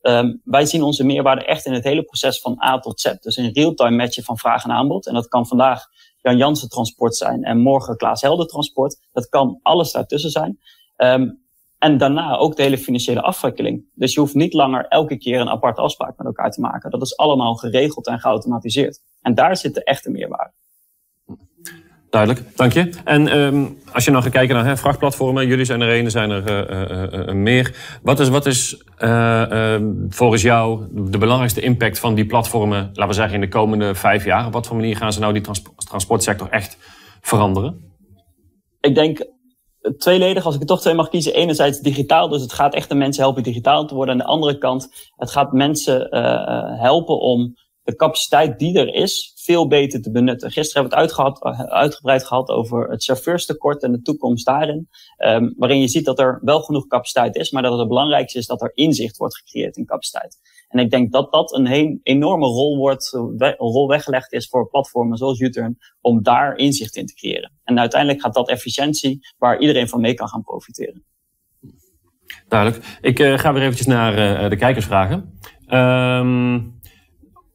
Um, 0.08 0.42
wij 0.44 0.66
zien 0.66 0.84
onze 0.84 1.04
meerwaarde 1.04 1.46
echt 1.46 1.66
in 1.66 1.74
het 1.74 1.84
hele 1.84 2.04
proces 2.04 2.40
van 2.40 2.64
A 2.64 2.80
tot 2.80 3.00
Z. 3.00 3.14
Dus 3.20 3.38
in 3.38 3.52
real-time 3.54 3.96
matchen 3.96 4.24
van 4.24 4.38
vraag 4.38 4.64
en 4.64 4.72
aanbod. 4.72 5.08
En 5.08 5.14
dat 5.14 5.28
kan 5.28 5.48
vandaag 5.48 5.86
Jan 6.22 6.38
Jansen 6.38 6.70
transport 6.70 7.16
zijn 7.16 7.44
en 7.44 7.58
morgen 7.58 7.98
Klaas 7.98 8.22
Helder 8.22 8.48
transport. 8.48 9.08
Dat 9.12 9.30
kan 9.30 9.60
alles 9.62 9.92
daartussen 9.92 10.32
zijn. 10.32 10.60
Um, 10.98 11.46
en 11.78 11.98
daarna 11.98 12.38
ook 12.38 12.56
de 12.56 12.64
hele 12.64 12.78
financiële 12.78 13.22
afwikkeling. 13.22 13.86
Dus 13.94 14.14
je 14.14 14.20
hoeft 14.20 14.34
niet 14.34 14.54
langer 14.54 14.86
elke 14.88 15.18
keer 15.18 15.40
een 15.40 15.50
aparte 15.50 15.82
afspraak 15.82 16.18
met 16.18 16.28
elkaar 16.28 16.52
te 16.52 16.62
maken. 16.62 16.92
Dat 16.92 17.02
is 17.02 17.18
allemaal 17.18 17.56
geregeld 17.56 18.08
en 18.08 18.20
geautomatiseerd. 18.20 19.00
En 19.22 19.36
daar 19.36 19.58
zit 19.58 19.74
de 19.74 19.84
echte 19.84 20.10
meerwaarde. 20.10 20.54
Duidelijk, 22.10 22.56
dank 22.56 22.74
je. 22.74 22.90
En 23.04 23.38
um, 23.38 23.78
als 23.92 24.06
je 24.06 24.12
nou 24.12 24.24
gaat 24.24 24.32
kijken 24.32 24.56
naar 24.56 24.66
hè, 24.66 24.78
vrachtplatformen, 24.78 25.48
jullie 25.48 25.66
zijn 25.66 25.82
er 25.82 25.98
een, 25.98 26.06
er 26.06 26.12
zijn 26.12 26.30
er 26.30 26.70
uh, 26.72 27.28
uh, 27.28 27.34
meer. 27.34 27.76
Wat 28.02 28.20
is, 28.20 28.30
wat 28.30 28.46
is 28.46 28.84
volgens 30.10 30.42
jou 30.42 30.88
de 30.92 31.18
belangrijkste 31.18 31.62
impact 31.62 32.00
van 32.00 32.16
die 32.16 32.26
platformen, 32.26 32.78
laten 32.78 33.08
we 33.08 33.14
zeggen 33.14 33.34
in 33.34 33.42
de 33.42 33.48
komende 33.48 33.96
vijf 33.96 34.26
jaar? 34.26 34.46
Op 34.46 34.54
wat 34.54 34.68
voor 34.68 34.76
manier 34.76 34.98
gaan 34.98 35.14
ze 35.14 35.20
nou 35.20 35.34
die 35.34 35.42
trans 35.42 35.62
transportsector 35.78 36.50
echt 36.50 36.78
veranderen? 37.22 37.96
Ik 38.80 38.96
denk 38.96 39.26
tweeledig, 39.98 40.46
als 40.46 40.56
ik 40.56 40.62
er 40.62 40.68
toch 40.68 40.82
twee 40.82 40.94
mag 40.94 41.10
kiezen. 41.10 41.34
Enerzijds 41.34 41.80
digitaal, 41.80 42.30
dus 42.30 42.42
het 42.42 42.54
gaat 42.54 42.74
echt 42.74 42.90
de 42.90 42.96
mensen 42.96 43.24
helpen 43.24 43.44
digitaal 43.44 43.86
te 43.86 43.96
worden. 43.96 44.14
Aan 44.14 44.20
de 44.20 44.28
andere 44.28 44.58
kant, 44.58 45.12
het 45.16 45.32
gaat 45.32 45.52
mensen 45.52 46.08
helpen 46.80 47.20
om 47.20 47.56
de 47.88 47.96
capaciteit 47.96 48.60
die 48.60 48.80
er 48.80 48.94
is 48.94 49.32
veel 49.36 49.68
beter 49.68 50.02
te 50.02 50.12
benutten. 50.12 50.52
Gisteren 50.52 50.82
hebben 50.82 51.08
we 51.08 51.24
het 51.24 51.42
eh, 51.42 51.60
uitgebreid 51.60 52.26
gehad 52.26 52.50
over 52.50 52.90
het 52.90 53.04
chauffeurstekort 53.04 53.84
en 53.84 53.92
de 53.92 54.02
toekomst 54.02 54.46
daarin. 54.46 54.88
Um, 55.26 55.54
waarin 55.58 55.80
je 55.80 55.88
ziet 55.88 56.06
dat 56.06 56.20
er 56.20 56.40
wel 56.42 56.62
genoeg 56.62 56.88
capaciteit 56.88 57.36
is, 57.36 57.52
maar 57.52 57.62
dat 57.62 57.80
het 57.80 57.88
belangrijkste 57.88 58.38
is 58.38 58.46
dat 58.46 58.62
er 58.62 58.72
inzicht 58.74 59.18
wordt 59.18 59.38
gecreëerd 59.38 59.78
in 59.78 59.86
capaciteit. 59.86 60.38
En 60.68 60.80
ik 60.80 60.92
denk 60.92 61.12
dat 61.12 61.32
dat 61.32 61.54
een 61.54 62.00
enorme 62.04 62.46
rol, 62.46 62.78
wordt, 62.78 63.14
een 63.14 63.56
rol 63.58 63.88
weggelegd 63.88 64.34
is 64.34 64.48
voor 64.48 64.70
platformen 64.70 65.18
zoals 65.18 65.40
U-Turn 65.40 65.78
om 66.02 66.24
daar 66.24 66.58
inzicht 66.58 66.96
in 66.96 67.06
te 67.06 67.14
creëren. 67.14 67.52
En 67.64 67.80
uiteindelijk 67.80 68.22
gaat 68.22 68.34
dat 68.34 68.50
efficiëntie 68.50 69.20
waar 69.38 69.60
iedereen 69.60 69.88
van 69.88 70.02
mee 70.02 70.14
kan 70.14 70.28
gaan 70.28 70.42
profiteren. 70.42 71.06
Duidelijk. 72.48 72.98
Ik 73.02 73.20
uh, 73.20 73.38
ga 73.38 73.54
weer 73.54 73.62
eventjes 73.62 73.88
naar 73.88 74.50
de 74.50 74.56
kijkersvragen. 74.56 75.40
Um, 75.70 76.77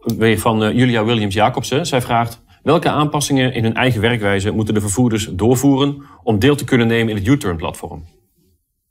weer 0.02 0.38
van 0.38 0.62
uh, 0.62 0.72
Julia 0.72 1.04
Williams 1.04 1.34
Jacobsen. 1.34 1.86
Zij 1.86 2.02
vraagt: 2.02 2.42
welke 2.62 2.88
aanpassingen 2.88 3.54
in 3.54 3.62
hun 3.62 3.74
eigen 3.74 4.00
werkwijze 4.00 4.50
moeten 4.50 4.74
de 4.74 4.80
vervoerders 4.80 5.28
doorvoeren 5.32 6.02
om 6.22 6.38
deel 6.38 6.56
te 6.56 6.64
kunnen 6.64 6.86
nemen 6.86 7.08
in 7.08 7.16
het 7.16 7.26
U-turn-platform? 7.26 8.04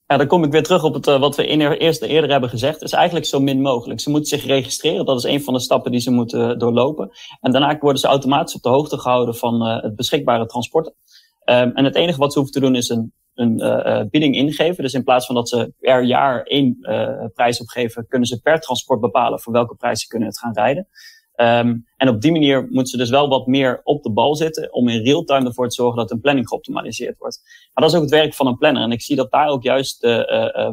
Ja, 0.05 0.17
dan 0.17 0.27
kom 0.27 0.43
ik 0.43 0.51
weer 0.51 0.63
terug 0.63 0.83
op 0.83 0.93
het, 0.93 1.07
uh, 1.07 1.19
wat 1.19 1.35
we 1.35 1.47
in 1.47 1.61
eerst 1.61 2.01
eerder 2.01 2.31
hebben 2.31 2.49
gezegd. 2.49 2.81
is 2.81 2.91
eigenlijk 2.91 3.25
zo 3.25 3.39
min 3.39 3.61
mogelijk. 3.61 3.99
Ze 3.99 4.09
moeten 4.09 4.29
zich 4.29 4.45
registreren. 4.45 5.05
Dat 5.05 5.17
is 5.17 5.23
een 5.23 5.43
van 5.43 5.53
de 5.53 5.59
stappen 5.59 5.91
die 5.91 6.01
ze 6.01 6.11
moeten 6.11 6.59
doorlopen. 6.59 7.09
En 7.41 7.51
daarna 7.51 7.77
worden 7.79 8.01
ze 8.01 8.07
automatisch 8.07 8.55
op 8.55 8.61
de 8.61 8.69
hoogte 8.69 8.97
gehouden 8.97 9.35
van 9.35 9.61
het 9.61 9.95
beschikbare 9.95 10.45
transport. 10.45 10.87
Um, 10.87 11.71
en 11.71 11.85
het 11.85 11.95
enige 11.95 12.19
wat 12.19 12.33
ze 12.33 12.39
hoeven 12.39 12.59
te 12.59 12.65
doen 12.65 12.75
is 12.75 12.89
een, 12.89 13.13
een 13.33 13.59
uh, 13.59 14.01
bieding 14.09 14.35
ingeven. 14.35 14.83
Dus 14.83 14.93
in 14.93 15.03
plaats 15.03 15.25
van 15.25 15.35
dat 15.35 15.49
ze 15.49 15.73
per 15.79 16.03
jaar 16.03 16.43
één 16.43 16.77
uh, 16.81 17.25
prijs 17.33 17.61
opgeven, 17.61 18.07
kunnen 18.07 18.27
ze 18.27 18.41
per 18.41 18.59
transport 18.59 18.99
bepalen 18.99 19.39
voor 19.39 19.53
welke 19.53 19.75
prijs 19.75 20.01
ze 20.01 20.07
kunnen 20.07 20.27
het 20.27 20.39
gaan 20.39 20.53
rijden. 20.53 20.87
Um, 21.35 21.85
en 21.97 22.09
op 22.09 22.21
die 22.21 22.31
manier 22.31 22.61
moeten 22.61 22.85
ze 22.85 22.97
dus 22.97 23.09
wel 23.09 23.29
wat 23.29 23.47
meer 23.47 23.81
op 23.83 24.03
de 24.03 24.11
bal 24.11 24.35
zitten 24.35 24.73
om 24.73 24.87
in 24.87 25.03
real 25.03 25.23
time 25.23 25.47
ervoor 25.47 25.67
te 25.67 25.75
zorgen 25.75 25.97
dat 25.97 26.11
een 26.11 26.19
planning 26.19 26.47
geoptimaliseerd 26.47 27.17
wordt. 27.17 27.39
Maar 27.73 27.83
dat 27.83 27.93
is 27.93 27.95
ook 27.95 28.03
het 28.03 28.19
werk 28.19 28.33
van 28.33 28.47
een 28.47 28.57
planner. 28.57 28.83
En 28.83 28.91
ik 28.91 29.01
zie 29.01 29.15
dat 29.15 29.31
daar 29.31 29.47
ook 29.47 29.63
juist 29.63 30.03
uh, 30.03 30.17
uh, 30.17 30.71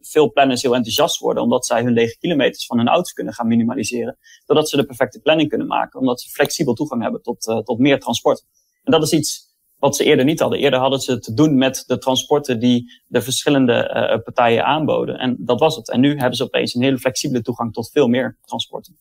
veel 0.00 0.32
planners 0.32 0.62
heel 0.62 0.74
enthousiast 0.74 1.18
worden, 1.18 1.42
omdat 1.42 1.66
zij 1.66 1.82
hun 1.82 1.92
lege 1.92 2.18
kilometers 2.18 2.66
van 2.66 2.78
hun 2.78 2.88
auto's 2.88 3.12
kunnen 3.12 3.34
gaan 3.34 3.46
minimaliseren. 3.46 4.18
Doordat 4.46 4.68
ze 4.68 4.76
de 4.76 4.84
perfecte 4.84 5.20
planning 5.20 5.48
kunnen 5.48 5.66
maken, 5.66 6.00
omdat 6.00 6.20
ze 6.20 6.30
flexibel 6.30 6.74
toegang 6.74 7.02
hebben 7.02 7.22
tot, 7.22 7.42
tot 7.64 7.78
meer 7.78 8.00
transport. 8.00 8.44
En 8.82 8.92
dat 8.92 9.02
is 9.02 9.12
iets 9.12 9.47
wat 9.78 9.96
ze 9.96 10.04
eerder 10.04 10.24
niet 10.24 10.40
hadden. 10.40 10.58
Eerder 10.58 10.80
hadden 10.80 11.00
ze 11.00 11.18
te 11.18 11.34
doen 11.34 11.58
met 11.58 11.84
de 11.86 11.98
transporten 11.98 12.60
die 12.60 13.02
de 13.06 13.22
verschillende 13.22 14.08
uh, 14.12 14.22
partijen 14.22 14.64
aanboden. 14.64 15.18
En 15.18 15.36
dat 15.38 15.60
was 15.60 15.76
het. 15.76 15.90
En 15.90 16.00
nu 16.00 16.16
hebben 16.16 16.36
ze 16.36 16.44
opeens 16.44 16.74
een 16.74 16.82
hele 16.82 16.98
flexibele 16.98 17.42
toegang 17.42 17.72
tot 17.72 17.90
veel 17.90 18.08
meer 18.08 18.38
transporten. 18.44 18.98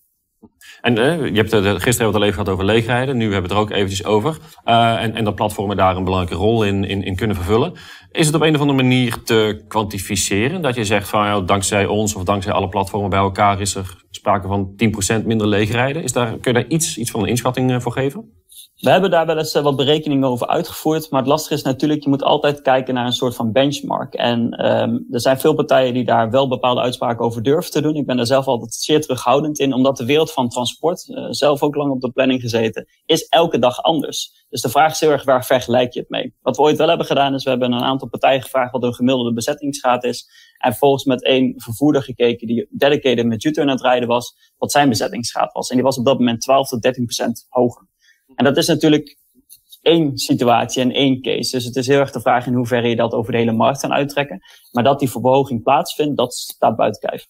En 0.81 0.97
uh, 0.97 1.25
je 1.25 1.35
hebt 1.35 1.51
het 1.51 1.81
gisteren 1.81 2.13
al 2.13 2.21
even 2.21 2.33
gehad 2.33 2.49
over 2.49 2.65
leegrijden. 2.65 3.17
Nu 3.17 3.23
hebben 3.23 3.41
we 3.41 3.47
het 3.47 3.57
er 3.57 3.57
ook 3.57 3.71
eventjes 3.71 4.03
over. 4.05 4.37
En, 4.63 5.15
en 5.15 5.23
dat 5.23 5.35
platformen 5.35 5.77
daar 5.77 5.95
een 5.95 6.03
belangrijke 6.03 6.43
rol 6.43 6.63
in, 6.63 6.83
in, 6.83 7.03
in, 7.03 7.15
kunnen 7.15 7.35
vervullen. 7.35 7.73
Is 8.11 8.25
het 8.25 8.35
op 8.35 8.41
een 8.41 8.55
of 8.55 8.61
andere 8.61 8.81
manier 8.81 9.23
te 9.23 9.63
kwantificeren? 9.67 10.61
Dat 10.61 10.75
je 10.75 10.85
zegt 10.85 11.09
van 11.09 11.45
dankzij 11.45 11.85
ons 11.85 12.15
of 12.15 12.23
dankzij 12.23 12.53
alle 12.53 12.69
platformen 12.69 13.09
bij 13.09 13.19
elkaar 13.19 13.61
is 13.61 13.75
er 13.75 14.03
sprake 14.09 14.47
van 14.47 14.75
10% 15.21 15.25
minder 15.25 15.47
leegrijden. 15.47 16.03
Is 16.03 16.11
daar, 16.11 16.37
kun 16.37 16.53
je 16.53 16.59
daar 16.59 16.69
iets, 16.69 16.97
iets 16.97 17.11
van 17.11 17.21
een 17.21 17.27
inschatting 17.27 17.81
voor 17.83 17.91
geven? 17.91 18.45
We 18.77 18.89
hebben 18.89 19.11
daar 19.11 19.25
wel 19.25 19.37
eens 19.37 19.53
wat 19.53 19.75
berekeningen 19.75 20.27
over 20.27 20.47
uitgevoerd. 20.47 21.09
Maar 21.09 21.19
het 21.19 21.29
lastige 21.29 21.53
is 21.53 21.61
natuurlijk, 21.61 22.03
je 22.03 22.09
moet 22.09 22.23
altijd 22.23 22.61
kijken 22.61 22.93
naar 22.93 23.05
een 23.05 23.11
soort 23.11 23.35
van 23.35 23.51
benchmark. 23.51 24.13
En 24.13 24.65
um, 24.65 25.05
er 25.11 25.21
zijn 25.21 25.39
veel 25.39 25.53
partijen 25.53 25.93
die 25.93 26.05
daar 26.05 26.29
wel 26.29 26.47
bepaalde 26.47 26.81
uitspraken 26.81 27.25
over 27.25 27.43
durven 27.43 27.71
te 27.71 27.81
doen. 27.81 27.95
Ik 27.95 28.05
ben 28.05 28.17
daar 28.17 28.25
zelf 28.25 28.45
altijd 28.45 28.73
zeer 28.73 29.01
terughoudend 29.01 29.59
in, 29.59 29.73
omdat 29.73 29.97
de 29.97 30.05
wereld 30.05 30.31
van 30.31 30.49
transport, 30.49 31.07
uh, 31.07 31.25
zelf 31.29 31.63
ook 31.63 31.75
lang 31.75 31.91
op 31.91 32.01
de 32.01 32.11
planning 32.11 32.41
gezeten, 32.41 32.87
is 33.05 33.27
elke 33.27 33.59
dag 33.59 33.81
anders. 33.81 34.45
Dus 34.49 34.61
de 34.61 34.69
vraag 34.69 34.91
is 34.91 34.99
heel 34.99 35.11
erg, 35.11 35.23
waar 35.23 35.45
vergelijk 35.45 35.93
je 35.93 35.99
het 35.99 36.09
mee? 36.09 36.35
Wat 36.41 36.57
we 36.57 36.63
ooit 36.63 36.77
wel 36.77 36.87
hebben 36.87 37.05
gedaan, 37.05 37.33
is 37.33 37.43
we 37.43 37.49
hebben 37.49 37.71
een 37.71 37.83
aantal 37.83 38.07
partijen 38.07 38.41
gevraagd 38.41 38.71
wat 38.71 38.81
hun 38.81 38.93
gemiddelde 38.93 39.33
bezettingsgraad 39.33 40.03
is. 40.03 40.29
En 40.57 40.73
volgens 40.73 41.03
met 41.03 41.23
één 41.23 41.53
vervoerder 41.55 42.03
gekeken 42.03 42.47
die 42.47 42.67
dedicated 42.69 43.25
met 43.25 43.43
U-turn 43.43 43.67
aan 43.67 43.75
het 43.75 43.83
rijden 43.83 44.07
was, 44.07 44.53
wat 44.57 44.71
zijn 44.71 44.89
bezettingsgraad 44.89 45.53
was. 45.53 45.69
En 45.69 45.75
die 45.75 45.85
was 45.85 45.97
op 45.97 46.05
dat 46.05 46.19
moment 46.19 46.41
12 46.41 46.67
tot 46.67 46.81
13 46.81 47.03
procent 47.03 47.45
hoger. 47.49 47.87
En 48.37 48.43
dat 48.43 48.57
is 48.57 48.67
natuurlijk 48.67 49.17
één 49.81 50.17
situatie 50.17 50.81
en 50.81 50.91
één 50.91 51.21
case. 51.21 51.51
Dus 51.51 51.65
het 51.65 51.75
is 51.75 51.87
heel 51.87 51.99
erg 51.99 52.11
de 52.11 52.21
vraag 52.21 52.45
in 52.47 52.53
hoeverre 52.53 52.87
je 52.87 52.95
dat 52.95 53.13
over 53.13 53.31
de 53.31 53.37
hele 53.37 53.51
markt 53.51 53.79
kan 53.79 53.93
uittrekken. 53.93 54.39
Maar 54.71 54.83
dat 54.83 54.99
die 54.99 55.09
verhoging 55.09 55.63
plaatsvindt, 55.63 56.17
dat 56.17 56.33
staat 56.33 56.75
buiten 56.75 57.09
kijf. 57.09 57.25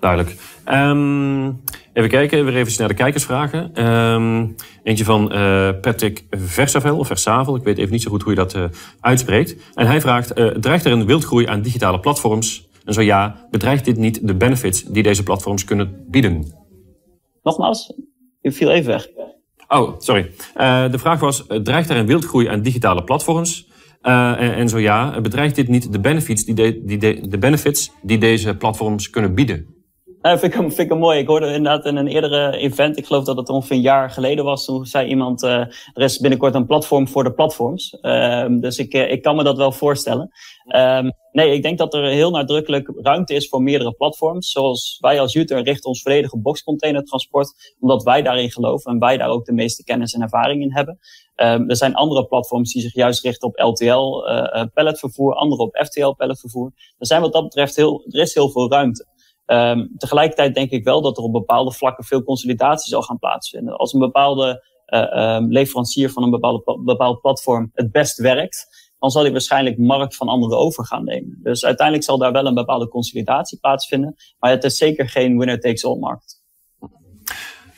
Duidelijk. 0.00 0.36
Um, 0.68 1.62
even 1.92 2.08
kijken, 2.10 2.44
weer 2.44 2.56
even 2.56 2.78
naar 2.78 2.88
de 2.88 2.94
kijkersvragen. 2.94 3.86
Um, 3.86 4.54
eentje 4.82 5.04
van 5.04 5.32
uh, 5.32 5.70
Patrick 5.80 6.24
Versavel, 6.30 6.98
of 6.98 7.06
Versavel, 7.06 7.56
ik 7.56 7.62
weet 7.62 7.78
even 7.78 7.92
niet 7.92 8.02
zo 8.02 8.10
goed 8.10 8.22
hoe 8.22 8.32
je 8.32 8.38
dat 8.38 8.54
uh, 8.54 8.64
uitspreekt. 9.00 9.56
En 9.74 9.86
hij 9.86 10.00
vraagt, 10.00 10.38
uh, 10.38 10.46
dreigt 10.46 10.84
er 10.84 10.92
een 10.92 11.06
wildgroei 11.06 11.46
aan 11.46 11.62
digitale 11.62 12.00
platforms? 12.00 12.68
En 12.84 12.92
zo 12.92 13.00
ja, 13.00 13.46
bedreigt 13.50 13.84
dit 13.84 13.96
niet 13.96 14.26
de 14.26 14.34
benefits 14.34 14.82
die 14.82 15.02
deze 15.02 15.22
platforms 15.22 15.64
kunnen 15.64 16.04
bieden? 16.08 16.54
Nogmaals, 17.42 17.92
u 18.42 18.52
viel 18.52 18.70
even 18.70 18.90
weg. 18.90 19.08
Oh, 19.72 19.94
sorry. 19.98 20.30
Uh, 20.56 20.90
de 20.90 20.98
vraag 20.98 21.20
was, 21.20 21.44
dreigt 21.62 21.90
er 21.90 21.96
een 21.96 22.06
wildgroei 22.06 22.48
aan 22.48 22.62
digitale 22.62 23.04
platforms? 23.04 23.68
Uh, 24.02 24.58
en, 24.58 24.68
zo 24.68 24.78
ja, 24.78 25.20
bedreigt 25.20 25.54
dit 25.54 25.68
niet 25.68 25.92
de 25.92 26.00
benefits 26.00 26.44
die, 26.44 26.84
die 26.84 27.28
de 27.28 27.38
benefits 27.38 27.90
die 28.02 28.18
deze 28.18 28.56
platforms 28.56 29.10
kunnen 29.10 29.34
bieden? 29.34 29.66
Nou, 30.22 30.38
vind 30.38 30.54
ik, 30.54 30.60
vind 30.60 30.78
ik 30.78 30.88
hem 30.88 30.98
mooi. 30.98 31.18
Ik 31.18 31.26
hoorde 31.26 31.46
inderdaad 31.46 31.84
in 31.84 31.96
een 31.96 32.06
eerdere 32.06 32.56
event, 32.56 32.98
ik 32.98 33.06
geloof 33.06 33.24
dat 33.24 33.36
het 33.36 33.48
ongeveer 33.48 33.76
een 33.76 33.82
jaar 33.82 34.10
geleden 34.10 34.44
was, 34.44 34.64
toen 34.64 34.86
zei 34.86 35.08
iemand, 35.08 35.42
uh, 35.42 35.50
er 35.94 36.02
is 36.02 36.18
binnenkort 36.18 36.54
een 36.54 36.66
platform 36.66 37.08
voor 37.08 37.24
de 37.24 37.32
platforms. 37.32 37.96
Uh, 38.02 38.46
dus 38.48 38.78
ik, 38.78 38.92
ik 38.92 39.22
kan 39.22 39.36
me 39.36 39.44
dat 39.44 39.56
wel 39.56 39.72
voorstellen. 39.72 40.30
Um, 40.76 41.12
nee, 41.32 41.54
ik 41.54 41.62
denk 41.62 41.78
dat 41.78 41.94
er 41.94 42.04
heel 42.04 42.30
nadrukkelijk 42.30 42.92
ruimte 42.96 43.34
is 43.34 43.48
voor 43.48 43.62
meerdere 43.62 43.92
platforms. 43.92 44.50
Zoals 44.50 44.98
wij 45.00 45.20
als 45.20 45.34
Uter 45.34 45.62
richten 45.62 45.88
ons 45.88 46.02
volledig 46.02 46.32
op 46.32 46.42
boxcontainertransport, 46.42 47.74
omdat 47.80 48.02
wij 48.02 48.22
daarin 48.22 48.50
geloven 48.50 48.92
en 48.92 48.98
wij 48.98 49.16
daar 49.16 49.28
ook 49.28 49.44
de 49.44 49.52
meeste 49.52 49.84
kennis 49.84 50.12
en 50.12 50.22
ervaring 50.22 50.62
in 50.62 50.72
hebben. 50.72 50.98
Um, 51.36 51.70
er 51.70 51.76
zijn 51.76 51.94
andere 51.94 52.26
platforms 52.26 52.72
die 52.72 52.82
zich 52.82 52.94
juist 52.94 53.22
richten 53.22 53.48
op 53.48 53.58
LTL 53.58 54.24
palletvervoer, 54.74 55.34
andere 55.34 55.62
op 55.62 55.76
FTL 55.84 56.10
palletvervoer. 56.10 56.72
Er 56.98 57.06
zijn 57.06 57.20
wat 57.20 57.32
dat 57.32 57.42
betreft 57.42 57.76
heel, 57.76 58.04
er 58.10 58.20
is 58.20 58.34
heel 58.34 58.50
veel 58.50 58.70
ruimte. 58.70 59.06
Um, 59.52 59.90
tegelijkertijd 59.96 60.54
denk 60.54 60.70
ik 60.70 60.84
wel 60.84 61.02
dat 61.02 61.16
er 61.16 61.22
op 61.22 61.32
bepaalde 61.32 61.72
vlakken 61.72 62.04
veel 62.04 62.22
consolidatie 62.22 62.88
zal 62.88 63.02
gaan 63.02 63.18
plaatsvinden. 63.18 63.76
Als 63.76 63.92
een 63.92 64.00
bepaalde 64.00 64.64
uh, 64.86 65.34
um, 65.36 65.52
leverancier 65.52 66.10
van 66.10 66.22
een 66.22 66.30
bepaalde, 66.30 66.80
bepaald 66.84 67.20
platform 67.20 67.70
het 67.72 67.92
best 67.92 68.18
werkt, 68.18 68.66
dan 68.98 69.10
zal 69.10 69.22
hij 69.22 69.32
waarschijnlijk 69.32 69.78
markt 69.78 70.16
van 70.16 70.28
anderen 70.28 70.58
over 70.58 70.86
gaan 70.86 71.04
nemen. 71.04 71.38
Dus 71.42 71.64
uiteindelijk 71.64 72.06
zal 72.06 72.18
daar 72.18 72.32
wel 72.32 72.46
een 72.46 72.54
bepaalde 72.54 72.88
consolidatie 72.88 73.58
plaatsvinden. 73.58 74.14
Maar 74.38 74.50
het 74.50 74.64
is 74.64 74.76
zeker 74.76 75.08
geen 75.08 75.38
winner-takes-all 75.38 75.98
markt. 75.98 76.42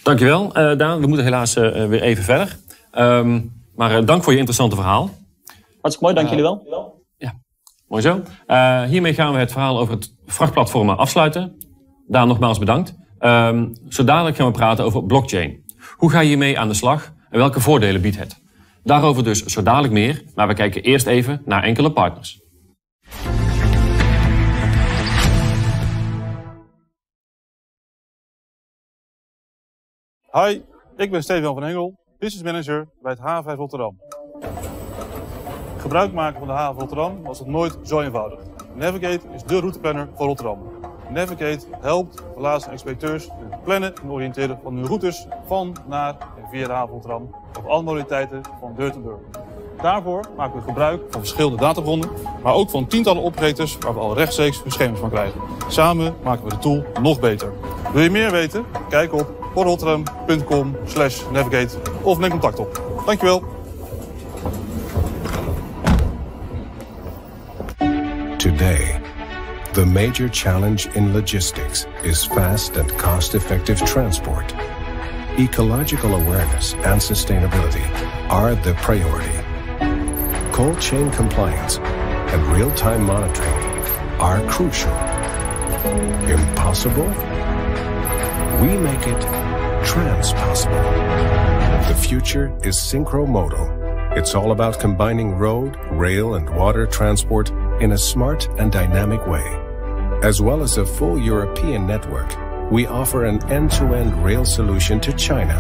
Dankjewel, 0.02 0.46
uh, 0.46 0.76
Daan. 0.76 1.00
We 1.00 1.06
moeten 1.06 1.24
helaas 1.24 1.56
uh, 1.56 1.86
weer 1.86 2.02
even 2.02 2.24
verder. 2.24 2.56
Um, 2.98 3.62
maar 3.74 4.04
dank 4.04 4.22
voor 4.22 4.32
je 4.32 4.38
interessante 4.38 4.76
verhaal. 4.76 5.10
Hartstikke 5.80 6.00
mooi, 6.00 6.14
dank 6.14 6.28
jullie 6.28 6.42
wel. 6.42 7.02
Mooi 7.88 8.02
zo. 8.02 8.22
Hiermee 8.86 9.14
gaan 9.14 9.32
we 9.32 9.38
het 9.38 9.52
verhaal 9.52 9.78
over 9.78 9.94
het 9.94 10.14
vrachtplatformen 10.26 10.96
afsluiten. 10.96 11.58
Daar 12.06 12.26
nogmaals 12.26 12.58
bedankt. 12.58 12.94
Um, 13.20 13.72
zo 13.88 14.04
dadelijk 14.04 14.36
gaan 14.36 14.46
we 14.46 14.52
praten 14.52 14.84
over 14.84 15.04
blockchain. 15.04 15.64
Hoe 15.96 16.10
ga 16.10 16.20
je 16.20 16.28
hiermee 16.28 16.58
aan 16.58 16.68
de 16.68 16.74
slag 16.74 17.12
en 17.30 17.38
welke 17.38 17.60
voordelen 17.60 18.00
biedt 18.00 18.18
het? 18.18 18.42
Daarover 18.82 19.24
dus 19.24 19.44
zo 19.44 19.62
dadelijk 19.62 19.92
meer, 19.92 20.24
maar 20.34 20.48
we 20.48 20.54
kijken 20.54 20.82
eerst 20.82 21.06
even 21.06 21.42
naar 21.44 21.62
enkele 21.62 21.92
partners. 21.92 22.42
Hi, 30.32 30.60
ik 30.96 31.10
ben 31.10 31.22
Steven 31.22 31.54
van 31.54 31.64
Engel, 31.64 31.94
business 32.18 32.44
manager 32.44 32.88
bij 33.02 33.12
het 33.12 33.20
H5 33.20 33.56
Rotterdam. 33.56 33.96
Gebruik 35.76 36.12
maken 36.12 36.38
van 36.38 36.48
de 36.48 36.54
haven 36.54 36.80
Rotterdam 36.80 37.22
was 37.22 37.38
het 37.38 37.48
nooit 37.48 37.78
zo 37.82 38.00
eenvoudig. 38.00 38.40
Navigate 38.74 39.20
is 39.34 39.42
de 39.42 39.58
routeplanner 39.58 40.08
voor 40.14 40.26
Rotterdam. 40.26 40.58
Navigate 41.14 41.66
helpt 41.80 42.22
verlaatste 42.32 42.70
inspecteurs 42.70 43.28
het 43.50 43.62
plannen 43.62 43.94
en 44.02 44.10
oriënteren 44.10 44.58
van 44.62 44.74
hun 44.74 44.86
routes 44.86 45.26
van, 45.46 45.76
naar 45.86 46.16
en 46.36 46.48
via 46.50 46.86
de 47.06 47.12
op 47.58 47.66
alle 47.66 47.82
modaliteiten 47.82 48.40
van 48.60 48.74
deur 48.76 48.92
tot 48.92 49.02
deur. 49.02 49.18
Daarvoor 49.82 50.24
maken 50.36 50.58
we 50.58 50.62
gebruik 50.62 51.02
van 51.10 51.20
verschillende 51.20 51.56
databronnen, 51.56 52.10
maar 52.42 52.54
ook 52.54 52.70
van 52.70 52.86
tientallen 52.86 53.22
operators 53.22 53.78
waar 53.78 53.94
we 53.94 54.00
al 54.00 54.14
rechtstreeks 54.14 54.58
gegevens 54.64 55.00
van 55.00 55.10
krijgen. 55.10 55.40
Samen 55.68 56.14
maken 56.22 56.44
we 56.44 56.50
de 56.50 56.58
tool 56.58 56.84
nog 57.02 57.20
beter. 57.20 57.52
Wil 57.92 58.02
je 58.02 58.10
meer 58.10 58.30
weten? 58.30 58.64
Kijk 58.88 59.12
op 59.12 59.50
portrotterdam.com 59.54 60.76
navigate 61.32 61.76
of 62.02 62.18
neem 62.18 62.30
contact 62.30 62.58
op. 62.58 62.82
Dankjewel. 63.06 63.42
Today, 68.36 69.03
the 69.74 69.84
major 69.84 70.28
challenge 70.28 70.86
in 70.94 71.12
logistics 71.12 71.84
is 72.04 72.24
fast 72.24 72.76
and 72.76 72.88
cost-effective 72.96 73.80
transport. 73.80 74.54
Ecological 75.36 76.14
awareness 76.14 76.74
and 76.74 77.00
sustainability 77.00 77.84
are 78.30 78.54
the 78.54 78.72
priority. 78.74 79.36
Cold 80.52 80.80
chain 80.80 81.10
compliance 81.10 81.78
and 81.78 82.56
real-time 82.56 83.02
monitoring 83.02 83.50
are 84.20 84.40
crucial. 84.48 84.92
Impossible? 86.30 87.08
We 88.62 88.76
make 88.76 89.04
it 89.08 89.20
transpossible. 89.84 90.84
The 91.88 92.00
future 92.00 92.56
is 92.62 92.76
synchromodal. 92.76 94.16
It's 94.16 94.36
all 94.36 94.52
about 94.52 94.78
combining 94.78 95.32
road, 95.32 95.76
rail, 95.90 96.36
and 96.36 96.48
water 96.48 96.86
transport 96.86 97.50
in 97.80 97.90
a 97.90 97.98
smart 97.98 98.48
and 98.60 98.70
dynamic 98.70 99.26
way. 99.26 99.63
As 100.24 100.40
well 100.40 100.62
as 100.62 100.78
a 100.78 100.86
full 100.86 101.18
European 101.18 101.86
network, 101.86 102.34
we 102.72 102.86
offer 102.86 103.26
an 103.26 103.44
end-to-end 103.50 104.24
rail 104.24 104.46
solution 104.46 104.98
to 105.00 105.12
China. 105.12 105.52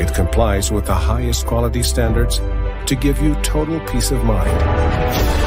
It 0.00 0.12
complies 0.12 0.72
with 0.72 0.86
the 0.86 0.96
highest 0.96 1.46
quality 1.46 1.84
standards 1.84 2.40
to 2.86 2.96
give 2.96 3.22
you 3.22 3.36
total 3.36 3.78
peace 3.86 4.10
of 4.10 4.24
mind. 4.24 5.37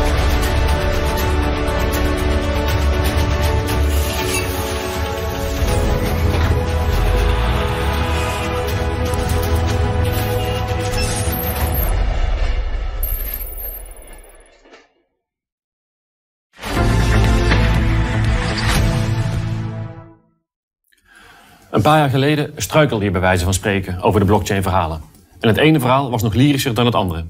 Een 21.82 21.88
paar 21.88 22.00
jaar 22.00 22.10
geleden 22.10 22.52
struikelde 22.56 23.06
je 23.06 23.12
bij 23.12 23.22
wijze 23.22 23.44
van 23.44 23.54
spreken 23.54 24.02
over 24.02 24.20
de 24.20 24.26
blockchain-verhalen. 24.26 25.02
En 25.40 25.48
het 25.48 25.58
ene 25.58 25.80
verhaal 25.80 26.10
was 26.12 26.22
nog 26.22 26.34
lyrischer 26.34 26.74
dan 26.74 26.86
het 26.86 26.96
andere. 26.96 27.26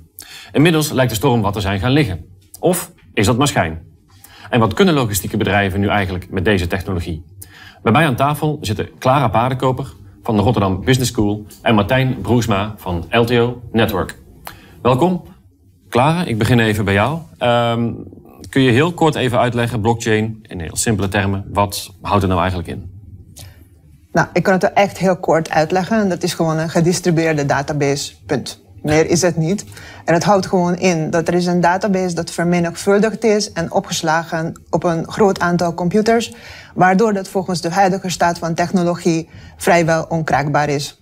Inmiddels 0.52 0.92
lijkt 0.92 1.10
de 1.10 1.18
storm 1.18 1.42
wat 1.42 1.54
te 1.54 1.60
zijn 1.60 1.80
gaan 1.80 1.92
liggen. 1.92 2.26
Of 2.60 2.92
is 3.14 3.26
dat 3.26 3.38
maar 3.38 3.48
schijn? 3.48 3.82
En 4.50 4.60
wat 4.60 4.74
kunnen 4.74 4.94
logistieke 4.94 5.38
bedrijven 5.38 5.80
nu 5.80 5.88
eigenlijk 5.88 6.32
met 6.32 6.46
deze 6.46 6.68
technologie? 6.68 7.26
Bij 7.84 7.92
mij 7.92 8.06
aan 8.06 8.16
tafel 8.16 8.58
zitten 8.62 8.90
Clara 9.00 9.28
Paardenkoper 9.28 9.94
van 10.24 10.36
de 10.36 10.42
Rotterdam 10.42 10.84
Business 10.84 11.12
School 11.12 11.46
en 11.62 11.76
Martijn 11.76 12.22
Broesma 12.22 12.74
van 12.78 13.06
LTO 13.10 13.62
Network. 13.72 14.18
Welkom. 14.82 15.24
Clara, 15.90 16.24
ik 16.24 16.38
begin 16.38 16.60
even 16.60 16.86
bij 16.86 16.94
jou. 16.94 17.20
Um, 17.40 18.04
kun 18.50 18.62
je 18.62 18.72
heel 18.72 18.94
kort 18.94 19.16
even 19.16 19.40
uitleggen, 19.40 19.82
blockchain, 19.82 20.40
in 20.42 20.60
heel 20.60 20.76
simpele 20.76 21.08
termen, 21.08 21.46
wat 21.54 21.94
houdt 22.02 22.22
het 22.22 22.30
nou 22.30 22.42
eigenlijk 22.42 22.70
in? 22.70 22.91
Nou, 24.12 24.28
ik 24.34 24.44
kan 24.44 24.54
het 24.54 24.74
echt 24.74 24.98
heel 24.98 25.18
kort 25.18 25.50
uitleggen. 25.50 26.10
Dat 26.10 26.24
is 26.24 26.34
gewoon 26.34 26.58
een 26.58 26.70
gedistribueerde 26.70 27.46
database, 27.46 28.14
punt. 28.26 28.62
Meer 28.82 29.10
is 29.10 29.22
het 29.22 29.38
niet. 29.38 29.66
En 30.06 30.14
het 30.14 30.24
houdt 30.24 30.46
gewoon 30.46 30.76
in 30.76 31.10
dat 31.10 31.28
er 31.28 31.34
is 31.34 31.46
een 31.46 31.62
database 31.62 32.16
dat 32.16 32.32
vermenigvuldigd 32.32 33.24
is 33.24 33.52
en 33.52 33.72
opgeslagen 33.72 34.62
op 34.70 34.84
een 34.84 35.12
groot 35.12 35.40
aantal 35.40 35.74
computers, 35.74 36.34
waardoor 36.76 37.14
dat 37.14 37.28
volgens 37.28 37.62
de 37.62 37.70
huidige 37.70 38.10
staat 38.10 38.38
van 38.38 38.54
technologie 38.54 39.30
vrijwel 39.58 40.06
onkraakbaar 40.10 40.70
is. 40.70 41.02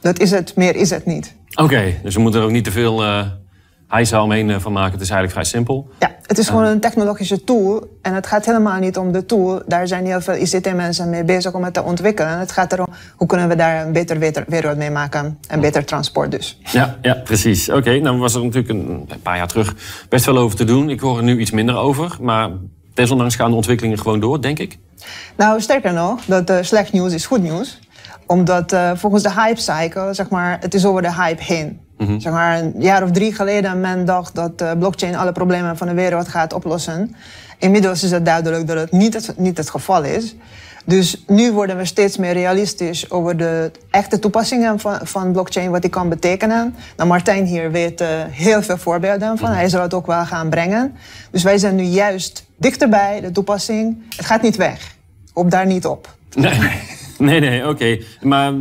Dat 0.00 0.18
is 0.18 0.30
het, 0.30 0.56
meer 0.56 0.76
is 0.76 0.90
het 0.90 1.06
niet. 1.06 1.34
Oké, 1.54 1.94
dus 2.02 2.14
we 2.14 2.20
moeten 2.20 2.40
er 2.40 2.46
ook 2.46 2.52
niet 2.52 2.64
te 2.64 2.70
veel 2.70 3.04
uh, 3.04 3.26
hijza 3.88 4.22
omheen 4.22 4.48
uh, 4.48 4.58
van 4.58 4.72
maken. 4.72 4.92
Het 4.92 5.00
is 5.00 5.10
eigenlijk 5.10 5.32
vrij 5.32 5.44
simpel. 5.44 5.88
Ja, 5.98 6.10
het 6.26 6.38
is 6.38 6.48
gewoon 6.48 6.64
een 6.64 6.80
technologische 6.80 7.44
tool. 7.44 7.98
En 8.02 8.14
het 8.14 8.26
gaat 8.26 8.44
helemaal 8.44 8.78
niet 8.78 8.96
om 8.96 9.12
de 9.12 9.26
tool. 9.26 9.62
Daar 9.66 9.86
zijn 9.86 10.06
heel 10.06 10.20
veel 10.20 10.34
ICT-mensen 10.34 11.10
mee 11.10 11.24
bezig 11.24 11.54
om 11.54 11.64
het 11.64 11.74
te 11.74 11.82
ontwikkelen. 11.82 12.38
Het 12.38 12.52
gaat 12.52 12.72
erom 12.72 12.86
hoe 13.16 13.26
kunnen 13.26 13.48
we 13.48 13.56
daar 13.56 13.86
een 13.86 13.92
beter 13.92 14.44
wereld 14.46 14.76
mee 14.76 14.90
maken. 14.90 15.38
En 15.48 15.60
beter 15.60 15.84
transport 15.84 16.30
dus. 16.30 16.58
Ja, 16.72 16.96
ja 17.02 17.14
precies. 17.14 17.70
Oké, 17.70 17.98
nou 17.98 18.18
was 18.18 18.34
er 18.34 18.42
natuurlijk 18.44 18.68
een, 18.68 19.06
een, 19.08 19.22
paar 19.22 19.36
jaar 19.36 19.48
terug 19.48 19.74
best 20.08 20.24
wel 20.24 20.38
over 20.38 20.56
te 20.56 20.64
doen. 20.64 20.90
Ik 20.90 21.00
hoor 21.00 21.16
er 21.16 21.22
nu 21.22 21.38
iets 21.38 21.50
minder 21.50 21.76
over. 21.76 22.16
Maar 22.20 22.50
desondanks 22.94 23.36
gaan 23.36 23.50
de 23.50 23.56
ontwikkelingen 23.56 23.98
gewoon 23.98 24.20
door, 24.20 24.42
denk 24.42 24.58
ik. 24.58 24.78
Nou, 25.36 25.60
sterker 25.60 25.92
nog, 25.92 26.24
dat 26.24 26.50
uh, 26.50 26.56
slecht 26.60 26.92
nieuws 26.92 27.12
is 27.12 27.26
goed 27.26 27.42
nieuws. 27.42 27.78
Omdat 28.26 28.72
uh, 28.72 28.90
volgens 28.94 29.22
de 29.22 29.32
hype 29.32 29.60
cycle, 29.60 30.14
zeg 30.14 30.28
maar, 30.28 30.58
het 30.60 30.74
is 30.74 30.86
over 30.86 31.02
de 31.02 31.14
hype 31.14 31.42
heen. 31.42 31.80
Mm-hmm. 31.98 32.20
Zeg 32.20 32.32
maar 32.32 32.58
een 32.58 32.74
jaar 32.78 33.02
of 33.02 33.10
drie 33.10 33.34
geleden 33.34 33.80
men 33.80 34.04
dacht 34.04 34.34
dat 34.34 34.62
uh, 34.62 34.70
blockchain 34.78 35.16
alle 35.16 35.32
problemen 35.32 35.76
van 35.76 35.86
de 35.86 35.94
wereld 35.94 36.28
gaat 36.28 36.52
oplossen. 36.52 37.14
Inmiddels 37.58 38.02
is 38.02 38.10
het 38.10 38.24
duidelijk 38.24 38.66
dat 38.66 38.76
het 38.76 38.92
niet 38.92 39.14
het, 39.14 39.38
niet 39.38 39.56
het 39.56 39.70
geval 39.70 40.04
is. 40.04 40.36
Dus 40.84 41.24
nu 41.26 41.52
worden 41.52 41.76
we 41.76 41.84
steeds 41.84 42.16
meer 42.16 42.32
realistisch 42.32 43.10
over 43.10 43.36
de 43.36 43.70
echte 43.90 44.18
toepassingen 44.18 44.80
van, 44.80 44.98
van 45.02 45.32
blockchain, 45.32 45.70
wat 45.70 45.80
die 45.80 45.90
kan 45.90 46.08
betekenen. 46.08 46.74
Nou, 46.96 47.08
Martijn 47.08 47.44
hier 47.44 47.70
weet 47.70 48.00
uh, 48.00 48.08
heel 48.30 48.62
veel 48.62 48.78
voorbeelden 48.78 49.38
van. 49.38 49.50
Hij 49.50 49.68
zal 49.68 49.82
het 49.82 49.94
ook 49.94 50.06
wel 50.06 50.24
gaan 50.24 50.48
brengen. 50.48 50.96
Dus 51.30 51.42
wij 51.42 51.58
zijn 51.58 51.74
nu 51.74 51.82
juist 51.82 52.44
dichterbij 52.56 53.20
de 53.20 53.30
toepassing. 53.30 54.02
Het 54.16 54.26
gaat 54.26 54.42
niet 54.42 54.56
weg. 54.56 54.94
Op 55.32 55.50
daar 55.50 55.66
niet 55.66 55.86
op. 55.86 56.16
Nee, 56.34 56.58
nee, 57.18 57.40
nee 57.40 57.60
oké. 57.60 57.70
Okay. 57.70 58.04
Maar 58.20 58.52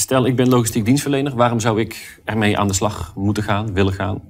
Stel, 0.00 0.26
ik 0.26 0.36
ben 0.36 0.48
logistiek 0.48 0.84
dienstverlener. 0.84 1.34
Waarom 1.36 1.60
zou 1.60 1.80
ik 1.80 2.20
ermee 2.24 2.58
aan 2.58 2.68
de 2.68 2.74
slag 2.74 3.12
moeten 3.16 3.42
gaan, 3.42 3.72
willen 3.72 3.92
gaan? 3.92 4.20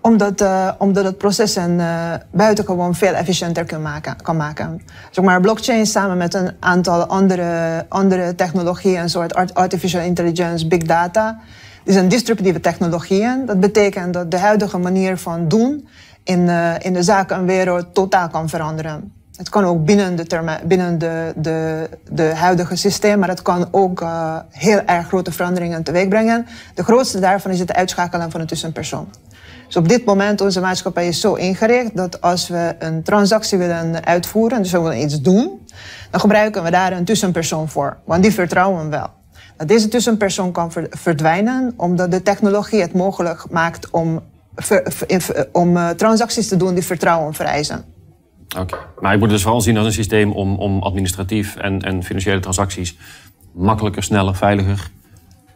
Omdat, 0.00 0.40
uh, 0.40 0.72
omdat 0.78 1.04
het 1.04 1.18
proces 1.18 1.56
uh, 1.56 2.14
buitengewoon 2.32 2.94
veel 2.94 3.12
efficiënter 3.12 3.64
kan 3.64 3.82
maken. 3.82 4.16
Kan 4.22 4.36
maken. 4.36 4.80
Zeg 5.10 5.24
maar, 5.24 5.40
blockchain 5.40 5.86
samen 5.86 6.16
met 6.16 6.34
een 6.34 6.50
aantal 6.60 7.06
andere, 7.06 7.84
andere 7.88 8.34
technologieën, 8.34 9.00
een 9.00 9.08
soort 9.08 9.54
artificial 9.54 10.02
intelligence, 10.02 10.66
big 10.66 10.82
data, 10.82 11.40
die 11.84 11.92
zijn 11.92 12.08
disruptieve 12.08 12.60
technologieën. 12.60 13.46
Dat 13.46 13.60
betekent 13.60 14.14
dat 14.14 14.30
de 14.30 14.38
huidige 14.38 14.78
manier 14.78 15.16
van 15.16 15.48
doen 15.48 15.88
in, 16.24 16.40
uh, 16.40 16.74
in 16.78 16.92
de 16.92 17.02
zakenwereld 17.02 17.94
totaal 17.94 18.28
kan 18.28 18.48
veranderen. 18.48 19.21
Het 19.36 19.48
kan 19.48 19.64
ook 19.64 19.84
binnen 19.84 20.16
de, 20.16 20.58
binnen 20.64 20.98
de, 20.98 21.32
de, 21.36 21.88
de 22.10 22.34
huidige 22.34 22.76
systeem, 22.76 23.18
maar 23.18 23.28
het 23.28 23.42
kan 23.42 23.68
ook 23.70 24.00
uh, 24.00 24.36
heel 24.50 24.80
erg 24.86 25.06
grote 25.06 25.32
veranderingen 25.32 25.82
teweeg 25.82 26.08
brengen. 26.08 26.46
De 26.74 26.84
grootste 26.84 27.20
daarvan 27.20 27.50
is 27.50 27.58
het 27.58 27.72
uitschakelen 27.72 28.30
van 28.30 28.40
een 28.40 28.46
tussenpersoon. 28.46 29.08
Dus 29.66 29.76
op 29.76 29.88
dit 29.88 30.04
moment 30.04 30.40
onze 30.40 30.60
maatschappij 30.60 31.08
is 31.08 31.20
zo 31.20 31.34
ingericht 31.34 31.96
dat 31.96 32.20
als 32.20 32.48
we 32.48 32.74
een 32.78 33.02
transactie 33.02 33.58
willen 33.58 34.04
uitvoeren, 34.04 34.62
dus 34.62 34.72
we 34.72 34.80
willen 34.80 35.00
iets 35.00 35.20
doen, 35.20 35.66
dan 36.10 36.20
gebruiken 36.20 36.62
we 36.62 36.70
daar 36.70 36.92
een 36.92 37.04
tussenpersoon 37.04 37.68
voor. 37.68 37.96
Want 38.04 38.22
die 38.22 38.32
vertrouwen 38.32 38.84
we 38.84 38.88
wel. 38.88 39.10
Dat 39.56 39.68
deze 39.68 39.88
tussenpersoon 39.88 40.52
kan 40.52 40.72
verdwijnen 40.90 41.72
omdat 41.76 42.10
de 42.10 42.22
technologie 42.22 42.80
het 42.80 42.92
mogelijk 42.92 43.44
maakt 43.50 43.90
om, 43.90 44.20
om 45.52 45.76
uh, 45.76 45.88
transacties 45.88 46.48
te 46.48 46.56
doen 46.56 46.74
die 46.74 46.84
vertrouwen 46.84 47.34
vereisen. 47.34 47.91
Oké. 48.58 48.60
Okay. 48.60 48.86
Maar 49.00 49.12
ik 49.12 49.18
moet 49.18 49.26
het 49.26 49.36
dus 49.36 49.42
vooral 49.42 49.60
zien 49.60 49.76
als 49.76 49.86
een 49.86 49.92
systeem 49.92 50.32
om, 50.32 50.56
om 50.56 50.82
administratief 50.82 51.56
en, 51.56 51.80
en 51.80 52.02
financiële 52.02 52.40
transacties 52.40 52.96
makkelijker, 53.52 54.02
sneller, 54.02 54.34
veiliger 54.34 54.90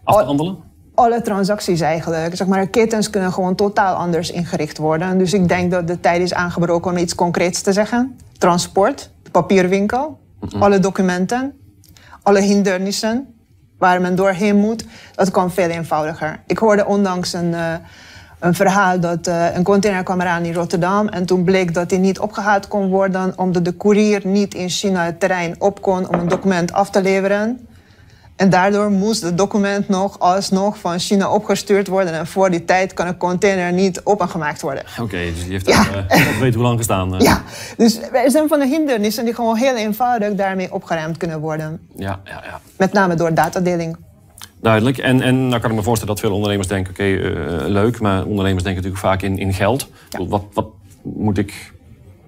af 0.04 0.16
te 0.16 0.24
handelen? 0.24 0.66
alle 0.96 1.22
transacties 1.22 1.80
eigenlijk. 1.80 2.36
Zeg 2.36 2.46
maar, 2.46 2.66
ketens 2.66 3.10
kunnen 3.10 3.32
gewoon 3.32 3.54
totaal 3.54 3.94
anders 3.94 4.30
ingericht 4.30 4.78
worden. 4.78 5.18
Dus 5.18 5.32
ik 5.32 5.48
denk 5.48 5.70
dat 5.70 5.86
de 5.86 6.00
tijd 6.00 6.22
is 6.22 6.34
aangebroken 6.34 6.90
om 6.90 6.96
iets 6.96 7.14
concreets 7.14 7.62
te 7.62 7.72
zeggen. 7.72 8.18
Transport, 8.38 9.10
de 9.22 9.30
papierwinkel, 9.30 10.18
alle 10.58 10.78
documenten, 10.78 11.54
alle 12.22 12.40
hindernissen 12.40 13.34
waar 13.78 14.00
men 14.00 14.14
doorheen 14.14 14.56
moet. 14.56 14.84
Dat 15.14 15.30
kan 15.30 15.50
veel 15.50 15.68
eenvoudiger. 15.68 16.40
Ik 16.46 16.58
hoorde 16.58 16.86
ondanks 16.86 17.32
een, 17.32 17.50
uh, 17.50 17.74
een 18.38 18.54
verhaal 18.54 19.00
dat 19.00 19.28
uh, 19.28 19.54
een 19.54 19.62
container 19.62 20.02
kwam 20.02 20.20
eraan 20.20 20.44
in 20.44 20.54
Rotterdam. 20.54 21.08
En 21.08 21.26
toen 21.26 21.44
bleek 21.44 21.74
dat 21.74 21.88
die 21.88 21.98
niet 21.98 22.18
opgehaald 22.18 22.68
kon 22.68 22.88
worden 22.88 23.32
omdat 23.36 23.64
de 23.64 23.76
courier 23.76 24.20
niet 24.24 24.54
in 24.54 24.68
China 24.68 25.04
het 25.04 25.20
terrein 25.20 25.54
op 25.58 25.82
kon 25.82 26.08
om 26.08 26.14
een 26.14 26.28
document 26.28 26.72
af 26.72 26.90
te 26.90 27.02
leveren. 27.02 27.66
En 28.36 28.50
daardoor 28.50 28.90
moest 28.90 29.22
het 29.22 29.38
document 29.38 29.88
nog 29.88 30.18
alsnog 30.18 30.78
van 30.78 30.98
China 30.98 31.30
opgestuurd 31.30 31.86
worden. 31.86 32.12
En 32.12 32.26
voor 32.26 32.50
die 32.50 32.64
tijd 32.64 32.94
kan 32.94 33.06
een 33.06 33.16
container 33.16 33.72
niet 33.72 34.00
opengemaakt 34.04 34.60
worden. 34.60 34.84
Oké, 35.00 35.16
dus 35.16 35.42
die 35.42 35.52
heeft 35.52 35.66
ja. 35.66 36.06
uh, 36.10 36.38
weet 36.40 36.54
hoe 36.54 36.62
lang 36.62 36.78
gestaan. 36.78 37.14
Uh. 37.14 37.20
Ja, 37.20 37.42
dus 37.76 38.00
er 38.12 38.30
zijn 38.30 38.48
van 38.48 38.58
de 38.58 38.66
hindernissen 38.66 39.24
die 39.24 39.34
gewoon 39.34 39.56
heel 39.56 39.76
eenvoudig 39.76 40.34
daarmee 40.34 40.72
opgeruimd 40.72 41.16
kunnen 41.16 41.40
worden. 41.40 41.80
Ja, 41.94 42.20
ja, 42.24 42.42
ja. 42.44 42.60
Met 42.76 42.92
name 42.92 43.14
door 43.14 43.34
datadeling. 43.34 43.96
Duidelijk. 44.60 44.98
En, 44.98 45.20
en 45.20 45.48
nou 45.48 45.60
kan 45.60 45.70
ik 45.70 45.76
me 45.76 45.82
voorstellen 45.82 46.14
dat 46.14 46.24
veel 46.24 46.34
ondernemers 46.34 46.68
denken, 46.68 46.92
oké, 46.92 47.02
okay, 47.02 47.12
uh, 47.12 47.66
leuk. 47.66 48.00
Maar 48.00 48.24
ondernemers 48.24 48.64
denken 48.64 48.82
natuurlijk 48.82 49.04
vaak 49.04 49.22
in, 49.22 49.38
in 49.38 49.52
geld. 49.52 49.88
Ja. 50.08 50.26
Wat, 50.26 50.44
wat 50.52 50.66
moet 51.02 51.38
ik 51.38 51.72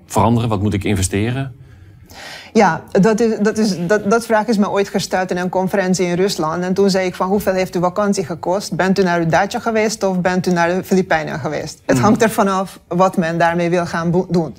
veranderen? 0.07 0.49
Wat 0.49 0.62
moet 0.62 0.74
ik 0.74 0.85
investeren? 0.85 1.55
Ja, 2.53 2.83
dat, 3.01 3.20
is, 3.20 3.39
dat, 3.39 3.59
is, 3.59 3.87
dat, 3.87 4.11
dat 4.11 4.26
vraag 4.26 4.47
is 4.47 4.59
me 4.59 4.70
ooit 4.70 4.89
gesteld 4.89 5.31
in 5.31 5.37
een 5.37 5.49
conferentie 5.49 6.07
in 6.07 6.14
Rusland. 6.14 6.62
En 6.62 6.74
toen 6.74 6.91
zei 6.91 7.07
ik 7.07 7.14
van 7.14 7.29
hoeveel 7.29 7.53
heeft 7.53 7.74
uw 7.74 7.81
vakantie 7.81 8.24
gekost? 8.24 8.76
Bent 8.76 8.99
u 8.99 9.03
naar 9.03 9.20
uw 9.20 9.26
Dacia 9.26 9.59
geweest 9.59 10.03
of 10.03 10.20
bent 10.20 10.47
u 10.47 10.53
naar 10.53 10.68
de 10.68 10.85
Filipijnen 10.85 11.39
geweest? 11.39 11.81
Het 11.87 11.99
hangt 11.99 12.22
ervan 12.22 12.49
af 12.49 12.81
wat 12.89 13.16
men 13.16 13.39
daarmee 13.39 13.70
wil 13.70 13.87
gaan 13.87 14.26
doen. 14.29 14.57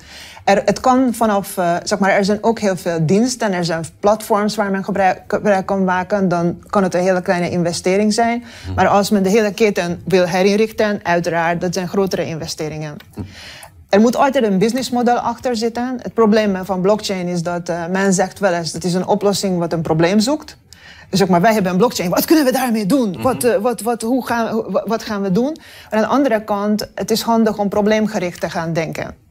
Er, 0.50 0.62
het 0.66 0.80
kan 0.80 1.14
vanaf, 1.14 1.58
uh, 1.58 1.76
zeg 1.84 2.00
maar, 2.00 2.10
er 2.10 2.26
zijn 2.26 2.43
ook 2.43 2.60
heel 2.60 2.78
veel 2.78 3.06
diensten 3.06 3.47
en 3.47 3.54
er 3.54 3.66
zijn 3.66 3.86
platforms 4.00 4.56
waar 4.56 4.72
men 4.72 4.84
gebruik, 4.84 5.22
gebruik 5.28 5.66
kan 5.66 5.84
maken. 5.84 6.28
Dan 6.28 6.64
kan 6.70 6.84
het 6.84 6.93
een 6.93 7.02
hele 7.02 7.22
kleine 7.22 7.50
investering 7.50 8.14
zijn. 8.14 8.43
Maar 8.76 8.88
als 8.88 9.10
men 9.10 9.24
de 9.24 9.30
hele 9.30 9.54
keten 9.54 10.02
wil 10.06 10.28
herinrichten, 10.28 11.00
uiteraard, 11.04 11.62
dat 11.62 11.74
zijn 11.74 11.88
grotere 11.88 12.26
investeringen. 12.26 12.95
Er 13.89 14.00
moet 14.00 14.16
altijd 14.16 14.43
een 14.43 14.58
businessmodel 14.58 15.18
achter 15.18 15.56
zitten. 15.56 16.00
Het 16.02 16.14
probleem 16.14 16.66
van 16.66 16.82
blockchain 16.82 17.28
is 17.28 17.43
dat 17.43 17.70
uh, 17.70 17.86
men 17.86 18.14
zegt 18.14 18.39
wel 18.39 18.54
eens 18.54 18.72
dat 18.72 18.84
is 18.84 18.93
een 18.93 19.08
oplossing 19.08 19.58
wat 19.58 19.74
een 19.74 19.82
probleem 19.82 20.20
zoekt. 20.20 20.58
Dus 21.10 21.22
ook 21.22 21.30
maar 21.30 21.41
wij 21.41 21.54
hebben 21.54 21.72
een 21.72 21.78
blockchain. 21.78 22.10
Wat 22.10 22.26
kunnen 22.26 22.45
we 22.45 22.52
daarmee 22.52 22.86
doen? 22.86 23.10
Mm 23.10 23.22
wat, 23.22 23.43
uh, 23.43 23.56
wat, 23.56 23.82
wat, 23.82 24.02
hoe 24.02 24.26
gaan, 24.26 24.66
wat 24.86 25.04
gaan 25.04 25.22
we 25.22 25.32
doen? 25.32 25.58
aan 25.89 26.02
de 26.02 26.08
andere 26.08 26.43
kant, 26.43 26.89
het 26.95 27.12
is 27.12 27.22
handig 27.22 27.58
om 27.58 27.70
probleemgericht 27.70 28.41
te 28.41 28.50
gaan 28.50 28.74
denken. 28.74 29.28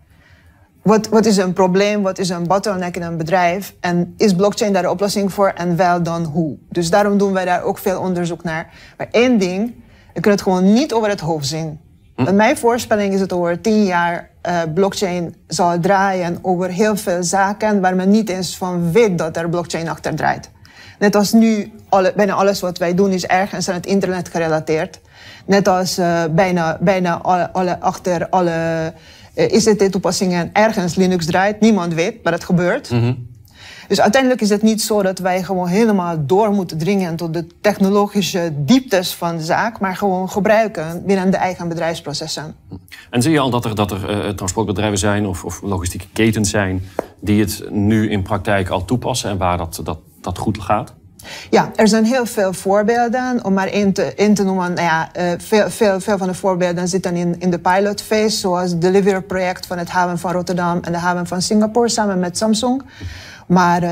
Wat, 0.89 1.09
wat 1.09 1.27
is 1.27 1.37
een 1.37 1.53
probleem? 1.53 2.03
Wat 2.03 2.19
is 2.19 2.29
een 2.29 2.47
bottleneck 2.47 2.97
in 2.97 3.03
een 3.03 3.17
bedrijf? 3.17 3.75
En 3.81 4.15
is 4.17 4.35
blockchain 4.35 4.73
daar 4.73 4.83
de 4.83 4.91
oplossing 4.91 5.33
voor? 5.33 5.49
En 5.49 5.77
wel 5.77 6.03
dan 6.03 6.25
hoe? 6.25 6.57
Dus 6.69 6.91
daarom 6.91 7.19
doen 7.19 7.33
wij 7.33 7.45
daar 7.45 7.63
ook 7.63 7.79
veel 7.79 8.01
onderzoek 8.01 8.45
naar. 8.45 8.71
Maar 8.97 9.09
één 9.11 9.39
ding, 9.39 9.75
je 10.15 10.21
kunt 10.21 10.35
het 10.35 10.43
gewoon 10.43 10.73
niet 10.73 10.93
over 10.93 11.09
het 11.09 11.21
hoofd 11.21 11.47
zien. 11.47 11.81
Hm? 12.17 12.35
Mijn 12.35 12.57
voorspelling 12.57 13.13
is 13.13 13.21
dat 13.21 13.33
over 13.33 13.61
tien 13.61 13.85
jaar 13.85 14.31
uh, 14.49 14.61
blockchain 14.75 15.35
zal 15.47 15.81
draaien 15.81 16.39
over 16.43 16.71
heel 16.71 16.97
veel 16.97 17.23
zaken 17.23 17.81
waar 17.81 17.97
men 17.97 18.11
niet 18.11 18.29
eens 18.29 18.57
van 18.57 18.93
weet 18.93 19.19
dat 19.19 19.37
er 19.37 19.49
blockchain 19.49 19.89
achter 19.89 20.15
draait. 20.15 20.51
Net 20.99 21.17
als 21.17 21.33
nu, 21.33 21.73
alle, 21.89 22.13
bijna 22.17 22.33
alles 22.33 22.61
wat 22.61 22.79
wij 22.79 22.95
doen 22.95 23.11
is 23.11 23.27
ergens 23.27 23.69
aan 23.69 23.75
het 23.75 23.87
internet 23.87 24.29
gerelateerd. 24.29 25.01
Net 25.47 25.69
als 25.69 25.99
uh, 25.99 26.23
bijna, 26.31 26.79
bijna 26.81 27.21
alle, 27.21 27.53
alle, 27.53 27.81
achter 27.81 28.29
alle 28.29 28.93
uh, 29.39 29.53
ICT-toepassingen 29.53 30.51
ergens 30.53 30.95
Linux 30.95 31.27
draait. 31.27 31.61
Niemand 31.61 31.95
weet, 31.95 32.23
maar 32.23 32.33
het 32.33 32.45
gebeurt. 32.45 32.91
Mm 32.91 33.01
-hmm. 33.01 33.27
Dus 33.89 34.01
uiteindelijk 34.01 34.41
is 34.41 34.49
het 34.49 34.63
niet 34.63 34.83
zo 34.83 35.03
dat 35.03 35.19
wij 35.19 35.43
gewoon 35.43 35.67
helemaal 35.67 36.27
door 36.27 36.51
moeten 36.51 36.79
dringen 36.79 37.17
tot 37.17 37.35
de 37.35 37.47
technologische 37.61 38.53
dieptes 38.57 39.15
van 39.15 39.37
de 39.37 39.45
zaak, 39.45 39.81
maar 39.81 39.97
gewoon 39.97 40.31
gebruiken 40.31 41.03
binnen 41.07 41.31
de 41.31 41.37
eigen 41.37 41.69
bedrijfsprocessen. 41.69 42.55
En 43.11 43.23
zie 43.23 43.33
je 43.33 43.39
al 43.39 43.51
dat 43.51 43.65
er, 43.65 43.75
dat 43.75 43.91
er 43.91 44.25
uh, 44.25 44.29
transportbedrijven 44.29 44.99
zijn 44.99 45.27
of, 45.27 45.45
of 45.45 45.63
logistieke 45.63 46.07
ketens 46.13 46.51
zijn 46.51 46.83
die 47.21 47.41
het 47.41 47.63
nu 47.71 48.11
in 48.11 48.23
praktijk 48.23 48.69
al 48.69 48.85
toepassen 48.85 49.31
en 49.31 49.39
waar 49.39 49.59
dat, 49.59 49.81
dat, 49.85 49.99
dat 50.21 50.39
goed 50.39 50.61
gaat? 50.61 50.95
Ja, 51.51 51.71
er 51.75 51.89
zijn 51.89 52.05
heel 52.05 52.27
veel 52.27 52.53
voorbeelden. 52.53 53.45
Om 53.45 53.53
maar 53.53 53.69
één 53.69 53.93
te, 53.93 54.43
noemen, 54.45 54.73
nou 54.73 54.87
ja, 54.87 55.09
uh, 55.19 55.33
veel, 55.39 55.71
veel, 55.71 56.01
veel 56.01 56.19
van 56.19 56.27
de 56.27 56.35
voorbeelden 56.35 56.89
zitten 56.89 57.17
in, 57.17 57.37
in 57.39 57.51
de 57.51 57.59
pilot 57.59 58.03
phase, 58.03 58.37
zoals 58.37 58.71
het 58.71 58.81
Deliver 58.81 59.23
project 59.23 59.67
van 59.67 59.79
het 59.79 59.89
haven 59.89 60.19
van 60.19 60.33
Rotterdam 60.33 60.79
en 60.83 60.93
de 60.93 60.99
haven 60.99 61.27
van 61.27 61.43
Singapore 61.43 61.89
samen 61.89 62.19
met 62.19 62.39
Samsung. 62.39 62.83
Maar 63.47 63.83
uh, 63.83 63.91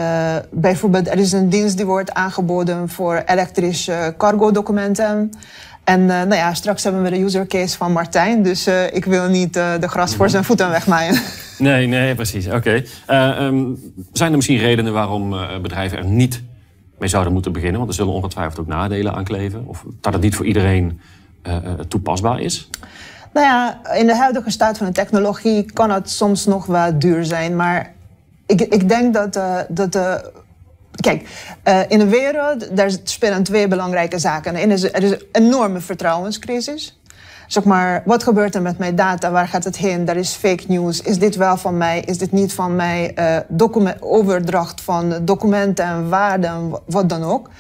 bijvoorbeeld, 0.50 1.08
er 1.08 1.18
is 1.18 1.32
een 1.32 1.48
dienst 1.48 1.76
die 1.76 1.86
wordt 1.86 2.14
aangeboden 2.14 2.88
voor 2.88 3.22
elektrische 3.26 4.14
cargo-documenten. 4.18 5.30
En 5.84 6.00
uh, 6.00 6.06
nou 6.06 6.34
ja, 6.34 6.54
straks 6.54 6.84
hebben 6.84 7.02
we 7.02 7.10
de 7.10 7.22
user 7.22 7.46
case 7.46 7.76
van 7.76 7.92
Martijn. 7.92 8.42
Dus 8.42 8.66
ik 8.92 9.04
wil 9.04 9.28
niet 9.28 9.54
de 9.54 9.88
gras 9.88 10.14
voor 10.14 10.30
zijn 10.30 10.44
voeten 10.44 10.70
wegmaaien. 10.70 11.20
Nee, 11.58 11.86
nee, 11.86 12.14
precies. 12.14 12.46
Oké. 12.46 12.82
Um, 13.10 13.78
zijn 14.12 14.30
er 14.30 14.36
misschien 14.36 14.58
redenen 14.58 14.92
waarom 14.92 15.34
bedrijven 15.62 15.98
er 15.98 16.04
niet 16.04 16.42
mee 16.98 17.08
zouden 17.08 17.32
moeten 17.32 17.52
beginnen? 17.52 17.78
Want 17.78 17.90
er 17.90 17.96
zullen 17.96 18.12
ongetwijfeld 18.12 18.60
ook 18.60 18.66
nadelen 18.66 19.14
aan 19.14 19.24
kleven. 19.24 19.66
Of 19.66 19.84
dat 20.00 20.12
het 20.12 20.22
niet 20.22 20.34
voor 20.34 20.46
iedereen 20.46 21.00
toepasbaar 21.88 22.40
is? 22.40 22.70
Nou 23.32 23.46
ja, 23.46 23.80
in 23.94 24.06
de 24.06 24.16
huidige 24.16 24.50
staat 24.50 24.78
van 24.78 24.86
de 24.86 24.92
technologie 24.92 25.72
kan 25.72 25.90
het 25.90 26.10
soms 26.10 26.46
nog 26.46 26.66
wel 26.66 26.98
duur 26.98 27.24
zijn. 27.24 27.56
Maar 27.56 27.92
ik, 28.46 28.60
ik 28.60 28.88
denk 28.88 29.14
dat, 29.14 29.36
uh, 29.36 29.58
dat 29.68 29.94
Kijk, 31.00 31.28
in 31.88 31.98
de 31.98 32.08
wereld 32.08 32.76
daar 32.76 32.90
spelen 33.04 33.42
twee 33.42 33.68
belangrijke 33.68 34.18
zaken. 34.18 34.54
En 34.54 34.70
is, 34.70 34.82
er 34.82 35.02
is 35.02 35.10
een 35.10 35.22
enorme 35.32 35.80
vertrouwenscrisis. 35.80 36.98
Zeg 37.46 37.64
maar, 37.64 38.02
wat 38.04 38.22
gebeurt 38.22 38.54
er 38.54 38.62
met 38.62 38.78
mijn 38.78 38.94
data? 38.94 39.30
Waar 39.30 39.48
gaat 39.48 39.64
het 39.64 39.76
heen? 39.76 40.08
Er 40.08 40.16
is 40.16 40.32
fake 40.32 40.64
news. 40.68 41.00
Is 41.00 41.18
dit 41.18 41.36
wel 41.36 41.56
van 41.56 41.76
mij? 41.76 42.00
Is 42.00 42.18
dit 42.18 42.32
niet 42.32 42.52
van 42.52 42.76
mij? 42.76 43.14
document, 43.48 44.02
overdracht 44.02 44.80
van 44.80 45.14
documenten 45.22 45.84
en 45.84 46.08
waarden, 46.08 46.70
wat 46.86 47.08
dan 47.08 47.22
ook. 47.22 47.50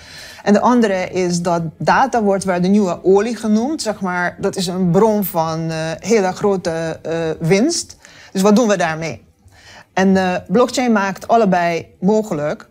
En 0.42 0.52
de 0.52 0.60
andere 0.60 1.10
is 1.10 1.42
dat 1.42 1.62
data 1.78 2.22
wordt 2.22 2.44
waar 2.44 2.62
de 2.62 2.68
nieuwe 2.68 3.04
olie 3.04 3.36
genoemd. 3.36 3.82
Zeg 3.82 4.00
maar, 4.00 4.36
dat 4.40 4.56
is 4.56 4.66
een 4.66 4.90
bron 4.90 5.24
van 5.24 5.70
hele 5.98 6.32
grote 6.32 7.00
winst. 7.40 7.96
Dus 8.32 8.42
wat 8.42 8.56
doen 8.56 8.68
we 8.68 8.76
daarmee? 8.76 9.24
En 9.92 10.42
blockchain 10.48 10.92
maakt 10.92 11.28
allebei 11.28 11.86
mogelijk. 12.00 12.68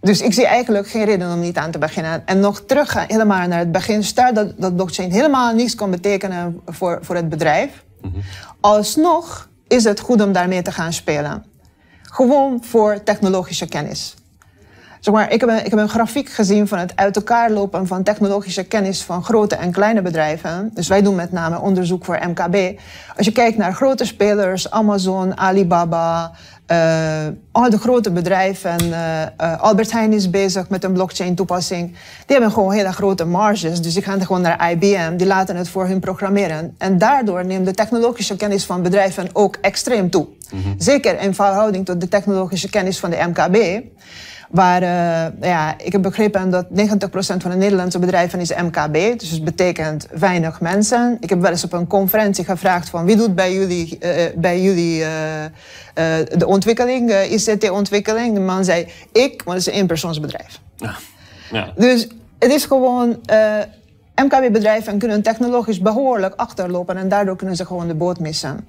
Dus 0.00 0.20
ik 0.20 0.32
zie 0.32 0.46
eigenlijk 0.46 0.88
geen 0.88 1.04
reden 1.04 1.32
om 1.32 1.40
niet 1.40 1.56
aan 1.56 1.70
te 1.70 1.78
beginnen. 1.78 2.26
En 2.26 2.40
nog 2.40 2.60
terug 2.60 2.90
gaan, 2.90 3.04
helemaal 3.08 3.48
naar 3.48 3.58
het 3.58 3.72
begin. 3.72 4.04
Stel 4.04 4.34
dat, 4.34 4.52
dat 4.56 4.76
blockchain 4.76 5.12
helemaal 5.12 5.54
niets 5.54 5.74
kan 5.74 5.90
betekenen 5.90 6.60
voor, 6.66 6.98
voor 7.02 7.16
het 7.16 7.28
bedrijf. 7.28 7.84
Mm 8.00 8.12
-hmm. 8.12 8.22
Alsnog 8.60 9.48
is 9.68 9.84
het 9.84 10.00
goed 10.00 10.22
om 10.22 10.32
daarmee 10.32 10.62
te 10.62 10.72
gaan 10.72 10.92
spelen. 10.92 11.44
Gewoon 12.02 12.64
voor 12.64 13.02
technologische 13.02 13.66
kennis. 13.66 14.14
Zeg 15.00 15.14
maar, 15.14 15.32
ik, 15.32 15.40
heb 15.40 15.48
een, 15.48 15.64
ik 15.64 15.70
heb 15.70 15.78
een 15.78 15.88
grafiek 15.88 16.28
gezien 16.28 16.68
van 16.68 16.78
het 16.78 16.96
uit 16.96 17.16
elkaar 17.16 17.50
lopen 17.50 17.86
van 17.86 18.02
technologische 18.02 18.64
kennis 18.64 19.02
van 19.02 19.24
grote 19.24 19.54
en 19.56 19.72
kleine 19.72 20.02
bedrijven. 20.02 20.70
Dus 20.74 20.88
wij 20.88 21.02
doen 21.02 21.14
met 21.14 21.32
name 21.32 21.60
onderzoek 21.60 22.04
voor 22.04 22.18
MKB. 22.28 22.80
Als 23.16 23.26
je 23.26 23.32
kijkt 23.32 23.56
naar 23.56 23.74
grote 23.74 24.04
spelers, 24.04 24.70
Amazon, 24.70 25.38
Alibaba, 25.38 26.32
uh, 26.72 27.26
al 27.52 27.70
de 27.70 27.78
grote 27.78 28.10
bedrijven, 28.10 28.84
uh, 28.84 29.22
uh, 29.40 29.60
Albert 29.60 29.92
Heijn 29.92 30.12
is 30.12 30.30
bezig 30.30 30.68
met 30.68 30.84
een 30.84 30.92
blockchain 30.92 31.34
toepassing. 31.34 31.86
Die 31.90 31.96
hebben 32.36 32.52
gewoon 32.52 32.72
hele 32.72 32.92
grote 32.92 33.24
marges. 33.24 33.82
Dus 33.82 33.94
die 33.94 34.02
gaan 34.02 34.20
gewoon 34.20 34.40
naar 34.40 34.70
IBM, 34.70 35.16
die 35.16 35.26
laten 35.26 35.56
het 35.56 35.68
voor 35.68 35.86
hun 35.86 36.00
programmeren. 36.00 36.74
En 36.78 36.98
daardoor 36.98 37.44
neemt 37.44 37.66
de 37.66 37.74
technologische 37.74 38.36
kennis 38.36 38.64
van 38.64 38.82
bedrijven 38.82 39.28
ook 39.32 39.56
extreem 39.60 40.10
toe. 40.10 40.26
Mm 40.50 40.62
-hmm. 40.62 40.74
Zeker 40.78 41.20
in 41.20 41.34
verhouding 41.34 41.84
tot 41.84 42.00
de 42.00 42.08
technologische 42.08 42.70
kennis 42.70 42.98
van 42.98 43.10
de 43.10 43.26
MKB. 43.28 43.84
Waar, 44.50 44.82
uh, 44.82 45.48
ja, 45.48 45.78
ik 45.78 45.92
heb 45.92 46.02
begrepen 46.02 46.50
dat 46.50 46.66
90% 46.68 47.42
van 47.42 47.50
de 47.50 47.56
Nederlandse 47.56 47.98
bedrijven 47.98 48.40
is 48.40 48.54
MKB. 48.54 49.18
Dus 49.18 49.30
dat 49.30 49.44
betekent 49.44 50.06
weinig 50.18 50.60
mensen. 50.60 51.16
Ik 51.20 51.28
heb 51.28 51.40
wel 51.40 51.50
eens 51.50 51.64
op 51.64 51.72
een 51.72 51.86
conferentie 51.86 52.44
gevraagd 52.44 52.88
van 52.88 53.04
wie 53.04 53.16
doet 53.16 53.34
bij 53.34 53.54
jullie, 53.54 53.98
uh, 54.00 54.10
bij 54.36 54.62
jullie 54.62 55.00
uh, 55.00 55.06
de 56.36 56.46
ontwikkeling, 56.46 57.12
ICT-ontwikkeling. 57.12 58.34
De 58.34 58.40
man 58.40 58.64
zei 58.64 58.86
ik, 59.12 59.44
maar 59.44 59.54
dat 59.54 59.66
is 59.66 59.72
een 59.72 59.78
eenpersoonsbedrijf. 59.78 60.60
Ja. 60.76 60.94
Ja. 61.52 61.72
Dus 61.76 62.08
het 62.38 62.52
is 62.52 62.64
gewoon... 62.64 63.20
MKB-bedrijven 64.14 64.98
kunnen 64.98 65.22
technologisch 65.22 65.80
behoorlijk 65.80 66.34
achterlopen 66.34 66.96
en 66.96 67.08
daardoor 67.08 67.36
kunnen 67.36 67.56
ze 67.56 67.66
gewoon 67.66 67.88
de 67.88 67.94
boot 67.94 68.20
missen. 68.20 68.66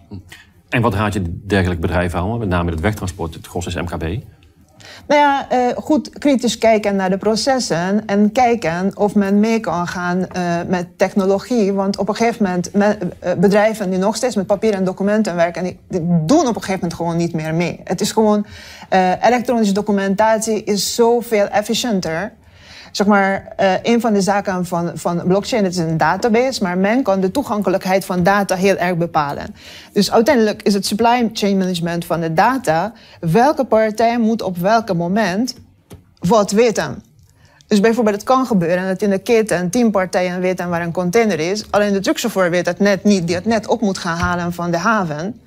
En 0.70 0.82
wat 0.82 0.94
raad 0.94 1.14
je 1.14 1.46
dergelijke 1.46 1.82
bedrijven 1.82 2.20
aan? 2.20 2.38
Met 2.38 2.48
name 2.48 2.72
het 2.72 2.80
wegtransport, 2.80 3.34
het 3.34 3.48
gros 3.48 3.66
is 3.66 3.76
MKB. 3.76 4.24
Nou 5.08 5.22
ja, 5.22 5.48
uh, 5.52 5.78
goed 5.78 6.10
kritisch 6.10 6.58
kijken 6.58 6.96
naar 6.96 7.10
de 7.10 7.18
processen 7.18 8.08
en 8.08 8.32
kijken 8.32 8.98
of 8.98 9.16
men 9.16 9.40
mee 9.40 9.60
kan 9.60 9.88
gaan 9.88 10.18
uh, 10.18 10.26
met 10.68 10.88
technologie. 10.98 11.74
Want 11.74 11.98
op 11.98 12.10
een 12.10 12.16
gegeven 12.16 12.44
moment, 12.46 12.74
me, 12.74 12.98
uh, 13.24 13.32
bedrijven 13.38 13.90
die 13.90 14.00
nog 14.00 14.16
steeds 14.16 14.36
met 14.36 14.46
papier 14.46 14.74
en 14.74 14.84
documenten 14.84 15.36
werken, 15.36 15.64
die, 15.64 15.80
doen 16.26 16.48
op 16.48 16.48
een 16.48 16.54
gegeven 16.54 16.74
moment 16.74 16.94
gewoon 16.94 17.18
niet 17.18 17.34
meer 17.34 17.56
mee. 17.56 17.80
Het 17.84 18.02
is 18.02 18.12
gewoon, 18.12 18.46
elektronische 19.22 19.74
documentatie 19.74 20.64
is 20.64 20.96
zoveel 20.96 21.48
efficiënter 21.48 22.34
zeg 22.92 23.08
maar, 23.08 23.54
uh, 23.60 23.74
een 23.82 24.02
van 24.02 24.14
de 24.14 24.22
zaken 24.22 24.66
van, 24.66 24.92
van 24.94 25.22
blockchain 25.26 25.66
is 25.66 25.78
een 25.78 25.98
database, 25.98 26.64
maar 26.64 26.78
men 26.78 27.04
kan 27.04 27.20
de 27.20 27.32
toegankelijkheid 27.32 28.06
van 28.06 28.24
data 28.24 28.56
heel 28.56 28.78
erg 28.78 28.98
bepalen. 28.98 29.56
Dus 29.94 30.12
uiteindelijk 30.12 30.62
is 30.62 30.74
het 30.74 30.86
supply 30.86 31.30
chain 31.34 31.58
management 31.58 32.06
van 32.06 32.22
de 32.22 32.34
data, 32.34 32.94
welke 33.20 33.66
partij 33.66 34.20
moet 34.20 34.42
op 34.42 34.58
welk 34.58 34.94
moment 34.94 35.56
wat 36.20 36.52
weten. 36.52 37.04
Dus 37.68 37.80
bijvoorbeeld 37.80 38.16
het 38.16 38.26
kan 38.26 38.46
gebeuren 38.46 38.88
dat 38.88 39.02
in 39.02 39.10
de 39.10 39.18
keten 39.18 39.70
tien 39.70 39.92
partijen 39.92 40.40
weten 40.40 40.70
waar 40.70 40.82
een 40.82 40.92
container 40.92 41.40
is, 41.40 41.66
alleen 41.70 41.94
de 41.94 42.00
truckchauffeur 42.00 42.50
weet 42.50 42.66
het 42.66 42.80
net 42.80 43.04
niet, 43.04 43.28
die 43.28 43.36
het 43.36 43.46
net 43.46 43.68
op 43.68 43.82
moet 43.82 43.98
gaan 43.98 44.18
halen 44.18 44.54
van 44.54 44.72
de 44.72 44.78
haven. 44.78 45.42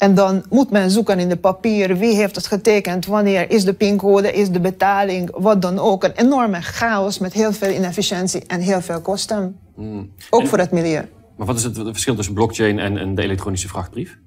En 0.00 0.14
dan 0.14 0.44
moet 0.50 0.70
men 0.70 0.90
zoeken 0.90 1.18
in 1.18 1.28
de 1.28 1.36
papier 1.36 1.96
wie 1.96 2.14
heeft 2.14 2.36
het 2.36 2.46
getekend, 2.46 3.06
wanneer 3.06 3.50
is 3.50 3.64
de 3.64 3.72
pincode, 3.72 4.32
is 4.32 4.50
de 4.50 4.60
betaling, 4.60 5.30
wat 5.32 5.62
dan 5.62 5.78
ook. 5.78 6.04
Een 6.04 6.12
enorme 6.14 6.60
chaos 6.60 7.18
met 7.18 7.32
heel 7.32 7.52
veel 7.52 7.70
inefficiëntie 7.70 8.44
en 8.46 8.60
heel 8.60 8.80
veel 8.80 9.00
kosten. 9.00 9.58
Hmm. 9.74 10.10
Ook 10.30 10.46
voor 10.46 10.58
het 10.58 10.70
milieu. 10.70 11.08
Maar 11.36 11.46
wat 11.46 11.56
is 11.56 11.64
het 11.64 11.78
verschil 11.82 12.14
tussen 12.14 12.34
blockchain 12.34 12.78
en, 12.78 12.98
en 12.98 13.14
de 13.14 13.22
elektronische 13.22 13.68
vrachtbrief? 13.68 14.18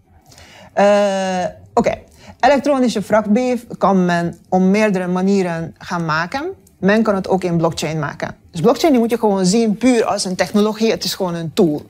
Uh, 0.77 1.45
Oké, 1.69 1.89
okay. 1.89 2.03
elektronische 2.39 3.01
vrachtbrief 3.01 3.65
kan 3.77 4.05
men 4.05 4.37
op 4.49 4.61
meerdere 4.61 5.07
manieren 5.07 5.75
gaan 5.77 6.05
maken. 6.05 6.51
Men 6.77 7.03
kan 7.03 7.15
het 7.15 7.27
ook 7.27 7.43
in 7.43 7.57
blockchain 7.57 7.99
maken. 7.99 8.35
Dus 8.51 8.61
blockchain 8.61 8.91
die 8.91 9.01
moet 9.01 9.11
je 9.11 9.17
gewoon 9.17 9.45
zien 9.45 9.77
puur 9.77 10.05
als 10.05 10.25
een 10.25 10.35
technologie. 10.35 10.91
Het 10.91 11.03
is 11.03 11.13
gewoon 11.13 11.35
een 11.35 11.53
tool. 11.53 11.85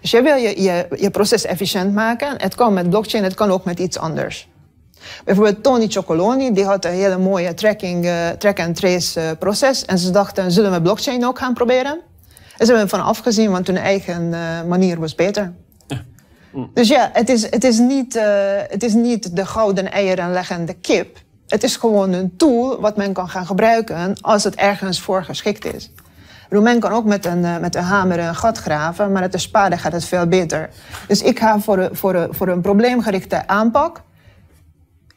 Dus 0.00 0.10
je 0.10 0.22
wil 0.22 0.36
je, 0.36 0.62
je, 0.62 0.86
je 0.96 1.10
proces 1.10 1.44
efficiënt 1.44 1.94
maken. 1.94 2.40
Het 2.40 2.54
kan 2.54 2.72
met 2.72 2.90
blockchain, 2.90 3.24
het 3.24 3.34
kan 3.34 3.50
ook 3.50 3.64
met 3.64 3.78
iets 3.78 3.98
anders. 3.98 4.48
Bijvoorbeeld 5.24 5.62
Tony 5.62 5.86
Chocoloni, 5.88 6.52
die 6.52 6.64
had 6.64 6.84
een 6.84 6.90
hele 6.90 7.18
mooie 7.18 7.54
tracking, 7.54 8.04
uh, 8.04 8.28
track-and-trace 8.28 9.20
uh, 9.20 9.30
proces. 9.38 9.84
En 9.84 9.98
ze 9.98 10.10
dachten, 10.10 10.52
zullen 10.52 10.72
we 10.72 10.82
blockchain 10.82 11.26
ook 11.26 11.38
gaan 11.38 11.54
proberen? 11.54 12.00
En 12.56 12.66
ze 12.66 12.72
hebben 12.72 12.88
van 12.88 13.04
afgezien, 13.04 13.50
want 13.50 13.66
hun 13.66 13.76
eigen 13.76 14.32
uh, 14.32 14.62
manier 14.68 15.00
was 15.00 15.14
beter. 15.14 15.52
Dus 16.74 16.88
ja, 16.88 17.10
het 17.12 17.28
is, 17.28 17.42
het, 17.42 17.64
is 17.64 17.78
niet, 17.78 18.20
het 18.68 18.82
is 18.82 18.92
niet 18.92 19.36
de 19.36 19.46
gouden 19.46 19.92
eieren 19.92 20.32
leggende 20.32 20.74
kip. 20.74 21.18
Het 21.46 21.62
is 21.62 21.76
gewoon 21.76 22.12
een 22.12 22.36
tool 22.36 22.80
wat 22.80 22.96
men 22.96 23.12
kan 23.12 23.28
gaan 23.28 23.46
gebruiken 23.46 24.20
als 24.20 24.44
het 24.44 24.54
ergens 24.54 25.00
voor 25.00 25.24
geschikt 25.24 25.74
is. 25.74 25.90
Romein 26.50 26.80
kan 26.80 26.92
ook 26.92 27.04
met 27.04 27.26
een, 27.26 27.38
uh, 27.38 27.58
met 27.58 27.74
een 27.74 27.82
hamer 27.82 28.18
een 28.18 28.34
gat 28.34 28.58
graven, 28.58 29.12
maar 29.12 29.22
met 29.22 29.32
de 29.32 29.38
spade 29.38 29.78
gaat 29.78 29.92
het 29.92 30.04
veel 30.04 30.26
beter. 30.26 30.70
Dus 31.08 31.22
ik 31.22 31.38
ga 31.38 31.60
voor, 31.60 31.78
een, 31.78 31.96
voor, 31.96 32.14
een, 32.14 32.34
voor 32.34 32.48
een 32.48 32.60
probleemgerichte 32.60 33.46
aanpak 33.46 34.02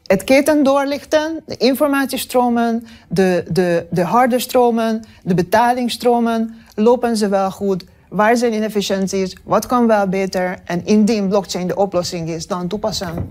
het 0.06 0.24
keten 0.24 0.62
doorlichten, 0.62 1.42
de 1.46 1.56
informatiestromen, 1.56 2.86
de, 3.08 3.44
de, 3.48 3.86
de 3.90 4.02
harde 4.02 4.38
stromen, 4.38 5.04
de 5.22 5.34
betalingsstromen. 5.34 6.54
Lopen 6.74 7.16
ze 7.16 7.28
wel 7.28 7.50
goed? 7.50 7.84
Waar 8.08 8.36
zijn 8.36 8.52
inefficiënties? 8.52 9.36
Wat 9.44 9.66
kan 9.66 9.86
wel 9.86 10.08
beter? 10.08 10.58
En 10.64 10.86
indien 10.86 11.28
blockchain 11.28 11.66
de 11.66 11.76
oplossing 11.76 12.28
is, 12.28 12.46
dan 12.46 12.68
toepassen. 12.68 13.28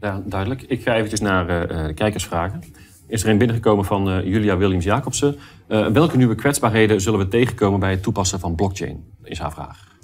Ja, 0.00 0.22
duidelijk. 0.24 0.62
Ik 0.62 0.82
ga 0.82 0.94
eventjes 0.94 1.20
naar 1.20 1.50
uh, 1.50 1.86
de 1.86 1.94
kijkersvragen 1.94 2.62
is 3.06 3.22
er 3.22 3.28
een 3.28 3.38
binnengekomen 3.38 3.84
van 3.84 4.08
uh, 4.08 4.24
Julia 4.24 4.56
Williams-Jacobsen. 4.56 5.38
Uh, 5.68 5.86
welke 5.86 6.16
nieuwe 6.16 6.34
kwetsbaarheden 6.34 7.00
zullen 7.00 7.18
we 7.18 7.28
tegenkomen 7.28 7.80
bij 7.80 7.90
het 7.90 8.02
toepassen 8.02 8.40
van 8.40 8.54
blockchain? 8.54 9.04
Is 9.22 9.38
haar 9.38 9.52
vraag. 9.52 9.94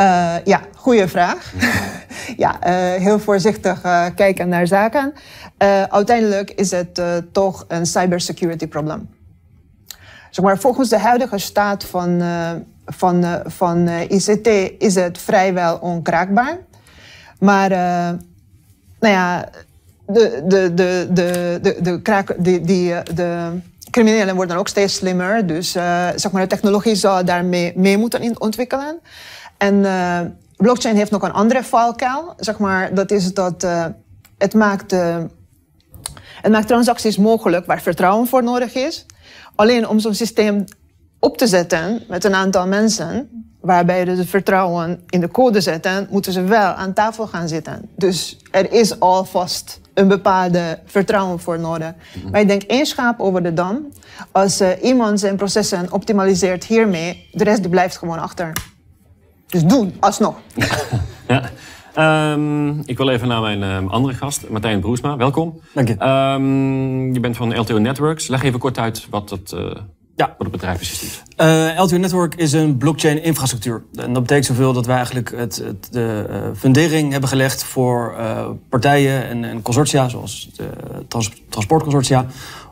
Uh, 0.00 0.44
ja, 0.44 0.60
goede 0.76 1.08
vraag. 1.08 1.52
ja, 2.36 2.58
heel 2.98 3.18
voorzichtig 3.18 3.80
kijken 4.14 4.48
naar 4.48 4.66
zaken. 4.66 5.12
uiteindelijk 5.88 6.50
is 6.50 6.70
het 6.70 7.02
toch 7.32 7.64
een 7.68 7.86
cybersecurity 7.86 8.66
probleem. 8.66 9.08
Zeg 10.30 10.44
maar, 10.44 10.58
volgens 10.58 10.88
de 10.88 10.98
huidige 10.98 11.38
staat 11.38 11.84
van, 11.84 12.22
van, 12.86 13.42
van 13.46 13.88
ICT 13.88 14.46
is 14.78 14.94
het 14.94 15.18
vrijwel 15.18 15.76
onkraakbaar. 15.76 16.58
Maar 17.38 17.68
nou 19.00 19.14
ja, 19.14 19.48
de, 20.06 20.42
de, 20.46 20.74
de, 20.74 21.08
de, 21.10 21.58
de, 21.62 21.76
de, 21.82 22.02
kraak, 22.02 22.34
die, 22.38 22.60
die, 22.60 22.94
de 23.14 23.48
criminelen 23.90 24.34
worden 24.34 24.56
ook 24.56 24.68
steeds 24.68 24.94
slimmer. 24.94 25.46
Dus 25.46 25.76
uh, 25.76 26.08
zeg 26.16 26.32
maar, 26.32 26.42
de 26.42 26.48
technologie 26.48 26.94
zou 26.94 27.24
daarmee 27.24 27.72
mee 27.76 27.98
moeten 27.98 28.40
ontwikkelen. 28.40 29.00
En 29.58 29.74
uh, 29.74 30.20
blockchain 30.56 30.96
heeft 30.96 31.10
nog 31.10 31.22
een 31.22 31.32
andere 31.32 31.64
valkuil. 31.64 32.34
Zeg 32.36 32.58
maar, 32.58 32.94
dat 32.94 33.10
is 33.10 33.34
dat 33.34 33.66
het, 34.38 34.54
maakt, 34.54 34.90
het 36.42 36.52
maakt 36.52 36.66
transacties 36.66 37.16
mogelijk 37.16 37.66
waar 37.66 37.82
vertrouwen 37.82 38.26
voor 38.26 38.42
nodig 38.42 38.74
is. 38.74 39.06
Alleen 39.54 39.88
om 39.88 39.98
zo'n 39.98 40.14
systeem 40.14 40.64
op 41.18 41.36
te 41.38 41.46
zetten 41.46 42.02
met 42.08 42.24
een 42.24 42.34
aantal 42.34 42.66
mensen, 42.66 43.44
waarbij 43.60 44.16
ze 44.16 44.26
vertrouwen 44.26 45.02
in 45.08 45.20
de 45.20 45.28
code 45.28 45.60
zetten, 45.60 46.06
moeten 46.10 46.32
ze 46.32 46.42
wel 46.42 46.72
aan 46.72 46.92
tafel 46.92 47.26
gaan 47.26 47.48
zitten. 47.48 47.88
Dus 47.96 48.38
er 48.50 48.72
is 48.72 49.00
alvast 49.00 49.80
een 49.94 50.08
bepaalde 50.08 50.78
vertrouwen 50.86 51.40
voor 51.40 51.58
nodig. 51.58 51.92
Mhm. 52.14 52.30
Maar 52.30 52.40
ik 52.40 52.48
denk 52.48 52.62
één 52.62 52.86
schaap 52.86 53.20
over 53.20 53.42
de 53.42 53.52
dam. 53.52 53.88
Als 54.32 54.60
uh, 54.60 54.68
iemand 54.82 55.20
zijn 55.20 55.36
processen 55.36 55.92
optimaliseert 55.92 56.64
hiermee, 56.64 57.28
de 57.32 57.44
rest 57.44 57.60
die 57.60 57.70
blijft 57.70 57.98
gewoon 57.98 58.18
achter. 58.18 58.52
Dus 59.46 59.64
doen, 59.64 59.94
alsnog. 60.00 60.36
ja. 61.28 61.50
Um, 62.32 62.82
ik 62.84 62.96
wil 62.96 63.08
even 63.08 63.28
naar 63.28 63.40
mijn 63.40 63.62
um, 63.62 63.88
andere 63.88 64.14
gast, 64.14 64.48
Martijn 64.48 64.80
Broesma. 64.80 65.16
Welkom. 65.16 65.60
Dank 65.72 65.88
je. 65.88 66.04
Um, 66.04 67.12
je 67.12 67.20
bent 67.20 67.36
van 67.36 67.58
LTO 67.58 67.78
Networks. 67.78 68.28
Leg 68.28 68.42
even 68.42 68.58
kort 68.58 68.78
uit 68.78 69.06
wat 69.10 69.52
uh, 69.54 69.70
ja. 70.16 70.26
wat 70.26 70.34
het 70.38 70.50
bedrijf 70.50 70.80
is. 70.80 71.22
Uh, 71.40 71.80
LTO 71.80 71.96
Network 71.96 72.34
is 72.34 72.52
een 72.52 72.76
blockchain 72.76 73.22
infrastructuur. 73.22 73.82
En 73.94 74.12
dat 74.12 74.22
betekent 74.22 74.46
zoveel 74.46 74.72
dat 74.72 74.86
wij 74.86 74.96
eigenlijk 74.96 75.32
het, 75.36 75.56
het 75.56 75.88
de 75.90 76.26
uh, 76.30 76.36
fundering 76.56 77.10
hebben 77.10 77.28
gelegd 77.28 77.64
voor 77.64 78.14
uh, 78.18 78.46
partijen 78.68 79.28
en, 79.28 79.44
en, 79.44 79.62
consortia, 79.62 80.08
zoals 80.08 80.48
de 80.56 80.68
trans 81.08 81.30
transportconsortia, 81.48 82.26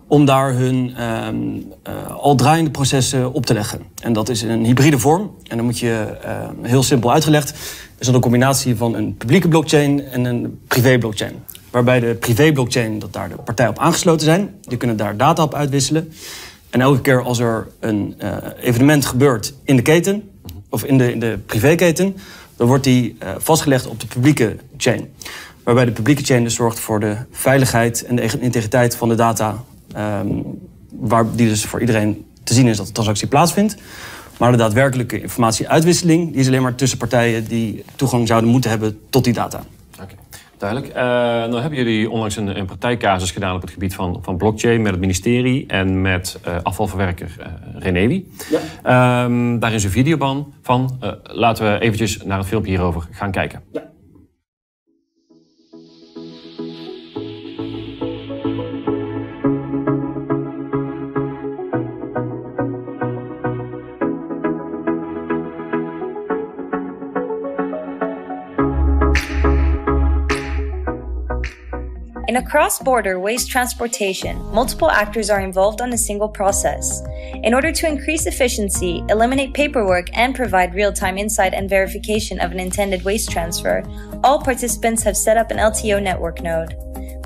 om 0.07 0.25
daar 0.25 0.53
hun 0.53 1.03
um, 1.03 1.73
al 2.09 2.35
draaiende 2.35 2.71
processen 2.71 3.33
op 3.33 3.47
te 3.47 3.55
leggen. 3.55 3.83
En 4.03 4.13
dat 4.13 4.29
is 4.29 4.43
in 4.43 4.51
een 4.51 4.65
hybride 4.65 4.99
vorm. 4.99 5.31
En 5.47 5.57
dan 5.57 5.65
moet 5.65 5.79
je 5.79 6.17
heel 6.63 6.83
simpel 6.83 7.13
uitgelegd, 7.13 7.51
is 7.99 8.07
dat 8.07 8.15
een 8.15 8.21
combinatie 8.21 8.77
van 8.77 8.95
een 8.95 9.17
publieke 9.17 9.49
blockchain 9.49 10.05
en 10.05 10.25
een 10.25 10.61
privé 10.67 10.99
blockchain. 10.99 11.35
Waarbij 11.71 12.01
de 12.01 12.15
privé 12.15 12.53
blockchain, 12.53 12.99
dat 12.99 13.13
daar 13.13 13.29
de 13.29 13.35
partijen 13.35 13.71
op 13.71 13.79
aangesloten 13.79 14.25
zijn, 14.25 14.55
die 14.61 14.79
kunnen 14.79 14.97
daar 14.97 15.17
data 15.17 15.43
op 15.43 15.55
uitwisselen. 15.55 16.13
En 16.73 16.81
elke 16.81 17.01
keer 17.01 17.23
als 17.23 17.39
er 17.39 17.69
een 17.81 18.15
uh, 18.23 18.37
evenement 18.61 19.07
gebeurt 19.07 19.55
in 19.65 19.77
de 19.77 19.83
keten, 19.83 20.31
of 20.69 20.85
in 20.85 20.99
de, 20.99 21.13
in 21.13 21.21
de 21.21 21.39
privéketen, 21.47 22.17
dan 22.57 22.67
wordt 22.67 22.85
die 22.85 23.17
uh, 23.23 23.29
vastgelegd 23.39 23.87
op 23.87 24.01
de 24.01 24.07
publieke 24.07 24.57
chain. 24.77 25.09
Waarbij 25.63 25.85
de 25.85 25.93
publieke 25.93 26.25
chain 26.25 26.45
dus 26.45 26.55
zorgt 26.55 26.81
voor 26.81 27.01
de 27.01 27.17
veiligheid 27.31 28.05
en 28.05 28.17
de 28.17 28.39
integriteit 28.41 28.97
van 28.97 29.09
de 29.09 29.15
data. 29.15 29.65
Um, 29.97 30.45
waar 30.91 31.27
die 31.35 31.49
dus 31.49 31.65
voor 31.65 31.81
iedereen 31.81 32.25
te 32.43 32.55
zien 32.55 32.67
is 32.67 32.77
dat 32.77 32.87
de 32.87 32.93
transactie 32.93 33.29
plaatsvindt. 33.29 33.77
Maar 34.39 34.51
de 34.51 34.57
daadwerkelijke 34.57 35.21
informatieuitwisseling 35.21 36.31
die 36.31 36.41
is 36.41 36.47
alleen 36.47 36.63
maar 36.63 36.75
tussen 36.75 36.99
partijen 36.99 37.49
die 37.49 37.85
toegang 37.97 38.29
zouden 38.29 38.51
moeten 38.51 38.71
hebben 38.71 38.99
tot 39.11 39.25
die 39.25 39.33
data. 39.33 39.65
Duidelijk. 40.63 40.97
Uh, 40.97 41.03
nou 41.03 41.61
hebben 41.61 41.79
jullie 41.79 42.11
onlangs 42.11 42.37
een, 42.37 42.59
een 42.59 42.67
praktijkcasus 42.67 43.31
gedaan 43.31 43.55
op 43.55 43.61
het 43.61 43.71
gebied 43.71 43.95
van, 43.95 44.19
van 44.23 44.37
blockchain 44.37 44.83
met 44.83 44.91
het 44.91 45.01
ministerie 45.01 45.67
en 45.67 46.01
met 46.01 46.41
uh, 46.49 46.57
afvalverwerker 46.63 47.37
uh, 47.41 47.47
Renewi. 47.79 48.27
Ja. 48.83 49.25
Um, 49.25 49.59
daar 49.59 49.73
is 49.73 49.85
een 49.85 49.91
videoban 49.91 50.53
van. 50.63 50.99
laten 51.23 51.73
we 51.73 51.81
eventjes 51.81 52.23
naar 52.25 52.39
het 52.39 52.47
filmpje 52.47 52.71
hierover 52.71 53.09
gaan 53.11 53.31
kijken. 53.31 53.63
Ja. 53.73 53.92
In 72.33 72.39
a 72.39 72.43
cross 72.43 72.79
border 72.79 73.21
waste 73.21 73.51
transportation, 73.51 74.43
multiple 74.55 74.91
actors 74.91 75.29
are 75.29 75.43
involved 75.43 75.83
on 75.83 75.93
a 75.93 75.99
single 75.99 76.31
process. 76.31 77.03
In 77.43 77.53
order 77.53 77.71
to 77.73 77.87
increase 77.87 78.25
efficiency, 78.25 79.05
eliminate 79.11 79.53
paperwork, 79.53 80.07
and 80.17 80.35
provide 80.35 80.75
real 80.75 80.95
time 80.95 81.19
insight 81.19 81.53
and 81.53 81.69
verification 81.69 82.41
of 82.41 82.51
an 82.51 82.59
intended 82.59 83.05
waste 83.05 83.31
transfer, 83.31 83.83
all 84.25 84.41
participants 84.41 85.03
have 85.03 85.15
set 85.15 85.37
up 85.37 85.51
an 85.51 85.59
LTO 85.59 86.03
network 86.03 86.43
node. 86.43 86.75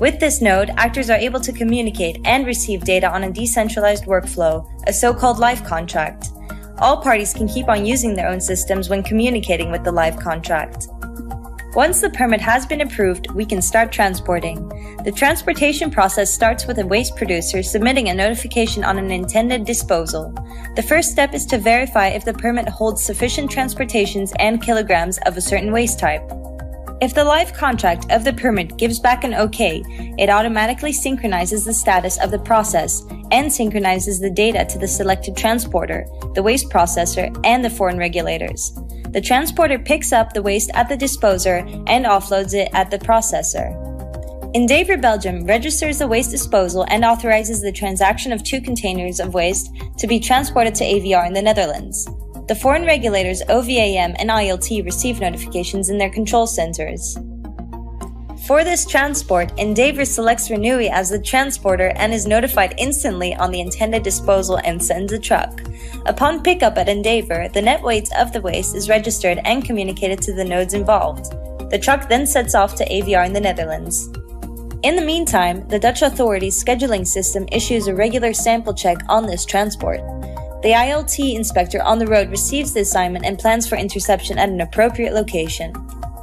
With 0.01 0.19
this 0.19 0.41
node, 0.41 0.71
actors 0.71 1.09
are 1.09 1.17
able 1.17 1.39
to 1.39 1.53
communicate 1.53 2.19
and 2.25 2.45
receive 2.45 2.83
data 2.83 3.09
on 3.09 3.23
a 3.23 3.31
decentralized 3.31 4.03
workflow, 4.07 4.67
a 4.87 4.91
so 4.91 5.13
called 5.13 5.39
live 5.39 5.63
contract. 5.63 6.31
All 6.79 7.01
parties 7.01 7.33
can 7.33 7.47
keep 7.47 7.69
on 7.69 7.85
using 7.85 8.13
their 8.13 8.27
own 8.27 8.41
systems 8.41 8.89
when 8.89 9.03
communicating 9.03 9.71
with 9.71 9.85
the 9.85 9.91
live 9.93 10.17
contract. 10.17 10.89
Once 11.73 12.01
the 12.01 12.09
permit 12.09 12.41
has 12.41 12.65
been 12.65 12.81
approved, 12.81 13.29
we 13.31 13.45
can 13.45 13.61
start 13.61 13.91
transporting. 13.91 14.67
The 15.03 15.11
transportation 15.11 15.91
process 15.91 16.33
starts 16.33 16.65
with 16.65 16.79
a 16.79 16.87
waste 16.87 17.15
producer 17.15 17.61
submitting 17.61 18.09
a 18.09 18.15
notification 18.15 18.83
on 18.83 18.97
an 18.97 19.11
intended 19.11 19.65
disposal. 19.65 20.33
The 20.75 20.81
first 20.81 21.11
step 21.11 21.33
is 21.33 21.45
to 21.47 21.57
verify 21.57 22.07
if 22.07 22.25
the 22.25 22.33
permit 22.33 22.67
holds 22.69 23.03
sufficient 23.03 23.51
transportations 23.51 24.33
and 24.39 24.61
kilograms 24.61 25.19
of 25.25 25.37
a 25.37 25.41
certain 25.41 25.71
waste 25.71 25.99
type. 25.99 26.23
If 26.99 27.13
the 27.13 27.23
live 27.23 27.53
contract 27.53 28.11
of 28.11 28.23
the 28.23 28.33
permit 28.33 28.77
gives 28.77 28.99
back 28.99 29.23
an 29.23 29.35
OK, 29.35 29.83
it 30.17 30.29
automatically 30.29 30.93
synchronizes 30.93 31.63
the 31.63 31.73
status 31.73 32.17
of 32.19 32.31
the 32.31 32.39
process 32.39 33.03
and 33.31 33.53
synchronizes 33.53 34.19
the 34.19 34.31
data 34.31 34.65
to 34.65 34.79
the 34.79 34.87
selected 34.87 35.37
transporter, 35.37 36.07
the 36.33 36.41
waste 36.41 36.69
processor, 36.69 37.29
and 37.45 37.63
the 37.63 37.69
foreign 37.69 37.99
regulators. 37.99 38.75
The 39.11 39.21
transporter 39.21 39.79
picks 39.79 40.11
up 40.11 40.33
the 40.33 40.41
waste 40.41 40.71
at 40.73 40.89
the 40.89 40.97
disposer 40.97 41.57
and 41.87 42.05
offloads 42.05 42.53
it 42.53 42.69
at 42.73 42.91
the 42.91 42.99
processor. 42.99 43.87
Endeavour 44.53 44.97
Belgium 44.97 45.45
registers 45.45 45.99
the 45.99 46.07
waste 46.07 46.31
disposal 46.31 46.85
and 46.89 47.05
authorizes 47.05 47.61
the 47.61 47.71
transaction 47.71 48.31
of 48.31 48.43
two 48.43 48.61
containers 48.61 49.19
of 49.19 49.33
waste 49.33 49.69
to 49.97 50.07
be 50.07 50.19
transported 50.19 50.73
to 50.75 50.83
AVR 50.83 51.27
in 51.27 51.33
the 51.33 51.41
Netherlands. 51.41 52.07
The 52.47 52.55
foreign 52.55 52.85
regulators 52.85 53.41
OVAM 53.49 54.15
and 54.17 54.29
ILT 54.29 54.85
receive 54.85 55.19
notifications 55.19 55.89
in 55.89 55.97
their 55.97 56.09
control 56.09 56.47
centers. 56.47 57.17
For 58.47 58.63
this 58.63 58.85
transport, 58.85 59.51
Endeavour 59.59 60.05
selects 60.05 60.47
Renewy 60.47 60.89
as 60.89 61.09
the 61.09 61.19
transporter 61.19 61.91
and 61.97 62.13
is 62.13 62.25
notified 62.25 62.75
instantly 62.77 63.35
on 63.35 63.51
the 63.51 63.59
intended 63.59 64.03
disposal 64.03 64.61
and 64.63 64.81
sends 64.81 65.11
a 65.11 65.19
truck. 65.19 65.61
Upon 66.05 66.41
pickup 66.41 66.77
at 66.77 66.87
Endeavour, 66.87 67.49
the 67.49 67.61
net 67.61 67.83
weight 67.83 68.07
of 68.17 68.31
the 68.31 68.39
waste 68.39 68.73
is 68.73 68.87
registered 68.87 69.41
and 69.43 69.65
communicated 69.65 70.21
to 70.21 70.33
the 70.33 70.45
nodes 70.45 70.73
involved. 70.73 71.31
The 71.71 71.77
truck 71.77 72.07
then 72.07 72.25
sets 72.25 72.55
off 72.55 72.73
to 72.75 72.87
AVR 72.87 73.25
in 73.25 73.33
the 73.33 73.41
Netherlands. 73.41 74.07
In 74.81 74.95
the 74.95 75.05
meantime, 75.05 75.67
the 75.67 75.77
Dutch 75.77 76.01
authorities' 76.01 76.63
scheduling 76.63 77.05
system 77.05 77.45
issues 77.51 77.87
a 77.87 77.95
regular 77.95 78.31
sample 78.31 78.73
check 78.73 78.99
on 79.09 79.25
this 79.25 79.43
transport. 79.43 79.99
The 80.61 80.71
ILT 80.71 81.35
inspector 81.35 81.83
on 81.83 81.99
the 81.99 82.07
road 82.07 82.29
receives 82.29 82.73
the 82.73 82.79
assignment 82.79 83.25
and 83.25 83.37
plans 83.37 83.67
for 83.67 83.75
interception 83.75 84.37
at 84.37 84.47
an 84.47 84.61
appropriate 84.61 85.13
location. 85.13 85.73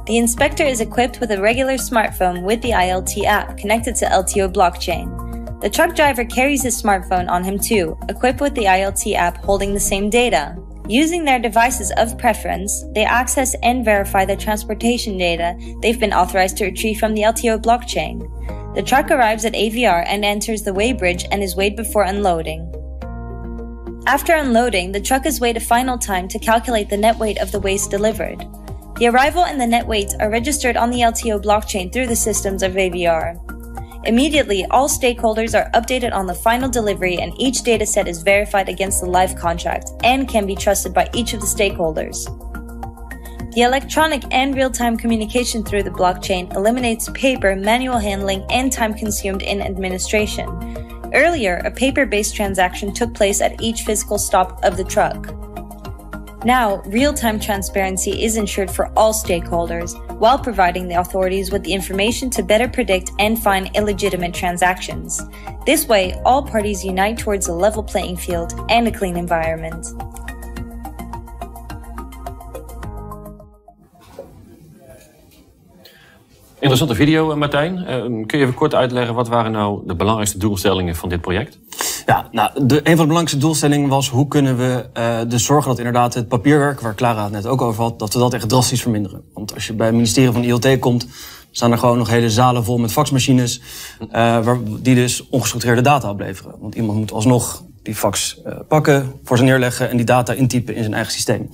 The 0.05 0.17
inspector 0.19 0.63
is 0.63 0.81
equipped 0.81 1.19
with 1.19 1.31
a 1.31 1.41
regular 1.41 1.73
smartphone 1.73 2.43
with 2.43 2.61
the 2.61 2.69
ILT 2.69 3.25
app 3.25 3.57
connected 3.57 3.95
to 3.95 4.05
LTO 4.05 4.53
blockchain. 4.53 5.61
The 5.61 5.69
truck 5.69 5.95
driver 5.95 6.23
carries 6.23 6.61
his 6.61 6.79
smartphone 6.79 7.27
on 7.27 7.43
him 7.43 7.57
too, 7.57 7.97
equipped 8.07 8.39
with 8.39 8.53
the 8.53 8.65
ILT 8.65 9.15
app 9.15 9.43
holding 9.43 9.73
the 9.73 9.79
same 9.79 10.11
data. 10.11 10.55
Using 10.87 11.25
their 11.25 11.39
devices 11.39 11.91
of 11.97 12.19
preference, 12.19 12.85
they 12.93 13.03
access 13.03 13.55
and 13.63 13.83
verify 13.83 14.25
the 14.25 14.35
transportation 14.35 15.17
data 15.17 15.57
they've 15.81 15.99
been 15.99 16.13
authorized 16.13 16.57
to 16.57 16.65
retrieve 16.65 16.99
from 16.99 17.15
the 17.15 17.23
LTO 17.23 17.63
blockchain. 17.63 18.29
The 18.75 18.83
truck 18.83 19.09
arrives 19.09 19.43
at 19.43 19.53
AVR 19.53 20.03
and 20.05 20.23
enters 20.23 20.61
the 20.61 20.73
weighbridge 20.73 21.25
and 21.31 21.41
is 21.41 21.55
weighed 21.55 21.75
before 21.75 22.03
unloading. 22.03 22.71
After 24.05 24.35
unloading, 24.35 24.91
the 24.91 25.01
truck 25.01 25.25
is 25.25 25.41
weighed 25.41 25.57
a 25.57 25.61
final 25.61 25.97
time 25.97 26.27
to 26.27 26.37
calculate 26.37 26.91
the 26.91 26.97
net 26.97 27.17
weight 27.17 27.39
of 27.39 27.51
the 27.51 27.59
waste 27.59 27.89
delivered. 27.89 28.45
The 28.97 29.07
arrival 29.07 29.43
and 29.43 29.59
the 29.59 29.67
net 29.67 29.85
weights 29.85 30.15
are 30.21 30.29
registered 30.29 30.77
on 30.77 30.89
the 30.89 30.99
LTO 30.99 31.43
blockchain 31.43 31.91
through 31.91 32.07
the 32.07 32.15
systems 32.15 32.63
of 32.63 32.73
AVR. 32.73 33.37
Immediately, 34.05 34.65
all 34.71 34.87
stakeholders 34.87 35.53
are 35.53 35.69
updated 35.71 36.13
on 36.13 36.27
the 36.27 36.33
final 36.33 36.69
delivery 36.69 37.17
and 37.17 37.33
each 37.37 37.63
dataset 37.63 38.07
is 38.07 38.23
verified 38.23 38.69
against 38.69 39.01
the 39.01 39.09
live 39.09 39.35
contract 39.35 39.89
and 40.03 40.29
can 40.29 40.45
be 40.45 40.55
trusted 40.55 40.93
by 40.93 41.09
each 41.13 41.33
of 41.33 41.41
the 41.41 41.45
stakeholders. 41.45 42.23
The 43.53 43.63
electronic 43.63 44.23
and 44.31 44.55
real-time 44.55 44.95
communication 44.95 45.63
through 45.63 45.83
the 45.83 45.89
blockchain 45.89 46.53
eliminates 46.55 47.09
paper, 47.13 47.55
manual 47.55 47.97
handling, 47.97 48.45
and 48.49 48.71
time 48.71 48.93
consumed 48.93 49.41
in 49.41 49.61
administration. 49.61 50.47
Earlier, 51.13 51.57
a 51.65 51.71
paper-based 51.71 52.33
transaction 52.33 52.93
took 52.93 53.13
place 53.13 53.41
at 53.41 53.61
each 53.61 53.81
physical 53.81 54.17
stop 54.17 54.63
of 54.63 54.77
the 54.77 54.83
truck. 54.85 55.33
Now, 56.45 56.83
real 56.85 57.11
time 57.11 57.39
transparency 57.39 58.23
is 58.23 58.37
ensured 58.37 58.69
for 58.69 58.91
all 58.95 59.13
stakeholders 59.13 59.95
while 60.19 60.37
providing 60.37 60.87
the 60.87 60.99
authorities 60.99 61.49
with 61.49 61.63
the 61.63 61.73
information 61.73 62.29
to 62.29 62.43
better 62.43 62.67
predict 62.67 63.09
and 63.17 63.41
find 63.41 63.75
illegitimate 63.75 64.31
transactions. 64.31 65.23
This 65.65 65.87
way, 65.87 66.13
all 66.23 66.43
parties 66.43 66.83
unite 66.83 67.17
towards 67.17 67.47
a 67.47 67.51
level 67.51 67.81
playing 67.81 68.17
field 68.17 68.53
and 68.69 68.87
a 68.87 68.91
clean 68.91 69.17
environment. 69.17 69.87
Interessante 76.59 76.95
video, 76.95 77.31
eh, 77.31 77.37
Martijn. 77.37 77.77
Uh, 77.77 77.87
kun 78.25 78.39
je 78.39 78.45
even 78.45 78.53
kort 78.53 78.75
uitleggen 78.75 79.15
wat 79.15 79.27
waren 79.27 79.51
nou 79.51 79.81
de 79.85 79.95
belangrijkste 79.95 80.37
doelstellingen 80.37 80.95
van 80.95 81.09
dit 81.09 81.21
project? 81.21 81.59
Ja, 82.05 82.27
nou, 82.31 82.65
de, 82.65 82.75
een 82.75 82.83
van 82.83 82.83
de 82.83 82.95
belangrijkste 82.95 83.37
doelstellingen 83.37 83.89
was 83.89 84.09
hoe 84.09 84.27
kunnen 84.27 84.57
we 84.57 84.85
uh, 84.97 85.19
dus 85.27 85.45
zorgen 85.45 85.69
dat 85.69 85.77
inderdaad 85.77 86.13
het 86.13 86.27
papierwerk, 86.27 86.81
waar 86.81 86.95
Clara 86.95 87.23
het 87.23 87.31
net 87.31 87.47
ook 87.47 87.61
over 87.61 87.83
had, 87.83 87.99
dat 87.99 88.13
we 88.13 88.19
dat 88.19 88.33
echt 88.33 88.49
drastisch 88.49 88.81
verminderen. 88.81 89.21
Want 89.33 89.53
als 89.53 89.67
je 89.67 89.73
bij 89.73 89.85
het 89.85 89.95
ministerie 89.95 90.31
van 90.31 90.43
ILT 90.43 90.79
komt, 90.79 91.07
staan 91.51 91.71
er 91.71 91.77
gewoon 91.77 91.97
nog 91.97 92.09
hele 92.09 92.29
zalen 92.29 92.63
vol 92.63 92.77
met 92.77 92.91
faxmachines, 92.91 93.61
uh, 94.01 94.07
waar, 94.11 94.57
die 94.81 94.95
dus 94.95 95.29
ongestructureerde 95.29 95.81
data 95.81 96.09
opleveren. 96.09 96.55
Want 96.59 96.75
iemand 96.75 96.97
moet 96.97 97.11
alsnog 97.11 97.63
die 97.85 97.95
fax 97.95 98.41
uh, 98.47 98.53
pakken, 98.67 99.13
voor 99.23 99.37
ze 99.37 99.43
neerleggen 99.43 99.89
en 99.89 99.97
die 99.97 100.05
data 100.05 100.33
intypen 100.33 100.75
in 100.75 100.81
zijn 100.81 100.93
eigen 100.93 101.13
systeem. 101.13 101.49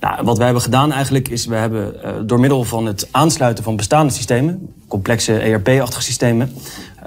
Nou, 0.00 0.24
wat 0.24 0.36
wij 0.36 0.44
hebben 0.44 0.62
gedaan 0.62 0.92
eigenlijk 0.92 1.28
is, 1.28 1.46
we 1.46 1.54
hebben 1.54 1.94
uh, 2.04 2.10
door 2.26 2.40
middel 2.40 2.64
van 2.64 2.86
het 2.86 3.08
aansluiten 3.10 3.64
van 3.64 3.76
bestaande 3.76 4.12
systemen, 4.12 4.74
complexe 4.88 5.38
ERP-achtige 5.38 6.02
systemen, 6.02 6.52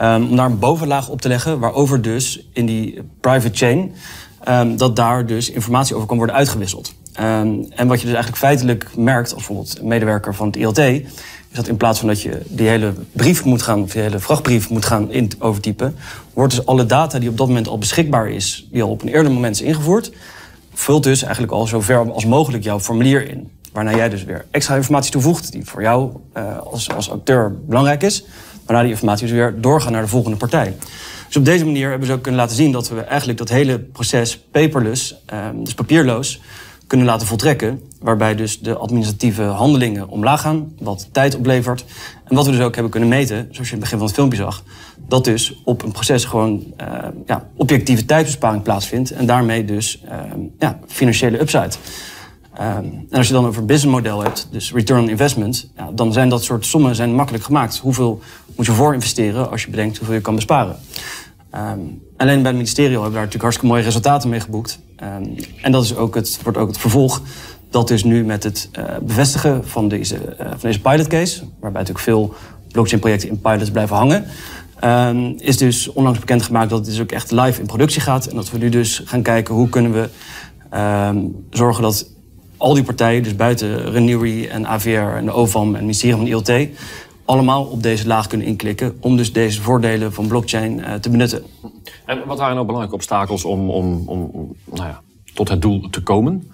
um, 0.02 0.30
om 0.30 0.36
daar 0.36 0.46
een 0.46 0.60
bovenlaag 0.60 1.10
op 1.10 1.22
te 1.22 1.28
leggen, 1.28 1.60
waarover 1.60 2.02
dus 2.02 2.48
in 2.54 2.66
die 2.66 3.02
private 3.20 3.56
chain, 3.56 3.94
um, 4.48 4.78
dat 4.78 4.96
daar 4.96 5.26
dus 5.26 5.50
informatie 5.50 5.96
over 5.96 6.08
kan 6.08 6.18
worden 6.18 6.36
uitgewisseld. 6.36 6.94
Um, 7.20 7.66
en 7.70 7.88
wat 7.88 8.00
je 8.00 8.06
dus 8.06 8.16
eigenlijk 8.16 8.38
feitelijk 8.38 8.98
merkt, 8.98 9.34
als 9.34 9.46
bijvoorbeeld 9.46 9.82
medewerker 9.82 10.36
van 10.36 10.48
het 10.48 10.56
ILT, 10.56 10.78
dat 11.58 11.68
in 11.68 11.78
plaats 11.78 12.00
van 12.00 12.08
dat 12.08 12.22
je 12.22 12.42
die 12.48 12.68
hele 12.68 12.94
brief 13.12 13.46
moet 13.46 13.62
gaan, 13.62 13.82
of 13.82 13.92
die 13.92 14.02
hele 14.02 14.20
vrachtbrief 14.20 14.70
moet 14.70 14.86
gaan 14.86 15.12
in 15.12 15.32
overtypen, 15.40 15.96
wordt 16.34 16.56
dus 16.56 16.66
alle 16.66 16.86
data 16.86 17.20
die 17.20 17.30
op 17.30 17.38
dat 17.38 17.48
moment 17.48 17.68
al 17.68 17.78
beschikbaar 17.78 18.30
is, 18.30 18.68
die 18.72 18.84
al 18.84 18.90
op 18.90 19.02
een 19.02 19.08
eerder 19.08 19.32
moment 19.32 19.56
is 19.56 19.62
ingevoerd, 19.62 20.12
vult 20.74 21.04
dus 21.04 21.22
eigenlijk 21.24 21.54
al 21.54 21.68
zo 21.68 21.82
ver 21.82 22.12
als 22.12 22.26
mogelijk 22.26 22.64
jouw 22.64 22.80
formulier 22.80 23.30
in. 23.30 23.52
Waarna 23.72 23.96
jij 23.96 24.10
dus 24.10 24.24
weer 24.24 24.46
extra 24.52 24.76
informatie 24.76 25.12
toevoegt 25.12 25.52
die 25.52 25.66
voor 25.66 25.82
jou 25.82 26.12
uh, 26.38 26.58
als, 26.58 26.90
als 26.90 27.12
acteur 27.12 27.56
belangrijk 27.66 28.04
is. 28.04 28.26
Waarna 28.66 28.82
die 28.82 28.92
informatie 28.92 29.28
dus 29.28 29.36
weer 29.36 29.62
doorgaat 29.62 29.92
naar 29.92 30.02
de 30.02 30.08
volgende 30.08 30.38
partij. 30.38 30.76
Dus 31.28 31.38
op 31.38 31.46
deze 31.46 31.66
manier 31.66 31.90
hebben 31.90 32.08
ze 32.08 32.14
ook 32.14 32.22
kunnen 32.22 32.42
laten 32.42 32.56
zien 32.56 32.72
dat 32.72 32.90
we 32.90 33.02
eigenlijk 33.02 33.38
dat 33.38 33.50
hele 33.50 33.80
proces 33.80 34.40
paperless, 34.52 35.16
um, 35.34 35.64
dus 35.64 35.74
papierloos, 35.74 36.42
kunnen 36.88 37.08
laten 37.08 37.28
voltrekken. 37.28 37.82
Waarbij 38.00 38.36
dus 38.36 38.60
de 38.60 38.76
administratieve 38.76 39.42
handelingen 39.42 40.08
omlaag 40.08 40.42
gaan, 40.42 40.74
wat 40.80 41.08
tijd 41.12 41.36
oplevert. 41.36 41.86
En 42.24 42.36
wat 42.36 42.46
we 42.46 42.52
dus 42.52 42.62
ook 42.62 42.74
hebben 42.74 42.92
kunnen 42.92 43.10
meten, 43.10 43.48
zoals 43.52 43.70
je 43.70 43.76
in 43.76 43.80
het 43.80 43.80
begin 43.80 43.98
van 43.98 44.08
het 44.08 44.16
filmpje 44.16 44.38
zag, 44.38 44.64
dat 45.08 45.24
dus 45.24 45.62
op 45.64 45.84
een 45.84 45.92
proces 45.92 46.26
gewoon 46.26 46.64
uh, 46.82 46.88
ja, 47.26 47.48
objectieve 47.56 48.06
tijdsbesparing 48.06 48.64
plaatsvindt. 48.64 49.12
En 49.12 49.26
daarmee 49.26 49.66
dus 49.66 50.02
uh, 50.06 50.12
ja, 50.60 50.80
financiële 50.88 51.40
upside. 51.40 51.72
Um, 52.62 53.08
en 53.10 53.18
als 53.18 53.28
je 53.28 53.34
dan 53.34 53.46
over 53.46 53.66
businessmodel 53.66 54.24
hebt, 54.24 54.48
dus 54.52 54.74
return 54.74 55.02
on 55.02 55.10
investment, 55.10 55.70
dan 55.94 56.14
zijn 56.14 56.30
dat 56.30 56.44
soort 56.44 56.66
sommen 56.66 56.96
zijn 56.96 57.16
makkelijk 57.16 57.44
gemaakt. 57.44 57.78
Hoeveel 57.78 58.20
moet 58.56 58.66
je 58.66 58.72
voor 58.72 58.94
investeren 58.94 59.52
als 59.52 59.64
je 59.64 59.70
bedenkt 59.70 59.98
hoeveel 59.98 60.16
je 60.16 60.22
kan 60.22 60.36
besparen? 60.36 60.76
Um, 61.56 62.02
alleen 62.18 62.42
bij 62.42 62.52
het 62.52 62.54
ministerie 62.54 62.92
hebben 62.92 63.10
we 63.10 63.16
daar 63.16 63.26
natuurlijk 63.26 63.42
hartstikke 63.42 63.74
mooie 63.74 63.84
resultaten 63.84 64.30
mee 64.30 64.40
geboekt. 64.40 64.80
Um, 65.04 65.36
en 65.62 65.72
dat 65.72 65.84
is 65.84 65.96
ook 65.96 66.16
het, 66.16 66.40
wordt 66.44 66.58
ook 66.58 66.68
het 66.68 66.78
vervolg. 66.78 67.22
Dat 67.70 67.90
is 67.90 68.04
nu 68.04 68.26
met 68.26 68.44
het 68.44 68.70
uh, 68.80 68.86
bevestigen 69.02 69.68
van 69.68 69.88
deze, 69.88 70.16
uh, 70.16 70.48
van 70.48 70.60
deze 70.62 70.82
pilot 70.82 71.08
case, 71.08 71.40
waarbij 71.60 71.82
natuurlijk 71.82 72.00
veel 72.00 72.34
blockchain 72.72 73.02
projecten 73.02 73.30
in 73.30 73.42
pilots 73.42 73.72
blijven 73.72 73.96
hangen. 73.96 74.26
Um, 74.84 75.36
is 75.38 75.58
dus 75.58 75.92
onlangs 75.92 76.20
bekendgemaakt 76.20 76.70
dat 76.70 76.80
het 76.80 76.88
dus 76.88 77.02
ook 77.02 77.12
echt 77.12 77.32
live 77.32 77.60
in 77.60 77.68
productie 77.68 78.02
gaat. 78.02 78.28
En 78.28 78.36
dat 78.36 78.52
we 78.52 78.58
nu 78.58 78.70
dus 78.70 79.02
gaan 79.06 79.22
kijken 79.22 79.54
hoe 79.54 79.70
kunnen 79.70 79.92
we 79.92 80.10
zorgen 81.50 81.84
dat 81.84 82.10
al 82.58 82.74
die 82.74 82.84
partijen, 82.84 83.24
dus 83.24 83.36
buiten 83.36 83.92
Renewy 83.92 84.48
en 84.52 84.68
AVR 84.68 84.90
en 84.90 85.26
de 85.26 85.32
OVAM 85.32 85.68
en 85.68 85.74
het 85.74 85.82
ministerie 85.82 86.16
van 86.16 86.28
ILT, 86.28 86.70
allemaal 87.28 87.64
op 87.64 87.84
deze 87.84 88.08
laag 88.08 88.28
kunnen 88.28 88.48
inklikken 88.48 88.98
om 89.00 89.18
dus 89.18 89.34
deze 89.34 89.62
voordelen 89.62 90.14
van 90.14 90.28
blockchain 90.28 90.80
uh, 90.80 90.94
te 90.94 91.10
benutten. 91.10 91.44
En 92.06 92.26
wat 92.26 92.38
waren 92.38 92.54
nou 92.54 92.66
belangrijke 92.66 92.96
obstakels 92.96 93.46
om, 93.46 93.70
om, 93.70 94.04
om 94.06 94.56
nou 94.64 94.88
ja, 94.88 95.02
tot 95.34 95.50
het 95.50 95.62
doel 95.62 95.90
te 95.90 96.04
komen? 96.04 96.52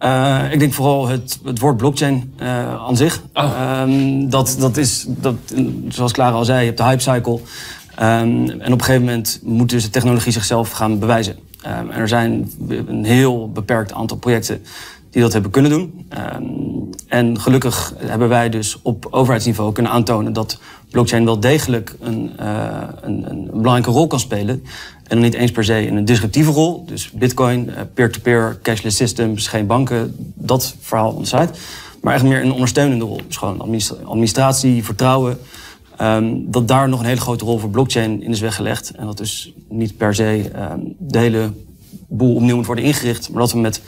Uh, 0.00 0.52
ik 0.52 0.58
denk 0.58 0.72
vooral 0.72 1.08
het, 1.08 1.40
het 1.44 1.58
woord 1.58 1.76
blockchain 1.76 2.34
uh, 2.40 2.74
aan 2.74 2.96
zich. 2.96 3.22
Oh. 3.34 3.80
Um, 3.82 4.30
dat, 4.30 4.56
dat 4.58 4.76
is, 4.76 5.06
dat, 5.08 5.34
zoals 5.88 6.12
Clara 6.12 6.36
al 6.36 6.44
zei, 6.44 6.58
je 6.58 6.66
hebt 6.66 6.78
de 6.78 6.84
hype 6.84 7.02
cycle. 7.02 7.32
Um, 7.32 8.48
en 8.48 8.72
op 8.72 8.78
een 8.78 8.84
gegeven 8.84 9.04
moment 9.04 9.40
moet 9.42 9.70
dus 9.70 9.82
de 9.82 9.90
technologie 9.90 10.32
zichzelf 10.32 10.70
gaan 10.70 10.98
bewijzen. 10.98 11.36
Um, 11.66 11.90
en 11.90 12.00
er 12.00 12.08
zijn 12.08 12.50
een 12.68 13.04
heel 13.04 13.50
beperkt 13.50 13.92
aantal 13.92 14.16
projecten 14.16 14.62
die 15.14 15.22
dat 15.22 15.32
hebben 15.32 15.50
kunnen 15.50 15.70
doen. 15.70 16.08
Um, 16.36 16.90
en 17.08 17.40
gelukkig 17.40 17.94
hebben 17.98 18.28
wij 18.28 18.48
dus 18.48 18.78
op 18.82 19.06
overheidsniveau 19.10 19.72
kunnen 19.72 19.92
aantonen 19.92 20.32
dat 20.32 20.58
blockchain 20.90 21.24
wel 21.24 21.40
degelijk 21.40 21.94
een, 22.00 22.32
uh, 22.40 22.82
een, 23.00 23.30
een, 23.30 23.46
belangrijke 23.46 23.90
rol 23.90 24.06
kan 24.06 24.20
spelen. 24.20 24.54
En 24.54 25.08
dan 25.08 25.18
niet 25.18 25.34
eens 25.34 25.50
per 25.50 25.64
se 25.64 25.86
in 25.86 25.96
een 25.96 26.04
disruptieve 26.04 26.50
rol. 26.50 26.84
Dus 26.86 27.10
bitcoin, 27.10 27.66
uh, 27.68 27.74
peer-to-peer, 27.94 28.58
cashless 28.62 28.96
systems, 28.96 29.46
geen 29.48 29.66
banken, 29.66 30.14
dat 30.34 30.74
verhaal 30.80 31.10
onderzijds. 31.10 31.58
Maar 32.00 32.14
echt 32.14 32.24
meer 32.24 32.42
een 32.42 32.52
ondersteunende 32.52 33.04
rol. 33.04 33.20
Dus 33.26 33.36
gewoon 33.36 33.60
administratie, 34.04 34.84
vertrouwen. 34.84 35.38
Um, 36.00 36.50
dat 36.50 36.68
daar 36.68 36.88
nog 36.88 37.00
een 37.00 37.06
hele 37.06 37.20
grote 37.20 37.44
rol 37.44 37.58
voor 37.58 37.70
blockchain 37.70 38.22
in 38.22 38.30
is 38.30 38.40
weggelegd. 38.40 38.90
En 38.90 39.06
dat 39.06 39.16
dus 39.16 39.52
niet 39.68 39.96
per 39.96 40.14
se 40.14 40.50
um, 40.72 40.94
de 40.98 41.18
hele 41.18 41.50
boel 42.08 42.34
opnieuw 42.34 42.56
moet 42.56 42.66
worden 42.66 42.84
ingericht. 42.84 43.30
Maar 43.30 43.40
dat 43.40 43.52
we 43.52 43.58
met 43.58 43.82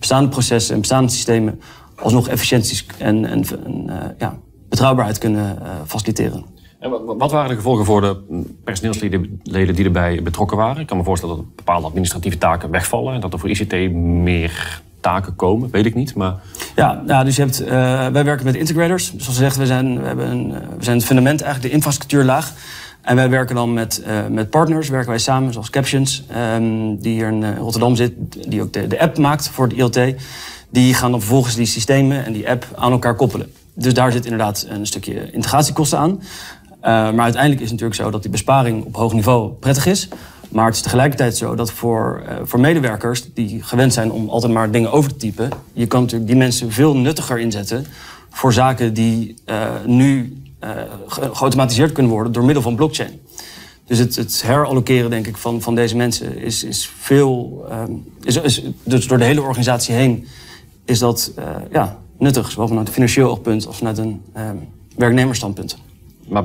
bestaande 0.00 0.28
processen 0.28 0.74
en 0.74 0.80
bestaande 0.80 1.12
systemen 1.12 1.60
alsnog 1.94 2.28
efficiënties 2.28 2.86
en, 2.98 3.24
en, 3.24 3.44
en 3.64 3.84
uh, 3.86 3.94
ja, 4.18 4.38
betrouwbaarheid 4.68 5.18
kunnen 5.18 5.58
uh, 5.62 5.68
faciliteren. 5.86 6.44
En 6.78 6.90
wat 7.18 7.30
waren 7.30 7.48
de 7.48 7.54
gevolgen 7.54 7.84
voor 7.84 8.00
de 8.00 8.44
personeelsleden 8.64 9.40
die 9.74 9.84
erbij 9.84 10.22
betrokken 10.22 10.56
waren? 10.56 10.80
Ik 10.80 10.86
kan 10.86 10.96
me 10.96 11.04
voorstellen 11.04 11.36
dat 11.36 11.56
bepaalde 11.56 11.86
administratieve 11.86 12.38
taken 12.38 12.70
wegvallen 12.70 13.14
en 13.14 13.20
dat 13.20 13.32
er 13.32 13.38
voor 13.38 13.50
ICT 13.50 13.92
meer 13.92 14.82
taken 15.00 15.36
komen, 15.36 15.70
weet 15.70 15.86
ik 15.86 15.94
niet. 15.94 16.14
Maar... 16.14 16.34
Ja, 16.76 17.02
ja 17.06 17.24
dus 17.24 17.36
je 17.36 17.42
hebt, 17.42 17.62
uh, 17.62 17.68
wij 18.06 18.24
werken 18.24 18.44
met 18.44 18.54
integrators. 18.54 19.10
Zoals 19.10 19.26
gezegd, 19.26 19.56
we 19.56 19.66
zijn, 19.66 20.00
we 20.00 20.06
hebben 20.06 20.30
een, 20.30 20.50
we 20.50 20.84
zijn 20.84 20.96
het 20.96 21.06
fundament, 21.06 21.40
eigenlijk 21.40 21.72
de 21.72 21.76
infrastructuurlaag. 21.76 22.52
En 23.02 23.16
wij 23.16 23.30
werken 23.30 23.54
dan 23.54 23.72
met, 23.72 24.02
uh, 24.06 24.26
met 24.26 24.50
partners, 24.50 24.88
werken 24.88 25.08
wij 25.08 25.18
samen, 25.18 25.52
zoals 25.52 25.70
Captions, 25.70 26.24
um, 26.54 26.96
die 26.96 27.12
hier 27.12 27.28
in 27.28 27.56
Rotterdam 27.56 27.96
zit, 27.96 28.12
die 28.48 28.62
ook 28.62 28.72
de, 28.72 28.86
de 28.86 29.00
app 29.00 29.18
maakt 29.18 29.48
voor 29.48 29.66
het 29.66 29.76
ILT. 29.76 30.00
Die 30.70 30.94
gaan 30.94 31.10
dan 31.10 31.20
vervolgens 31.20 31.54
die 31.54 31.66
systemen 31.66 32.24
en 32.24 32.32
die 32.32 32.48
app 32.48 32.66
aan 32.76 32.92
elkaar 32.92 33.14
koppelen. 33.14 33.52
Dus 33.74 33.94
daar 33.94 34.12
zit 34.12 34.24
inderdaad 34.24 34.66
een 34.68 34.86
stukje 34.86 35.30
integratiekosten 35.30 35.98
aan. 35.98 36.10
Uh, 36.10 36.22
maar 36.82 37.24
uiteindelijk 37.24 37.62
is 37.62 37.70
het 37.70 37.80
natuurlijk 37.80 37.94
zo 37.94 38.10
dat 38.10 38.22
die 38.22 38.30
besparing 38.30 38.84
op 38.84 38.96
hoog 38.96 39.12
niveau 39.12 39.50
prettig 39.52 39.86
is. 39.86 40.08
Maar 40.48 40.66
het 40.66 40.74
is 40.74 40.82
tegelijkertijd 40.82 41.36
zo 41.36 41.54
dat 41.54 41.72
voor, 41.72 42.22
voor 42.42 42.60
medewerkers 42.60 43.34
die 43.34 43.62
gewend 43.62 43.92
zijn 43.92 44.12
om 44.12 44.28
altijd 44.28 44.52
maar 44.52 44.70
dingen 44.70 44.92
over 44.92 45.10
te 45.10 45.16
typen, 45.16 45.50
je 45.72 45.86
kan 45.86 46.00
natuurlijk 46.00 46.30
die 46.30 46.38
mensen 46.38 46.72
veel 46.72 46.96
nuttiger 46.96 47.38
inzetten 47.38 47.86
voor 48.30 48.52
zaken 48.52 48.94
die 48.94 49.34
nu 49.86 50.36
geautomatiseerd 51.06 51.92
kunnen 51.92 52.12
worden 52.12 52.32
door 52.32 52.44
middel 52.44 52.62
van 52.62 52.76
blockchain. 52.76 53.20
Dus 53.84 53.98
het, 53.98 54.16
het 54.16 54.42
herallokeren, 54.42 55.10
denk 55.10 55.26
ik, 55.26 55.36
van, 55.36 55.60
van 55.60 55.74
deze 55.74 55.96
mensen 55.96 56.36
is, 56.36 56.64
is 56.64 56.92
veel. 56.98 57.64
Um, 57.72 58.12
is, 58.22 58.36
is, 58.36 58.64
dus 58.84 59.06
door 59.06 59.18
de 59.18 59.24
hele 59.24 59.42
organisatie 59.42 59.94
heen 59.94 60.26
is 60.84 60.98
dat 60.98 61.32
uh, 61.38 61.44
ja, 61.70 61.98
nuttig, 62.18 62.50
zowel 62.50 62.68
vanuit 62.68 62.86
een 62.86 62.92
financieel 62.92 63.30
oogpunt 63.30 63.66
als 63.66 63.76
vanuit 63.76 63.98
een 63.98 64.22
um, 64.36 64.68
werknemersstandpunt. 64.96 65.76
Maar 66.28 66.44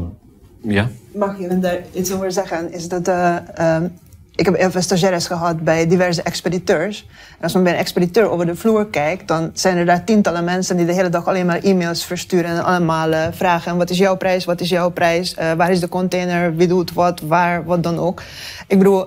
ja? 0.62 0.90
Mag 1.12 1.40
je 1.40 1.60
daar 1.60 1.82
iets 1.94 2.12
over 2.12 2.32
zeggen? 2.32 2.74
Is 2.74 2.88
dat 2.88 3.08
uh, 3.08 3.36
um, 3.60 3.92
ik 4.36 4.46
heb 4.46 4.56
even 4.56 4.84
stagiaires 4.84 5.28
gehad 5.28 5.64
bij 5.64 5.88
diverse 5.88 6.22
expediteurs. 6.22 7.08
En 7.38 7.44
als 7.44 7.54
men 7.54 7.64
bij 7.64 7.74
een 7.74 7.80
expediteur 7.80 8.30
over 8.30 8.46
de 8.46 8.56
vloer 8.56 8.88
kijkt, 8.88 9.28
dan 9.28 9.50
zijn 9.54 9.78
er 9.78 9.86
daar 9.86 10.04
tientallen 10.04 10.44
mensen 10.44 10.78
die 10.78 10.86
de 10.86 10.94
hele 10.94 11.10
dag 11.10 11.28
alleen 11.28 11.46
maar 11.46 11.60
e-mails 11.64 12.06
versturen 12.06 12.52
en 12.52 12.64
allemaal 12.64 13.12
uh, 13.12 13.28
vragen: 13.32 13.78
wat 13.78 13.90
is 13.90 13.98
jouw 13.98 14.16
prijs? 14.16 14.46
Wat 14.46 14.62
is 14.62 14.70
jouw 14.70 14.90
prijs? 14.90 15.36
Uh, 15.40 15.52
waar 15.52 15.72
is 15.72 15.80
de 15.80 15.90
container? 15.90 16.56
Wie 16.56 16.68
doet 16.68 16.94
wat? 16.94 17.22
Waar? 17.22 17.66
Wat 17.66 17.84
dan 17.84 18.00
ook. 18.00 18.22
Ik 18.68 18.78
bedoel, 18.78 19.06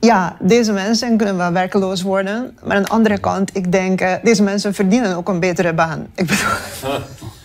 ja, 0.00 0.36
deze 0.40 0.72
mensen 0.72 1.16
kunnen 1.16 1.36
wel 1.36 1.52
werkeloos 1.52 2.02
worden. 2.02 2.58
Maar 2.64 2.76
aan 2.76 2.82
de 2.82 2.88
andere 2.88 3.18
kant, 3.18 3.50
ik 3.56 3.72
denk, 3.72 4.00
uh, 4.00 4.12
deze 4.22 4.42
mensen 4.42 4.74
verdienen 4.74 5.16
ook 5.16 5.28
een 5.28 5.40
betere 5.40 5.72
baan. 5.72 6.06
Ik 6.14 6.26
bedoel, 6.26 6.52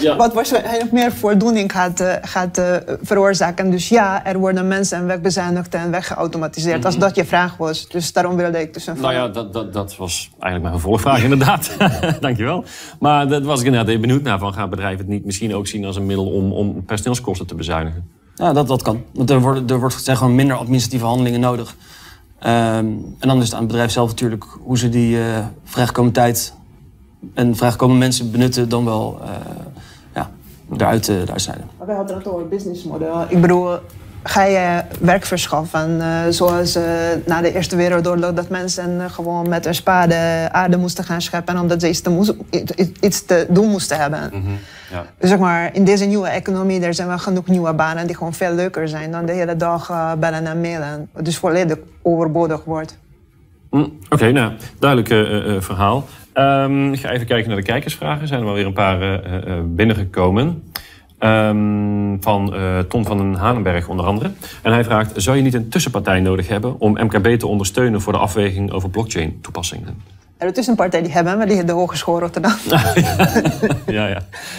ja. 0.00 0.16
wat 0.16 0.34
waarschijnlijk 0.34 0.92
meer 0.92 1.12
voldoening 1.12 1.72
gaat, 1.72 2.00
uh, 2.00 2.12
gaat 2.20 2.58
uh, 2.58 2.76
veroorzaken. 3.02 3.70
Dus 3.70 3.88
ja, 3.88 4.24
er 4.24 4.38
worden 4.38 4.68
mensen 4.68 5.06
wegbezuinigd 5.06 5.74
en 5.74 5.90
weggeautomatiseerd. 5.90 6.76
Mm 6.76 6.82
-hmm. 6.82 6.90
Als 6.90 6.98
dat 6.98 7.14
je 7.16 7.24
vraag 7.24 7.56
was. 7.56 7.88
Dus 7.88 8.12
daarom 8.12 8.36
wilde 8.36 8.60
ik 8.60 8.72
tussen. 8.72 8.96
Nou 9.00 9.12
ja, 9.12 9.28
dat, 9.28 9.52
dat, 9.52 9.72
dat 9.72 9.96
was 9.96 10.30
eigenlijk 10.30 10.62
mijn 10.62 10.80
vervolgvraag 10.80 11.22
inderdaad. 11.22 11.76
Dankjewel. 12.20 12.64
Maar 12.98 13.28
dat 13.28 13.42
was 13.42 13.60
ik 13.60 13.66
inderdaad 13.66 13.88
even 13.88 14.00
benieuwd 14.00 14.22
naar. 14.22 14.38
Van, 14.38 14.54
gaat 14.54 14.70
bedrijven 14.70 14.98
het 14.98 15.08
niet 15.08 15.24
misschien 15.24 15.54
ook 15.54 15.66
zien 15.66 15.84
als 15.84 15.96
een 15.96 16.06
middel 16.06 16.26
om, 16.26 16.52
om 16.52 16.84
personeelskosten 16.84 17.46
te 17.46 17.54
bezuinigen? 17.54 18.10
Ja, 18.34 18.52
dat, 18.52 18.68
dat 18.68 18.82
kan. 18.82 19.04
Want 19.12 19.30
er, 19.30 19.40
wordt, 19.40 19.70
er 19.70 19.80
wordt, 19.80 20.02
zijn 20.02 20.16
gewoon 20.16 20.34
minder 20.34 20.56
administratieve 20.56 21.04
handelingen 21.04 21.40
nodig. 21.40 21.76
Um, 22.40 22.46
en 23.18 23.28
dan 23.28 23.38
is 23.38 23.44
het 23.44 23.52
aan 23.52 23.58
het 23.58 23.68
bedrijf 23.68 23.90
zelf 23.90 24.08
natuurlijk 24.08 24.44
hoe 24.64 24.78
ze 24.78 24.88
die 24.88 25.16
uh, 25.16 25.38
vrijgekomen 25.64 26.12
tijd 26.12 26.54
en 27.34 27.56
vrijgekomen 27.56 27.98
mensen 27.98 28.30
benutten, 28.30 28.68
dan 28.68 28.84
wel 28.84 29.20
uh, 29.22 29.28
ja, 30.14 30.30
eruit, 30.72 31.08
uh, 31.08 31.20
eruit 31.20 31.40
snijden. 31.40 31.66
Maar 31.78 31.86
wij 31.86 31.96
hadden 31.96 32.16
het 32.16 32.28
over 32.28 32.48
businessmodel. 32.48 33.24
Ik 33.28 33.40
bedoel, 33.40 33.76
ga 34.22 34.44
je 34.44 34.82
werk 35.00 35.24
verschaffen, 35.24 36.02
zoals 36.34 36.78
na 37.24 37.40
de 37.40 37.54
Eerste 37.54 37.76
Wereldoorlog, 37.76 38.32
dat 38.32 38.48
mensen 38.48 39.10
gewoon 39.10 39.48
met 39.48 39.66
een 39.66 39.74
spade 39.74 40.48
aarde 40.52 40.76
moesten 40.76 41.04
gaan 41.04 41.22
scheppen 41.22 41.58
omdat 41.58 41.80
ze 41.80 41.88
iets 41.88 42.00
te, 42.00 42.10
moest, 42.10 42.34
iets 43.00 43.24
te 43.24 43.46
doen 43.48 43.68
moesten 43.68 43.98
hebben. 43.98 44.30
Mm 44.32 44.42
-hmm. 44.44 44.58
Ja. 44.90 45.06
Dus 45.18 45.30
zeg 45.30 45.38
maar, 45.38 45.74
in 45.74 45.84
deze 45.84 46.04
nieuwe 46.04 46.28
economie 46.28 46.80
er 46.80 46.94
zijn 46.94 47.08
wel 47.08 47.18
genoeg 47.18 47.46
nieuwe 47.46 47.74
banen 47.74 48.06
die 48.06 48.16
gewoon 48.16 48.34
veel 48.34 48.52
leuker 48.52 48.88
zijn 48.88 49.10
dan 49.10 49.26
de 49.26 49.32
hele 49.32 49.56
dag 49.56 49.90
uh, 49.90 50.12
bellen 50.14 50.46
en 50.46 50.60
mailen. 50.60 51.08
Dus 51.22 51.38
volledig 51.38 51.76
overbodig 52.02 52.64
wordt. 52.64 52.98
Mm, 53.70 53.82
Oké, 53.82 53.92
okay, 54.08 54.30
nou, 54.30 54.52
duidelijk 54.78 55.10
uh, 55.10 55.54
uh, 55.54 55.60
verhaal. 55.60 56.04
Um, 56.38 56.92
ik 56.92 57.00
ga 57.00 57.10
even 57.10 57.26
kijken 57.26 57.48
naar 57.48 57.58
de 57.58 57.64
kijkersvragen. 57.64 58.20
Er 58.20 58.26
zijn 58.26 58.40
er 58.40 58.46
wel 58.46 58.54
weer 58.54 58.66
een 58.66 58.72
paar 58.72 59.20
binnengekomen. 59.64 60.62
Um, 61.20 62.22
van 62.22 62.54
Ton 62.88 63.04
van 63.04 63.16
den 63.16 63.34
Hanenberg 63.34 63.88
onder 63.88 64.06
andere. 64.06 64.30
En 64.62 64.72
hij 64.72 64.84
vraagt, 64.84 65.12
zou 65.16 65.36
je 65.36 65.42
niet 65.42 65.54
een 65.54 65.68
tussenpartij 65.68 66.20
nodig 66.20 66.48
hebben 66.48 66.80
om 66.80 66.92
MKB 66.92 67.38
te 67.38 67.46
ondersteunen 67.46 68.00
voor 68.00 68.12
de 68.12 68.18
afweging 68.18 68.70
over 68.70 68.90
blockchain 68.90 69.38
toepassingen? 69.40 70.15
Er 70.38 70.58
is 70.58 70.66
een 70.66 70.74
partij 70.74 71.02
die 71.02 71.12
hebben, 71.12 71.36
maar 71.36 71.46
die 71.46 71.56
heet 71.56 71.66
de 71.66 71.72
Hogeschool 71.72 72.18
Rotterdam. 72.18 72.56
ja, 73.86 74.06
ja. 74.06 74.18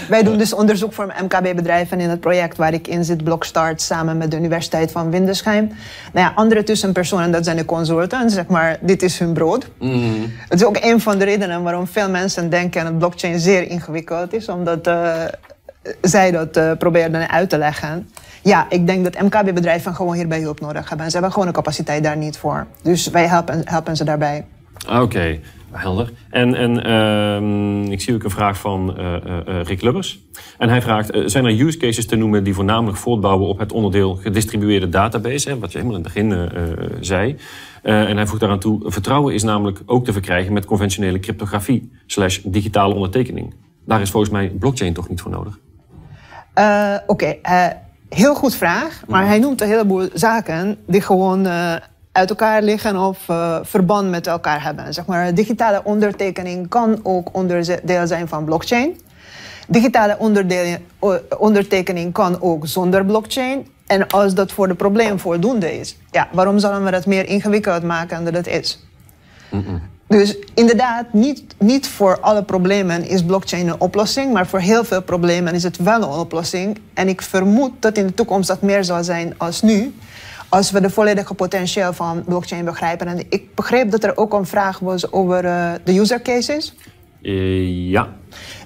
Wij 0.09 0.23
doen 0.23 0.38
dus 0.38 0.53
onderzoek 0.53 0.93
voor 0.93 1.13
MKB-bedrijven 1.23 1.99
in 1.99 2.09
het 2.09 2.19
project 2.19 2.57
waar 2.57 2.73
ik 2.73 2.88
in 2.88 3.05
zit, 3.05 3.23
Blockstart, 3.23 3.82
samen 3.82 4.17
met 4.17 4.32
de 4.32 4.38
Universiteit 4.38 4.91
van 4.91 5.11
Windesheim. 5.11 5.65
Nou 6.13 6.28
ja, 6.28 6.34
andere 6.36 6.63
tussenpersonen, 6.63 7.32
dat 7.32 7.43
zijn 7.45 7.57
de 7.57 7.65
consultants, 7.65 8.34
zeg 8.34 8.47
maar, 8.47 8.78
dit 8.82 9.03
is 9.03 9.19
hun 9.19 9.34
brood. 9.34 9.67
Mm. 9.80 10.32
Het 10.49 10.59
is 10.59 10.65
ook 10.65 10.78
een 10.82 11.01
van 11.01 11.17
de 11.17 11.25
redenen 11.25 11.63
waarom 11.63 11.88
veel 11.88 12.09
mensen 12.09 12.49
denken 12.49 12.84
dat 12.84 12.97
blockchain 12.97 13.39
zeer 13.39 13.69
ingewikkeld 13.69 14.34
is, 14.34 14.49
omdat 14.49 14.88
uh, 14.88 15.13
zij 16.01 16.32
dat 16.32 16.57
uh, 16.57 16.71
probeerden 16.78 17.30
uit 17.30 17.49
te 17.49 17.57
leggen. 17.57 18.09
Ja, 18.41 18.65
ik 18.69 18.88
denk 18.88 19.03
dat 19.03 19.21
MKB-bedrijven 19.21 19.95
gewoon 19.95 20.15
hierbij 20.15 20.41
hulp 20.41 20.59
nodig 20.59 20.89
hebben. 20.89 21.05
Ze 21.05 21.11
hebben 21.11 21.32
gewoon 21.32 21.47
de 21.47 21.53
capaciteit 21.53 22.03
daar 22.03 22.17
niet 22.17 22.38
voor. 22.38 22.67
Dus 22.82 23.07
wij 23.07 23.28
helpen, 23.28 23.61
helpen 23.65 23.95
ze 23.95 24.03
daarbij. 24.03 24.45
Oké. 24.86 25.01
Okay. 25.01 25.41
Helder. 25.72 26.11
En, 26.30 26.55
en 26.55 26.88
uh, 27.86 27.91
ik 27.91 28.01
zie 28.01 28.13
ook 28.13 28.24
een 28.24 28.30
vraag 28.30 28.57
van 28.57 28.95
uh, 28.97 29.13
uh, 29.47 29.61
Rick 29.63 29.82
Lubbers. 29.82 30.20
En 30.57 30.70
hij 30.70 30.82
vraagt, 30.82 31.11
zijn 31.26 31.45
er 31.45 31.61
use 31.61 31.78
cases 31.78 32.05
te 32.05 32.15
noemen 32.15 32.43
die 32.43 32.53
voornamelijk 32.53 32.97
voortbouwen 32.97 33.47
op 33.47 33.59
het 33.59 33.72
onderdeel 33.72 34.15
gedistribueerde 34.15 34.89
database, 34.89 35.49
hè, 35.49 35.59
wat 35.59 35.72
je 35.72 35.78
helemaal 35.78 35.97
in 35.97 36.03
het 36.03 36.13
begin 36.13 36.49
zei. 37.01 37.36
en 37.82 38.15
hij 38.15 38.28
voegt 38.28 38.39
daaraan 38.39 38.59
toe, 38.59 38.91
vertrouwen 38.91 39.34
is 39.34 39.43
namelijk 39.43 39.82
ook 39.86 40.05
te 40.05 40.13
verkrijgen 40.13 40.53
met 40.53 40.65
conventionele 40.65 41.20
cryptografie 41.20 41.91
slash 42.05 42.39
digitale 42.43 42.93
ondertekening. 42.93 43.53
Daar 43.86 44.01
is 44.01 44.09
volgens 44.09 44.32
mij 44.32 44.49
blockchain 44.49 44.93
toch 44.93 45.09
niet 45.09 45.22
voor 45.22 45.32
nodig? 45.32 45.59
Oké, 46.53 47.03
okay. 47.07 47.39
heel 48.09 48.36
goed 48.36 48.55
vraag. 48.55 49.01
Maar 49.07 49.26
hij 49.26 49.39
noemt 49.39 49.61
een 49.61 49.68
heleboel 49.68 50.09
zaken 50.13 50.78
die 50.86 51.01
gewoon 51.01 51.47
uit 52.18 52.30
elkaar 52.30 52.61
liggen 52.61 52.97
of 52.97 53.28
uh, 53.30 53.57
verband 53.61 54.09
met 54.09 54.28
elkaar 54.28 54.63
hebben. 54.63 54.93
Zeg 54.93 55.05
maar, 55.05 55.34
digitale 55.34 55.82
ondertekening 55.84 56.68
kan 56.68 56.99
ook 57.03 57.30
onderdeel 57.32 58.07
zijn 58.07 58.28
van 58.28 58.45
blockchain. 58.45 58.99
Digitale 59.68 60.18
ondertekening 61.38 62.13
kan 62.13 62.41
ook 62.41 62.68
zonder 62.68 63.05
blockchain. 63.05 63.68
En 63.88 64.07
als 64.07 64.34
dat 64.34 64.51
voor 64.51 64.68
het 64.68 64.78
probleem 64.78 65.20
voldoende 65.20 65.80
is, 65.80 65.97
ja, 66.11 66.28
waarom 66.32 66.59
zouden 66.59 66.84
we 66.84 66.91
dat 66.91 67.05
meer 67.05 67.28
ingewikkeld 67.28 67.84
maken 67.84 68.24
dan 68.24 68.34
dat 68.34 68.47
is? 68.47 68.86
Mm 69.49 69.63
-mm. 69.68 69.82
Dus 70.07 70.38
inderdaad, 70.53 71.13
niet, 71.13 71.43
niet 71.57 71.88
voor 71.88 72.20
alle 72.20 72.43
problemen 72.43 73.07
is 73.07 73.24
blockchain 73.24 73.68
een 73.68 73.80
oplossing, 73.80 74.34
maar 74.34 74.47
voor 74.47 74.59
heel 74.59 74.84
veel 74.84 75.01
problemen 75.01 75.53
is 75.53 75.63
het 75.63 75.78
wel 75.78 76.01
een 76.01 76.20
oplossing. 76.20 76.80
En 76.93 77.07
ik 77.07 77.22
vermoed 77.22 77.72
dat 77.80 77.97
in 77.97 78.07
de 78.07 78.13
toekomst 78.13 78.47
dat 78.47 78.61
meer 78.61 78.84
zal 78.84 79.03
zijn 79.03 79.34
als 79.38 79.61
nu 79.61 79.93
als 80.50 80.72
we 80.72 80.82
de 80.82 80.89
volledige 80.89 81.34
potentieel 81.34 81.93
van 81.93 82.24
blockchain 82.24 82.66
begrijpen. 82.66 83.08
En 83.08 83.26
ik 83.30 83.56
begreep 83.56 83.91
dat 83.91 84.04
er 84.04 84.18
ook 84.18 84.34
een 84.34 84.45
vraag 84.45 84.80
was 84.80 85.12
over 85.12 85.45
uh, 85.45 85.72
de 85.84 86.00
user 86.00 86.22
cases. 86.22 86.74
Uh, 87.22 87.89
ja. 87.91 88.08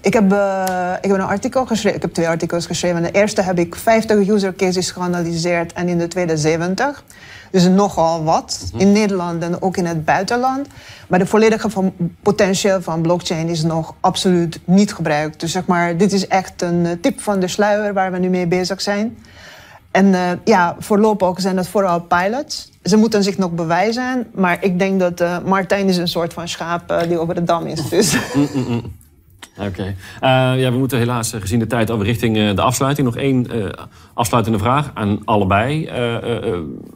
Ik 0.02 0.14
heb, 0.14 0.32
uh, 0.32 0.94
ik 1.02 1.10
heb 1.10 1.20
een 1.20 1.26
artikel 1.26 1.66
geschreven. 1.66 1.96
Ik 1.96 2.02
heb 2.02 2.14
twee 2.14 2.28
artikels 2.28 2.66
geschreven. 2.66 3.02
De 3.02 3.12
eerste 3.12 3.42
heb 3.42 3.60
ik 3.60 3.76
50 3.76 4.28
user 4.28 4.56
cases 4.56 4.92
geanalyseerd 4.92 5.74
en 5.74 5.88
in 5.88 5.98
de 5.98 6.08
tweede 6.08 6.38
70. 6.38 7.04
Dus 7.52 7.68
nogal 7.68 8.24
wat 8.24 8.70
-hmm. 8.72 8.80
in 8.80 8.92
Nederland 8.92 9.44
en 9.44 9.62
ook 9.62 9.78
in 9.78 9.86
het 9.86 10.06
buitenland. 10.06 10.68
Maar 11.08 11.20
de 11.20 11.26
volledige 11.26 11.70
van 11.70 11.94
potentieel 12.22 12.82
van 12.82 13.02
blockchain 13.02 13.48
is 13.48 13.64
nog 13.64 13.96
absoluut 14.00 14.60
niet 14.66 14.94
gebruikt. 14.94 15.40
Dus 15.40 15.52
zeg 15.52 15.66
maar, 15.66 15.98
dit 15.98 16.14
is 16.14 16.28
echt 16.28 16.62
een 16.62 16.98
tip 17.02 17.22
van 17.22 17.40
de 17.40 17.48
sluier 17.48 17.94
waar 17.94 18.12
we 18.12 18.18
nu 18.18 18.30
mee 18.30 18.48
bezig 18.48 18.82
zijn. 18.82 19.18
En 19.92 20.06
uh, 20.06 20.32
ja, 20.46 20.76
voorlopig 20.80 21.42
zijn 21.42 21.56
dat 21.56 21.68
vooral 21.68 22.02
pilots. 22.02 22.70
Ze 22.84 22.98
moeten 22.98 23.24
zich 23.24 23.38
nog 23.38 23.52
bewijzen, 23.52 24.28
maar 24.34 24.64
ik 24.64 24.80
denk 24.80 25.00
dat 25.00 25.22
uh, 25.22 25.38
Martijn 25.46 25.88
is 25.88 25.98
een 25.98 26.08
soort 26.08 26.34
van 26.34 26.48
schaap 26.48 26.92
uh, 26.92 27.02
die 27.02 27.20
over 27.20 27.36
de 27.36 27.44
dam 27.44 27.66
is. 27.66 27.90
Dus. 27.90 28.16
Mm, 28.36 28.48
mm, 28.54 28.66
mm. 28.68 29.00
Oké. 29.68 29.96
Ja, 30.56 30.72
we 30.72 30.78
moeten 30.78 30.98
helaas 30.98 31.34
gezien 31.40 31.60
de 31.60 31.68
tijd 31.68 31.90
alweer 31.90 32.06
richting 32.06 32.54
de 32.54 32.62
afsluiting. 32.62 33.08
Nog 33.08 33.18
één 33.18 33.48
afsluitende 34.14 34.58
vraag 34.58 34.92
aan 34.94 35.20
allebei. 35.26 35.90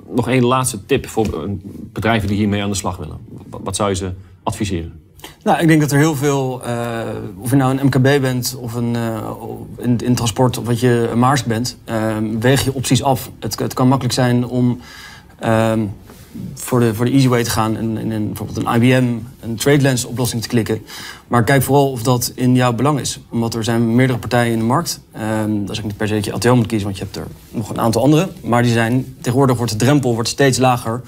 nog 0.09 0.29
één 0.29 0.43
laatste 0.43 0.85
tip 0.85 1.07
voor 1.07 1.49
bedrijven 1.93 2.27
die 2.27 2.37
hiermee 2.37 2.63
aan 2.63 2.69
de 2.69 2.75
slag 2.75 2.97
willen. 2.97 3.17
Wat 3.49 3.75
zou 3.75 3.89
je 3.89 3.95
ze 3.95 4.11
adviseren? 4.43 5.04
Nou, 5.45 5.59
ik 5.59 5.67
denk 5.67 5.81
dat 5.81 5.91
er 5.91 5.97
heel 5.97 6.15
veel, 6.15 6.61
uh, 6.65 6.99
of 7.37 7.49
je 7.49 7.55
nou 7.55 7.77
een 7.77 7.85
MKB 7.85 8.21
bent 8.21 8.55
of 8.59 8.73
een, 8.73 8.93
uh, 8.93 9.17
in, 9.77 9.97
in 9.97 10.15
transport 10.15 10.57
of 10.57 10.65
wat 10.65 10.79
je 10.79 11.07
een 11.11 11.19
Maars 11.19 11.43
bent, 11.43 11.77
uh, 11.89 12.15
weeg 12.39 12.63
je 12.63 12.73
opties 12.73 13.03
af. 13.03 13.29
Het, 13.39 13.59
het 13.59 13.73
kan 13.73 13.87
makkelijk 13.87 14.13
zijn 14.13 14.47
om 14.47 14.79
ehm, 15.39 15.79
voor, 16.53 16.79
de, 16.79 16.95
voor 16.95 17.05
de 17.05 17.11
easy 17.11 17.27
way 17.27 17.43
te 17.43 17.49
gaan 17.49 17.77
en 17.77 17.97
in, 17.97 18.27
bijvoorbeeld 18.27 18.65
een 18.65 18.73
IBM, 18.81 19.17
een 19.39 19.55
TradeLens 19.55 20.05
oplossing 20.05 20.41
te 20.41 20.47
klikken. 20.47 20.81
Maar 21.27 21.43
kijk 21.43 21.63
vooral 21.63 21.91
of 21.91 22.03
dat 22.03 22.31
in 22.35 22.55
jouw 22.55 22.73
belang 22.73 22.99
is. 22.99 23.19
Omdat 23.29 23.53
er 23.53 23.63
zijn 23.63 23.95
meerdere 23.95 24.19
partijen 24.19 24.53
in 24.53 24.59
de 24.59 24.65
markt. 24.65 25.01
Um, 25.43 25.65
dat 25.65 25.71
is 25.71 25.77
ook 25.77 25.85
niet 25.85 25.97
per 25.97 26.07
se 26.07 26.19
je 26.21 26.33
ATL 26.33 26.53
moet 26.53 26.67
kiezen, 26.67 26.87
want 26.87 26.97
je 26.97 27.03
hebt 27.03 27.15
er 27.15 27.27
nog 27.49 27.69
een 27.69 27.79
aantal 27.79 28.01
andere. 28.01 28.29
Maar 28.43 28.63
die 28.63 28.73
zijn, 28.73 29.15
tegenwoordig 29.21 29.57
wordt 29.57 29.71
de 29.71 29.77
drempel 29.77 30.13
wordt 30.13 30.29
steeds 30.29 30.57
lager 30.57 31.01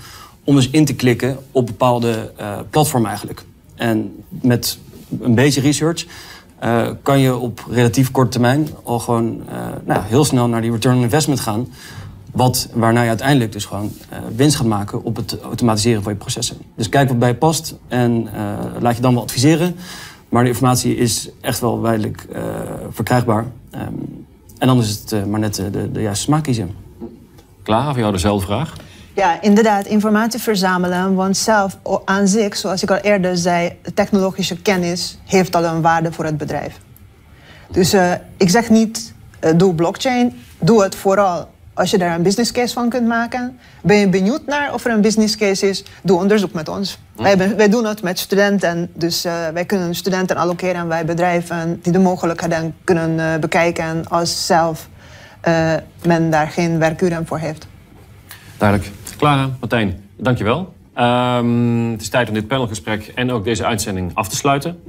om 0.44 0.56
dus 0.56 0.70
in 0.70 0.86
te 0.86 0.96
klikken 0.96 1.38
op 1.52 1.66
bepaalde 1.66 2.32
platformen 2.70 3.10
eigenlijk. 3.10 3.46
En 3.78 4.24
met 4.30 4.78
een 5.22 5.36
beetje 5.36 5.62
research 5.62 6.06
uh, 6.64 6.90
kan 7.02 7.20
je 7.20 7.36
op 7.36 7.66
relatief 7.70 8.12
korte 8.12 8.30
termijn 8.30 8.68
al 8.84 9.00
gewoon 9.00 9.42
uh, 9.50 9.68
nou, 9.86 10.02
heel 10.04 10.26
snel 10.26 10.48
naar 10.48 10.62
die 10.62 10.72
return 10.72 10.96
on 10.96 11.02
investment 11.02 11.40
gaan. 11.40 11.68
Wat, 12.32 12.70
waarna 12.74 13.02
je 13.02 13.08
uiteindelijk 13.08 13.52
dus 13.52 13.66
gewoon 13.66 13.92
uh, 14.12 14.18
winst 14.36 14.56
gaat 14.56 14.66
maken 14.66 15.04
op 15.04 15.16
het 15.16 15.40
automatiseren 15.42 16.04
van 16.04 16.12
je 16.12 16.18
processen. 16.18 16.58
Dus 16.76 16.90
kijk 16.90 17.08
wat 17.08 17.20
bij 17.20 17.30
je 17.30 17.36
past 17.36 17.76
en 17.88 18.30
laat 18.80 18.96
je 18.96 19.02
dan 19.02 19.14
wel 19.14 19.24
adviseren. 19.24 19.76
Maar 20.30 20.44
de 20.44 20.50
informatie 20.50 20.96
is 20.96 21.30
echt 21.42 21.60
wel 21.60 21.82
wijdelijk 21.82 22.28
verkrijgbaar. 22.92 23.46
Um, 23.76 24.26
en 24.58 24.68
dan 24.68 24.80
is 24.80 24.90
het 24.90 25.28
maar 25.28 25.40
net 25.40 25.56
de, 25.56 25.92
de 25.92 26.02
juiste 26.02 26.24
smaak 26.24 26.44
kiezen. 26.44 26.76
Klaar, 27.64 27.90
voor 27.90 28.00
jou 28.00 28.12
dezelfde 28.12 28.46
vraag? 28.46 28.76
Ja, 29.18 29.42
inderdaad, 29.42 29.86
informatie 29.86 30.40
verzamelen. 30.40 31.16
Want 31.16 31.38
zelf 31.38 31.78
aan 32.06 32.28
zich, 32.28 32.58
zoals 32.58 32.84
ik 32.84 32.92
al 32.92 32.98
eerder 32.98 33.38
zei, 33.38 33.78
technologische 33.94 34.62
kennis 34.62 35.20
heeft 35.26 35.56
al 35.56 35.64
een 35.64 35.82
waarde 35.82 36.12
voor 36.12 36.26
het 36.26 36.38
bedrijf. 36.38 36.80
Dus 37.72 37.94
uh, 37.94 38.12
ik 38.38 38.50
zeg 38.50 38.70
niet, 38.70 39.14
uh, 39.42 39.52
doe 39.56 39.76
blockchain, 39.76 40.40
doe 40.60 40.84
het 40.84 40.96
vooral 40.96 41.50
als 41.74 41.92
je 41.92 41.98
daar 41.98 42.16
een 42.16 42.22
business 42.22 42.52
case 42.52 42.74
van 42.74 42.90
kunt 42.90 43.08
maken. 43.08 43.60
Ben 43.82 43.98
je 43.98 44.10
benieuwd 44.10 44.46
naar 44.46 44.74
of 44.74 44.86
er 44.86 44.92
een 44.92 45.02
business 45.02 45.38
case 45.38 45.70
is, 45.70 45.84
doe 46.04 46.20
onderzoek 46.20 46.54
met 46.54 46.70
ons. 46.70 47.00
Hm. 47.16 47.24
Wij, 47.24 47.56
wij, 47.56 47.70
doen 47.70 47.86
het 47.86 48.02
met 48.02 48.20
studenten, 48.20 48.90
dus 48.94 49.26
uh, 49.26 49.48
wij 49.48 49.66
kunnen 49.66 49.96
studenten 49.96 50.36
allokeren 50.36 50.76
aan 50.76 50.88
wij 50.88 51.06
bedrijven 51.06 51.80
die 51.82 51.92
de 51.92 52.00
mogelijkheden 52.00 52.76
kunnen 52.84 53.40
bekijken 53.40 54.08
als 54.08 54.46
zelf 54.46 54.90
men 56.04 56.30
daar 56.30 56.48
geen 56.48 56.80
werkuren 56.80 57.28
voor 57.28 57.40
heeft. 57.40 57.68
Duidelijk. 58.58 58.97
Clara, 59.18 59.50
Martijn, 59.60 60.04
dankjewel. 60.16 60.76
Um, 60.98 61.92
het 61.92 62.02
is 62.02 62.10
tijd 62.10 62.28
om 62.28 62.34
dit 62.34 62.48
panelgesprek 62.48 63.12
en 63.16 63.32
ook 63.32 63.44
deze 63.44 63.66
uitzending 63.66 64.12
af 64.14 64.28
te 64.28 64.36
sluiten. 64.36 64.80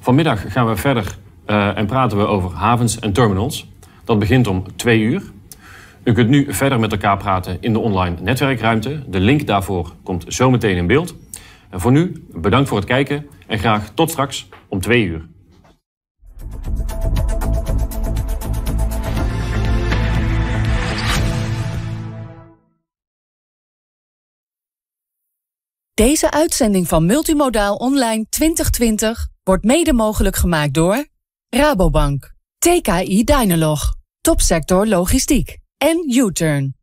Vanmiddag 0.00 0.52
gaan 0.52 0.66
we 0.68 0.76
verder 0.76 1.16
uh, 1.46 1.78
en 1.78 1.86
praten 1.86 2.18
we 2.18 2.26
over 2.26 2.50
havens 2.50 2.98
en 2.98 3.12
terminals. 3.12 3.68
Dat 4.04 4.18
begint 4.18 4.46
om 4.46 4.64
twee 4.76 5.00
uur. 5.00 5.22
U 6.04 6.12
kunt 6.12 6.28
nu 6.28 6.54
verder 6.54 6.80
met 6.80 6.92
elkaar 6.92 7.16
praten 7.16 7.56
in 7.60 7.72
de 7.72 7.78
online 7.78 8.16
netwerkruimte. 8.20 9.02
De 9.06 9.20
link 9.20 9.46
daarvoor 9.46 9.92
komt 10.02 10.24
zometeen 10.28 10.76
in 10.76 10.86
beeld. 10.86 11.14
En 11.70 11.80
voor 11.80 11.92
nu, 11.92 12.26
bedankt 12.32 12.68
voor 12.68 12.78
het 12.78 12.86
kijken 12.86 13.26
en 13.46 13.58
graag 13.58 13.90
tot 13.94 14.10
straks 14.10 14.48
om 14.68 14.80
twee 14.80 15.04
uur. 15.04 15.22
Deze 25.94 26.30
uitzending 26.30 26.88
van 26.88 27.06
Multimodaal 27.06 27.76
Online 27.76 28.26
2020 28.28 29.28
wordt 29.42 29.64
mede 29.64 29.92
mogelijk 29.92 30.36
gemaakt 30.36 30.74
door 30.74 31.06
Rabobank, 31.48 32.34
TKI 32.58 33.24
Dynalog, 33.24 33.94
Topsector 34.20 34.86
Logistiek 34.86 35.58
en 35.76 36.04
U-Turn. 36.08 36.81